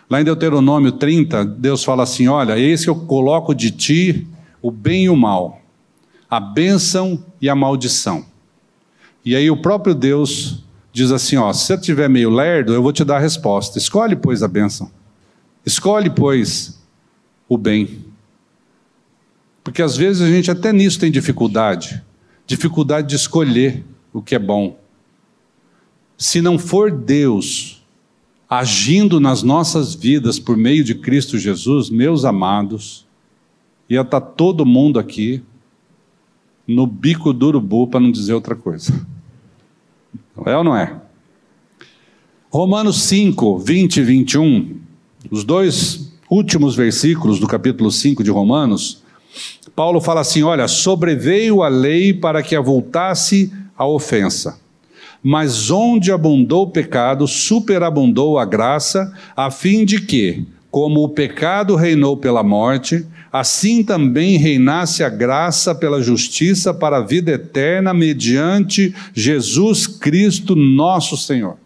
Lá 0.09 0.21
em 0.21 0.25
Deuteronômio 0.25 0.93
30, 0.93 1.45
Deus 1.45 1.83
fala 1.83 2.03
assim: 2.03 2.29
Olha, 2.29 2.59
eis 2.59 2.85
que 2.85 2.91
eu 2.91 2.97
coloco 2.97 3.55
de 3.55 3.71
ti 3.71 4.27
o 4.63 4.71
bem 4.71 5.05
e 5.05 5.09
o 5.09 5.17
mal, 5.17 5.61
a 6.31 6.39
bênção 6.41 7.25
e 7.41 7.49
a 7.49 7.55
maldição. 7.55 8.25
E 9.25 9.35
aí 9.35 9.51
o 9.51 9.61
próprio 9.61 9.95
Deus 9.95 10.63
diz 10.93 11.11
assim: 11.11 11.37
Ó, 11.37 11.53
se 11.53 11.67
você 11.67 11.75
estiver 11.75 12.09
meio 12.09 12.31
lerdo, 12.31 12.73
eu 12.73 12.83
vou 12.83 12.93
te 12.93 13.05
dar 13.05 13.17
a 13.17 13.21
resposta. 13.21 13.79
Escolhe, 13.79 14.15
pois, 14.15 14.43
a 14.43 14.49
bênção. 14.49 14.91
Escolhe, 15.65 16.11
pois, 16.11 16.81
o 17.49 17.59
bem. 17.59 18.05
Porque 19.65 19.83
às 19.83 19.97
vezes 19.97 20.23
a 20.23 20.31
gente 20.31 20.51
até 20.51 20.73
nisso 20.73 21.01
tem 21.01 21.11
dificuldade 21.11 22.05
dificuldade 22.47 23.09
de 23.09 23.17
escolher 23.17 23.85
o 24.13 24.23
que 24.23 24.35
é 24.35 24.39
bom. 24.39 24.79
Se 26.17 26.41
não 26.41 26.59
for 26.59 26.91
Deus 26.91 27.76
agindo 28.49 29.19
nas 29.19 29.43
nossas 29.43 29.95
vidas 29.95 30.39
por 30.39 30.57
meio 30.57 30.85
de 30.85 30.95
Cristo 30.95 31.39
Jesus, 31.39 31.91
meus 31.91 32.25
amados, 32.25 33.07
ia 33.89 34.03
estar 34.03 34.21
tá 34.21 34.27
todo 34.27 34.65
mundo 34.65 34.99
aqui 34.99 35.43
no 36.67 36.87
bico 36.87 37.33
do 37.33 37.47
urubu, 37.49 37.87
para 37.87 38.01
não 38.01 38.11
dizer 38.11 38.35
outra 38.35 38.55
coisa. 38.55 39.07
É 40.45 40.57
ou 40.57 40.65
não 40.65 40.77
é? 40.77 41.01
Romanos 42.51 43.03
5, 43.03 43.59
20 43.59 43.97
e 43.97 44.03
21, 44.03 44.81
os 45.31 45.45
dois 45.45 46.13
últimos 46.31 46.75
versículos 46.75 47.39
do 47.39 47.47
capítulo 47.47 47.91
5 47.91 48.23
de 48.23 48.31
Romanos, 48.31 49.03
Paulo 49.75 50.01
fala 50.01 50.21
assim: 50.23 50.43
olha, 50.43 50.67
sobreveio 50.67 51.63
a 51.63 51.69
lei 51.69 52.13
para 52.13 52.43
que 52.43 52.57
avultasse 52.57 53.53
a 53.77 53.87
ofensa. 53.87 54.59
Mas 55.29 55.73
onde 55.73 56.13
abundou 56.13 56.67
o 56.67 56.71
pecado, 56.71 57.27
superabundou 57.27 58.39
a 58.39 58.45
graça, 58.45 59.13
a 59.35 59.51
fim 59.51 59.85
de 59.85 60.01
que, 60.01 60.47
como 60.71 61.03
o 61.03 61.09
pecado 61.09 61.75
reinou 61.75 62.17
pela 62.17 62.45
morte, 62.45 63.05
assim 63.33 63.83
também 63.83 64.37
reinasse 64.37 65.03
a 65.03 65.09
graça 65.09 65.75
pela 65.75 66.01
justiça 66.01 66.73
para 66.73 66.99
a 66.99 67.03
vida 67.03 67.33
eterna 67.33 67.93
mediante 67.93 68.95
Jesus 69.13 69.89
Cristo, 69.89 70.55
nosso 70.55 71.17
Senhor. 71.17 71.57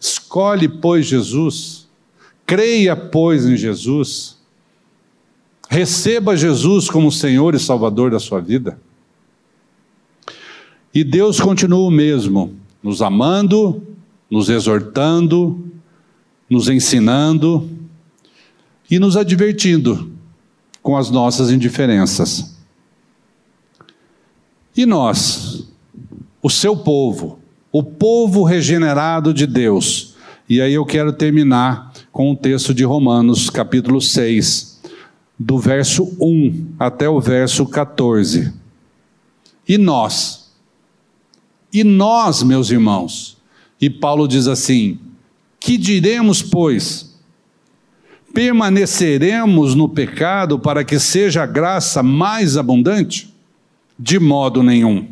Escolhe, 0.00 0.68
pois, 0.68 1.06
Jesus, 1.06 1.88
creia, 2.44 2.96
pois, 2.96 3.46
em 3.46 3.56
Jesus 3.56 4.40
Receba 5.70 6.36
Jesus 6.36 6.90
como 6.90 7.12
Senhor 7.12 7.54
e 7.54 7.58
Salvador 7.60 8.10
da 8.10 8.18
sua 8.18 8.40
vida. 8.40 8.76
E 10.92 11.04
Deus 11.04 11.40
continua 11.40 11.86
o 11.86 11.90
mesmo, 11.90 12.54
nos 12.82 13.00
amando, 13.00 13.82
nos 14.30 14.48
exortando, 14.48 15.64
nos 16.48 16.68
ensinando 16.68 17.70
e 18.90 18.98
nos 18.98 19.16
advertindo 19.16 20.10
com 20.82 20.96
as 20.96 21.10
nossas 21.10 21.50
indiferenças. 21.50 22.56
E 24.76 24.84
nós, 24.86 25.68
o 26.42 26.50
seu 26.50 26.76
povo, 26.76 27.38
o 27.70 27.82
povo 27.82 28.42
regenerado 28.42 29.32
de 29.32 29.46
Deus. 29.46 30.16
E 30.48 30.60
aí 30.60 30.74
eu 30.74 30.84
quero 30.84 31.12
terminar 31.12 31.92
com 32.10 32.32
o 32.32 32.36
texto 32.36 32.74
de 32.74 32.82
Romanos, 32.82 33.48
capítulo 33.48 34.00
6 34.00 34.80
do 35.38 35.58
verso 35.58 36.04
1 36.20 36.74
até 36.78 37.08
o 37.08 37.20
verso 37.20 37.64
14. 37.64 38.52
E 39.66 39.78
nós? 39.78 40.39
E 41.72 41.84
nós, 41.84 42.42
meus 42.42 42.70
irmãos? 42.70 43.36
E 43.80 43.88
Paulo 43.88 44.26
diz 44.26 44.46
assim: 44.46 44.98
Que 45.58 45.78
diremos, 45.78 46.42
pois? 46.42 47.10
Permaneceremos 48.32 49.74
no 49.74 49.88
pecado 49.88 50.58
para 50.58 50.84
que 50.84 50.98
seja 50.98 51.42
a 51.42 51.46
graça 51.46 52.02
mais 52.02 52.56
abundante? 52.56 53.34
De 53.98 54.18
modo 54.18 54.62
nenhum. 54.62 55.08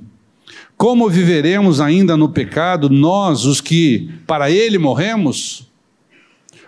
Como 0.76 1.08
viveremos 1.08 1.80
ainda 1.80 2.16
no 2.16 2.28
pecado, 2.28 2.88
nós, 2.88 3.44
os 3.44 3.60
que 3.60 4.08
para 4.26 4.48
ele 4.48 4.78
morremos? 4.78 5.66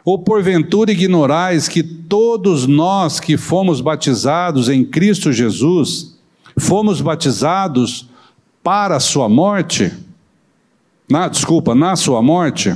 Ou 0.04 0.18
porventura 0.18 0.90
ignorais 0.90 1.68
que 1.68 1.82
todos 1.82 2.66
nós 2.66 3.20
que 3.20 3.36
fomos 3.36 3.80
batizados 3.80 4.68
em 4.68 4.84
Cristo 4.84 5.32
Jesus, 5.32 6.18
fomos 6.58 7.00
batizados 7.00 8.09
para 8.62 8.96
a 8.96 9.00
sua 9.00 9.28
morte? 9.28 9.92
Na, 11.08 11.28
desculpa, 11.28 11.74
na 11.74 11.96
sua 11.96 12.22
morte? 12.22 12.74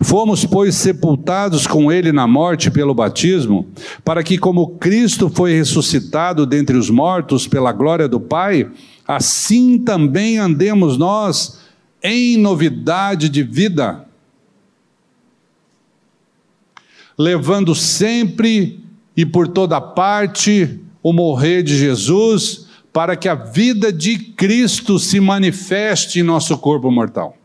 Fomos, 0.00 0.44
pois, 0.44 0.74
sepultados 0.74 1.66
com 1.66 1.92
ele 1.92 2.10
na 2.10 2.26
morte 2.26 2.70
pelo 2.70 2.94
batismo, 2.94 3.68
para 4.04 4.22
que, 4.22 4.36
como 4.36 4.78
Cristo 4.78 5.28
foi 5.28 5.52
ressuscitado 5.52 6.44
dentre 6.44 6.76
os 6.76 6.90
mortos 6.90 7.46
pela 7.46 7.72
glória 7.72 8.08
do 8.08 8.18
Pai, 8.18 8.68
assim 9.06 9.78
também 9.78 10.38
andemos 10.38 10.96
nós 10.96 11.60
em 12.02 12.36
novidade 12.36 13.28
de 13.28 13.42
vida 13.42 14.06
levando 17.20 17.74
sempre 17.74 18.82
e 19.14 19.26
por 19.26 19.46
toda 19.46 19.78
parte 19.78 20.80
o 21.02 21.12
morrer 21.12 21.62
de 21.62 21.76
Jesus, 21.76 22.66
para 22.92 23.16
que 23.16 23.28
a 23.28 23.34
vida 23.34 23.92
de 23.92 24.18
Cristo 24.18 24.98
se 24.98 25.20
manifeste 25.20 26.20
em 26.20 26.22
nosso 26.22 26.58
corpo 26.58 26.90
mortal. 26.90 27.36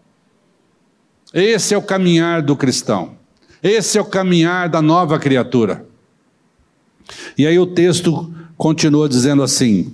Esse 1.33 1.73
é 1.73 1.77
o 1.77 1.81
caminhar 1.81 2.41
do 2.41 2.55
cristão. 2.55 3.15
Esse 3.61 3.97
é 3.97 4.01
o 4.01 4.05
caminhar 4.05 4.69
da 4.69 4.81
nova 4.81 5.19
criatura. 5.19 5.85
E 7.37 7.45
aí 7.45 7.59
o 7.59 7.67
texto 7.67 8.33
continua 8.57 9.09
dizendo 9.09 9.43
assim: 9.43 9.93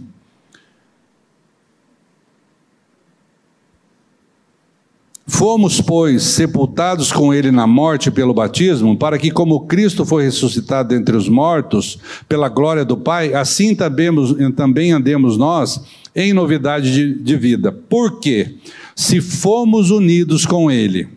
Fomos, 5.27 5.79
pois, 5.79 6.23
sepultados 6.23 7.11
com 7.11 7.33
ele 7.33 7.51
na 7.51 7.67
morte 7.67 8.09
pelo 8.09 8.33
batismo, 8.33 8.97
para 8.97 9.17
que, 9.17 9.31
como 9.31 9.65
Cristo 9.67 10.05
foi 10.05 10.23
ressuscitado 10.23 10.95
entre 10.95 11.15
os 11.15 11.29
mortos, 11.29 11.99
pela 12.27 12.49
glória 12.49 12.83
do 12.83 12.97
Pai, 12.97 13.33
assim 13.33 13.75
também 13.75 14.91
andemos 14.91 15.37
nós 15.37 15.81
em 16.15 16.33
novidade 16.33 16.91
de, 16.91 17.13
de 17.13 17.37
vida. 17.37 17.71
Por 17.71 18.19
quê? 18.19 18.55
Se 18.95 19.21
fomos 19.21 19.91
unidos 19.91 20.45
com 20.45 20.69
ele, 20.69 21.07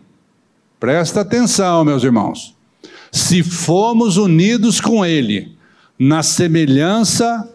presta 0.79 1.21
atenção, 1.21 1.83
meus 1.83 2.03
irmãos, 2.03 2.55
se 3.11 3.43
fomos 3.43 4.17
unidos 4.17 4.79
com 4.79 5.05
ele, 5.05 5.55
na 5.97 6.21
semelhança 6.21 7.49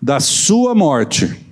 da 0.00 0.20
sua 0.20 0.74
morte, 0.74 1.45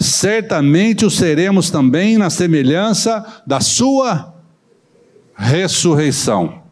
certamente 0.00 1.04
o 1.04 1.10
seremos 1.10 1.70
também 1.70 2.16
na 2.16 2.30
semelhança 2.30 3.42
da 3.46 3.60
sua 3.60 4.34
ressurreição. 5.36 6.62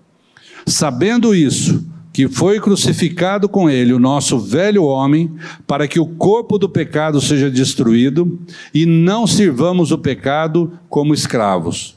Sabendo 0.66 1.34
isso, 1.34 1.86
que 2.12 2.26
foi 2.26 2.58
crucificado 2.58 3.48
com 3.48 3.70
ele 3.70 3.92
o 3.92 3.98
nosso 3.98 4.38
velho 4.38 4.82
homem, 4.82 5.30
para 5.66 5.86
que 5.86 6.00
o 6.00 6.06
corpo 6.06 6.58
do 6.58 6.68
pecado 6.68 7.20
seja 7.20 7.50
destruído 7.50 8.40
e 8.74 8.84
não 8.84 9.26
sirvamos 9.26 9.92
o 9.92 9.98
pecado 9.98 10.72
como 10.88 11.14
escravos. 11.14 11.96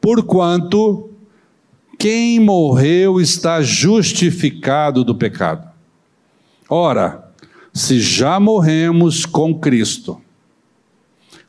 Porquanto 0.00 1.08
quem 1.98 2.40
morreu 2.40 3.20
está 3.20 3.62
justificado 3.62 5.04
do 5.04 5.14
pecado. 5.14 5.70
Ora, 6.68 7.30
se 7.72 8.00
já 8.00 8.38
morremos 8.38 9.24
com 9.24 9.54
Cristo, 9.58 10.20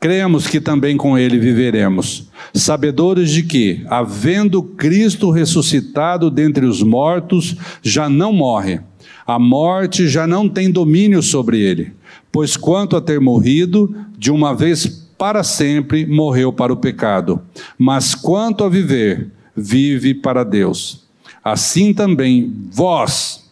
cremos 0.04 0.46
que 0.46 0.60
também 0.60 0.98
com 0.98 1.16
ele 1.16 1.38
viveremos, 1.38 2.28
sabedores 2.52 3.30
de 3.30 3.42
que, 3.42 3.82
havendo 3.88 4.62
Cristo 4.62 5.30
ressuscitado 5.30 6.30
dentre 6.30 6.66
os 6.66 6.82
mortos, 6.82 7.56
já 7.80 8.06
não 8.06 8.30
morre. 8.30 8.80
A 9.26 9.38
morte 9.38 10.06
já 10.06 10.26
não 10.26 10.46
tem 10.46 10.70
domínio 10.70 11.22
sobre 11.22 11.58
ele, 11.58 11.94
pois 12.30 12.54
quanto 12.54 12.96
a 12.96 13.00
ter 13.00 13.18
morrido, 13.18 13.96
de 14.18 14.30
uma 14.30 14.54
vez 14.54 14.86
para 15.16 15.42
sempre 15.42 16.04
morreu 16.04 16.52
para 16.52 16.70
o 16.70 16.76
pecado, 16.76 17.40
mas 17.78 18.14
quanto 18.14 18.62
a 18.62 18.68
viver, 18.68 19.30
vive 19.56 20.12
para 20.12 20.44
Deus. 20.44 21.06
Assim 21.42 21.94
também 21.94 22.52
vós, 22.70 23.44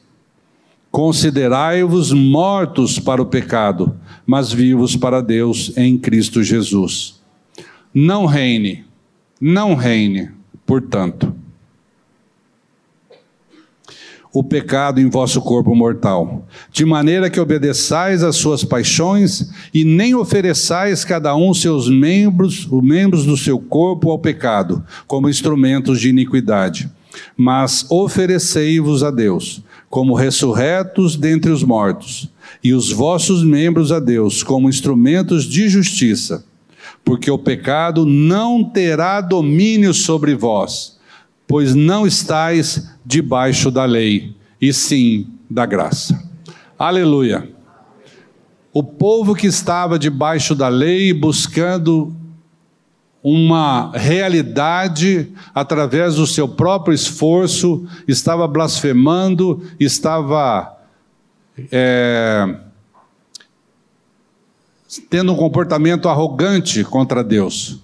Considerai-vos 0.92 2.12
mortos 2.12 2.98
para 2.98 3.22
o 3.22 3.24
pecado, 3.24 3.91
mas 4.32 4.50
vivos 4.50 4.96
para 4.96 5.20
Deus 5.20 5.76
em 5.76 5.98
Cristo 5.98 6.42
Jesus. 6.42 7.20
Não 7.92 8.24
reine, 8.24 8.82
não 9.38 9.74
reine, 9.74 10.30
portanto, 10.64 11.34
o 14.32 14.42
pecado 14.42 15.02
em 15.02 15.10
vosso 15.10 15.42
corpo 15.42 15.74
mortal, 15.74 16.48
de 16.70 16.82
maneira 16.86 17.28
que 17.28 17.38
obedeçais 17.38 18.22
às 18.22 18.36
suas 18.36 18.64
paixões 18.64 19.50
e 19.74 19.84
nem 19.84 20.14
ofereçais 20.14 21.04
cada 21.04 21.36
um 21.36 21.52
seus 21.52 21.86
membros, 21.90 22.66
os 22.72 22.82
membros 22.82 23.26
do 23.26 23.36
seu 23.36 23.58
corpo 23.58 24.10
ao 24.10 24.18
pecado, 24.18 24.82
como 25.06 25.28
instrumentos 25.28 26.00
de 26.00 26.08
iniquidade, 26.08 26.90
mas 27.36 27.84
oferecei-vos 27.90 29.04
a 29.04 29.10
Deus 29.10 29.62
como 29.90 30.14
ressurretos 30.14 31.16
dentre 31.16 31.50
os 31.50 31.62
mortos, 31.62 32.31
e 32.62 32.72
os 32.74 32.90
vossos 32.90 33.44
membros 33.44 33.92
a 33.92 34.00
Deus 34.00 34.42
como 34.42 34.68
instrumentos 34.68 35.44
de 35.44 35.68
justiça, 35.68 36.44
porque 37.04 37.30
o 37.30 37.38
pecado 37.38 38.04
não 38.04 38.64
terá 38.64 39.20
domínio 39.20 39.92
sobre 39.92 40.34
vós, 40.34 40.98
pois 41.46 41.74
não 41.74 42.06
estáis 42.06 42.88
debaixo 43.04 43.70
da 43.70 43.84
lei, 43.84 44.34
e 44.60 44.72
sim 44.72 45.26
da 45.50 45.66
graça. 45.66 46.22
Aleluia. 46.78 47.48
O 48.72 48.82
povo 48.82 49.34
que 49.34 49.46
estava 49.46 49.98
debaixo 49.98 50.54
da 50.54 50.68
lei, 50.68 51.12
buscando 51.12 52.14
uma 53.22 53.92
realidade 53.94 55.28
através 55.54 56.16
do 56.16 56.26
seu 56.26 56.48
próprio 56.48 56.94
esforço, 56.94 57.86
estava 58.08 58.48
blasfemando, 58.48 59.62
estava 59.78 60.76
é, 61.70 62.56
tendo 65.08 65.32
um 65.32 65.36
comportamento 65.36 66.08
arrogante 66.08 66.84
contra 66.84 67.22
Deus. 67.22 67.80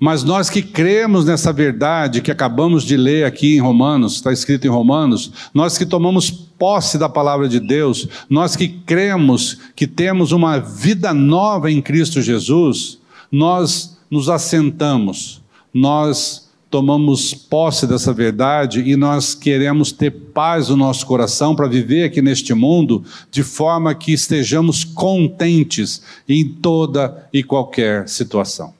Mas 0.00 0.24
nós 0.24 0.50
que 0.50 0.62
cremos 0.62 1.24
nessa 1.24 1.52
verdade 1.52 2.20
que 2.20 2.30
acabamos 2.30 2.82
de 2.82 2.96
ler 2.96 3.24
aqui 3.24 3.56
em 3.56 3.60
Romanos, 3.60 4.14
está 4.14 4.32
escrito 4.32 4.66
em 4.66 4.70
Romanos, 4.70 5.50
nós 5.54 5.78
que 5.78 5.86
tomamos 5.86 6.30
posse 6.30 6.98
da 6.98 7.08
palavra 7.08 7.48
de 7.48 7.60
Deus, 7.60 8.08
nós 8.28 8.56
que 8.56 8.68
cremos 8.68 9.58
que 9.76 9.86
temos 9.86 10.32
uma 10.32 10.58
vida 10.58 11.14
nova 11.14 11.70
em 11.70 11.80
Cristo 11.80 12.20
Jesus, 12.20 12.98
nós 13.30 13.96
nos 14.10 14.28
assentamos, 14.28 15.40
nós 15.72 16.51
tomamos 16.72 17.34
posse 17.34 17.86
dessa 17.86 18.14
verdade 18.14 18.80
e 18.80 18.96
nós 18.96 19.34
queremos 19.34 19.92
ter 19.92 20.10
paz 20.10 20.70
no 20.70 20.76
nosso 20.76 21.04
coração 21.04 21.54
para 21.54 21.68
viver 21.68 22.04
aqui 22.04 22.22
neste 22.22 22.54
mundo 22.54 23.04
de 23.30 23.42
forma 23.42 23.94
que 23.94 24.10
estejamos 24.10 24.82
contentes 24.82 26.02
em 26.26 26.48
toda 26.48 27.28
e 27.30 27.42
qualquer 27.42 28.08
situação. 28.08 28.72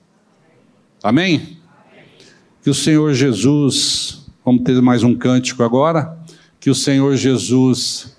Amém? 1.02 1.58
Que 2.62 2.70
o 2.70 2.74
Senhor 2.74 3.12
Jesus, 3.12 4.24
vamos 4.42 4.62
ter 4.62 4.80
mais 4.80 5.02
um 5.02 5.14
cântico 5.14 5.62
agora, 5.62 6.16
que 6.58 6.70
o 6.70 6.74
Senhor 6.74 7.14
Jesus 7.14 8.16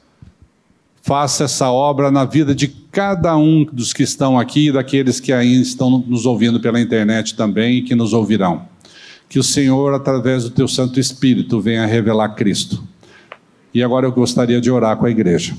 faça 1.02 1.46
essa 1.46 1.72
obra 1.72 2.12
na 2.12 2.26
vida 2.26 2.54
de 2.54 2.68
cada 2.68 3.36
um 3.36 3.66
dos 3.66 3.92
que 3.92 4.04
estão 4.04 4.38
aqui 4.38 4.68
e 4.68 4.72
daqueles 4.72 5.20
que 5.20 5.34
ainda 5.34 5.64
estão 5.64 5.98
nos 6.06 6.28
ouvindo 6.28 6.60
pela 6.60 6.80
internet 6.80 7.36
também 7.36 7.80
e 7.80 7.82
que 7.82 7.96
nos 7.96 8.14
ouvirão. 8.14 8.72
Que 9.34 9.40
o 9.40 9.44
Senhor, 9.44 9.96
através 9.96 10.44
do 10.44 10.52
teu 10.52 10.68
Santo 10.68 11.00
Espírito, 11.00 11.60
venha 11.60 11.88
revelar 11.88 12.36
Cristo. 12.36 12.84
E 13.74 13.82
agora 13.82 14.06
eu 14.06 14.12
gostaria 14.12 14.62
de 14.62 14.70
orar 14.70 14.96
com 14.96 15.08
a 15.08 15.10
igreja. 15.10 15.58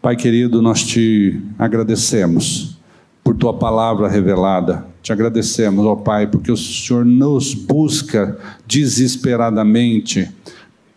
Pai 0.00 0.16
querido, 0.16 0.62
nós 0.62 0.82
te 0.82 1.38
agradecemos 1.58 2.78
por 3.22 3.36
tua 3.36 3.52
palavra 3.52 4.08
revelada. 4.08 4.86
Te 5.02 5.12
agradecemos, 5.12 5.84
ó 5.84 5.94
Pai, 5.94 6.26
porque 6.26 6.50
o 6.50 6.56
Senhor 6.56 7.04
nos 7.04 7.52
busca 7.52 8.38
desesperadamente 8.66 10.30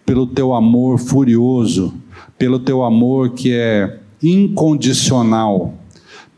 pelo 0.05 0.25
teu 0.27 0.55
amor 0.55 0.97
furioso 0.97 1.93
pelo 2.37 2.57
teu 2.57 2.83
amor 2.83 3.31
que 3.31 3.51
é 3.51 3.99
incondicional, 4.23 5.73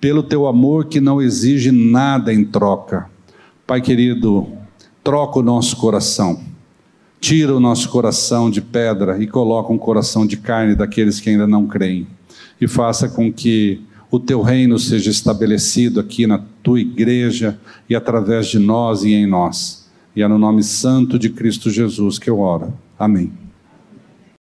pelo 0.01 0.23
teu 0.23 0.47
amor 0.47 0.85
que 0.85 0.99
não 0.99 1.21
exige 1.21 1.71
nada 1.71 2.33
em 2.33 2.43
troca. 2.43 3.07
Pai 3.67 3.81
querido, 3.81 4.57
troca 5.09 5.39
o 5.39 5.41
nosso 5.41 5.75
coração, 5.75 6.39
tira 7.19 7.55
o 7.55 7.59
nosso 7.59 7.89
coração 7.89 8.47
de 8.47 8.61
pedra 8.61 9.17
e 9.17 9.25
coloca 9.25 9.73
um 9.73 9.77
coração 9.77 10.23
de 10.23 10.37
carne 10.37 10.75
daqueles 10.75 11.19
que 11.19 11.31
ainda 11.31 11.47
não 11.47 11.65
creem, 11.65 12.05
e 12.61 12.67
faça 12.67 13.09
com 13.09 13.33
que 13.33 13.81
o 14.11 14.19
teu 14.19 14.43
reino 14.43 14.77
seja 14.77 15.09
estabelecido 15.09 15.99
aqui 15.99 16.27
na 16.27 16.43
tua 16.61 16.79
igreja 16.79 17.59
e 17.89 17.95
através 17.95 18.49
de 18.49 18.59
nós 18.59 19.03
e 19.03 19.11
em 19.11 19.25
nós. 19.25 19.89
E 20.15 20.21
é 20.21 20.27
no 20.27 20.37
nome 20.37 20.61
santo 20.61 21.17
de 21.17 21.31
Cristo 21.31 21.71
Jesus 21.71 22.19
que 22.19 22.29
eu 22.29 22.39
oro. 22.39 22.71
Amém. 22.99 23.48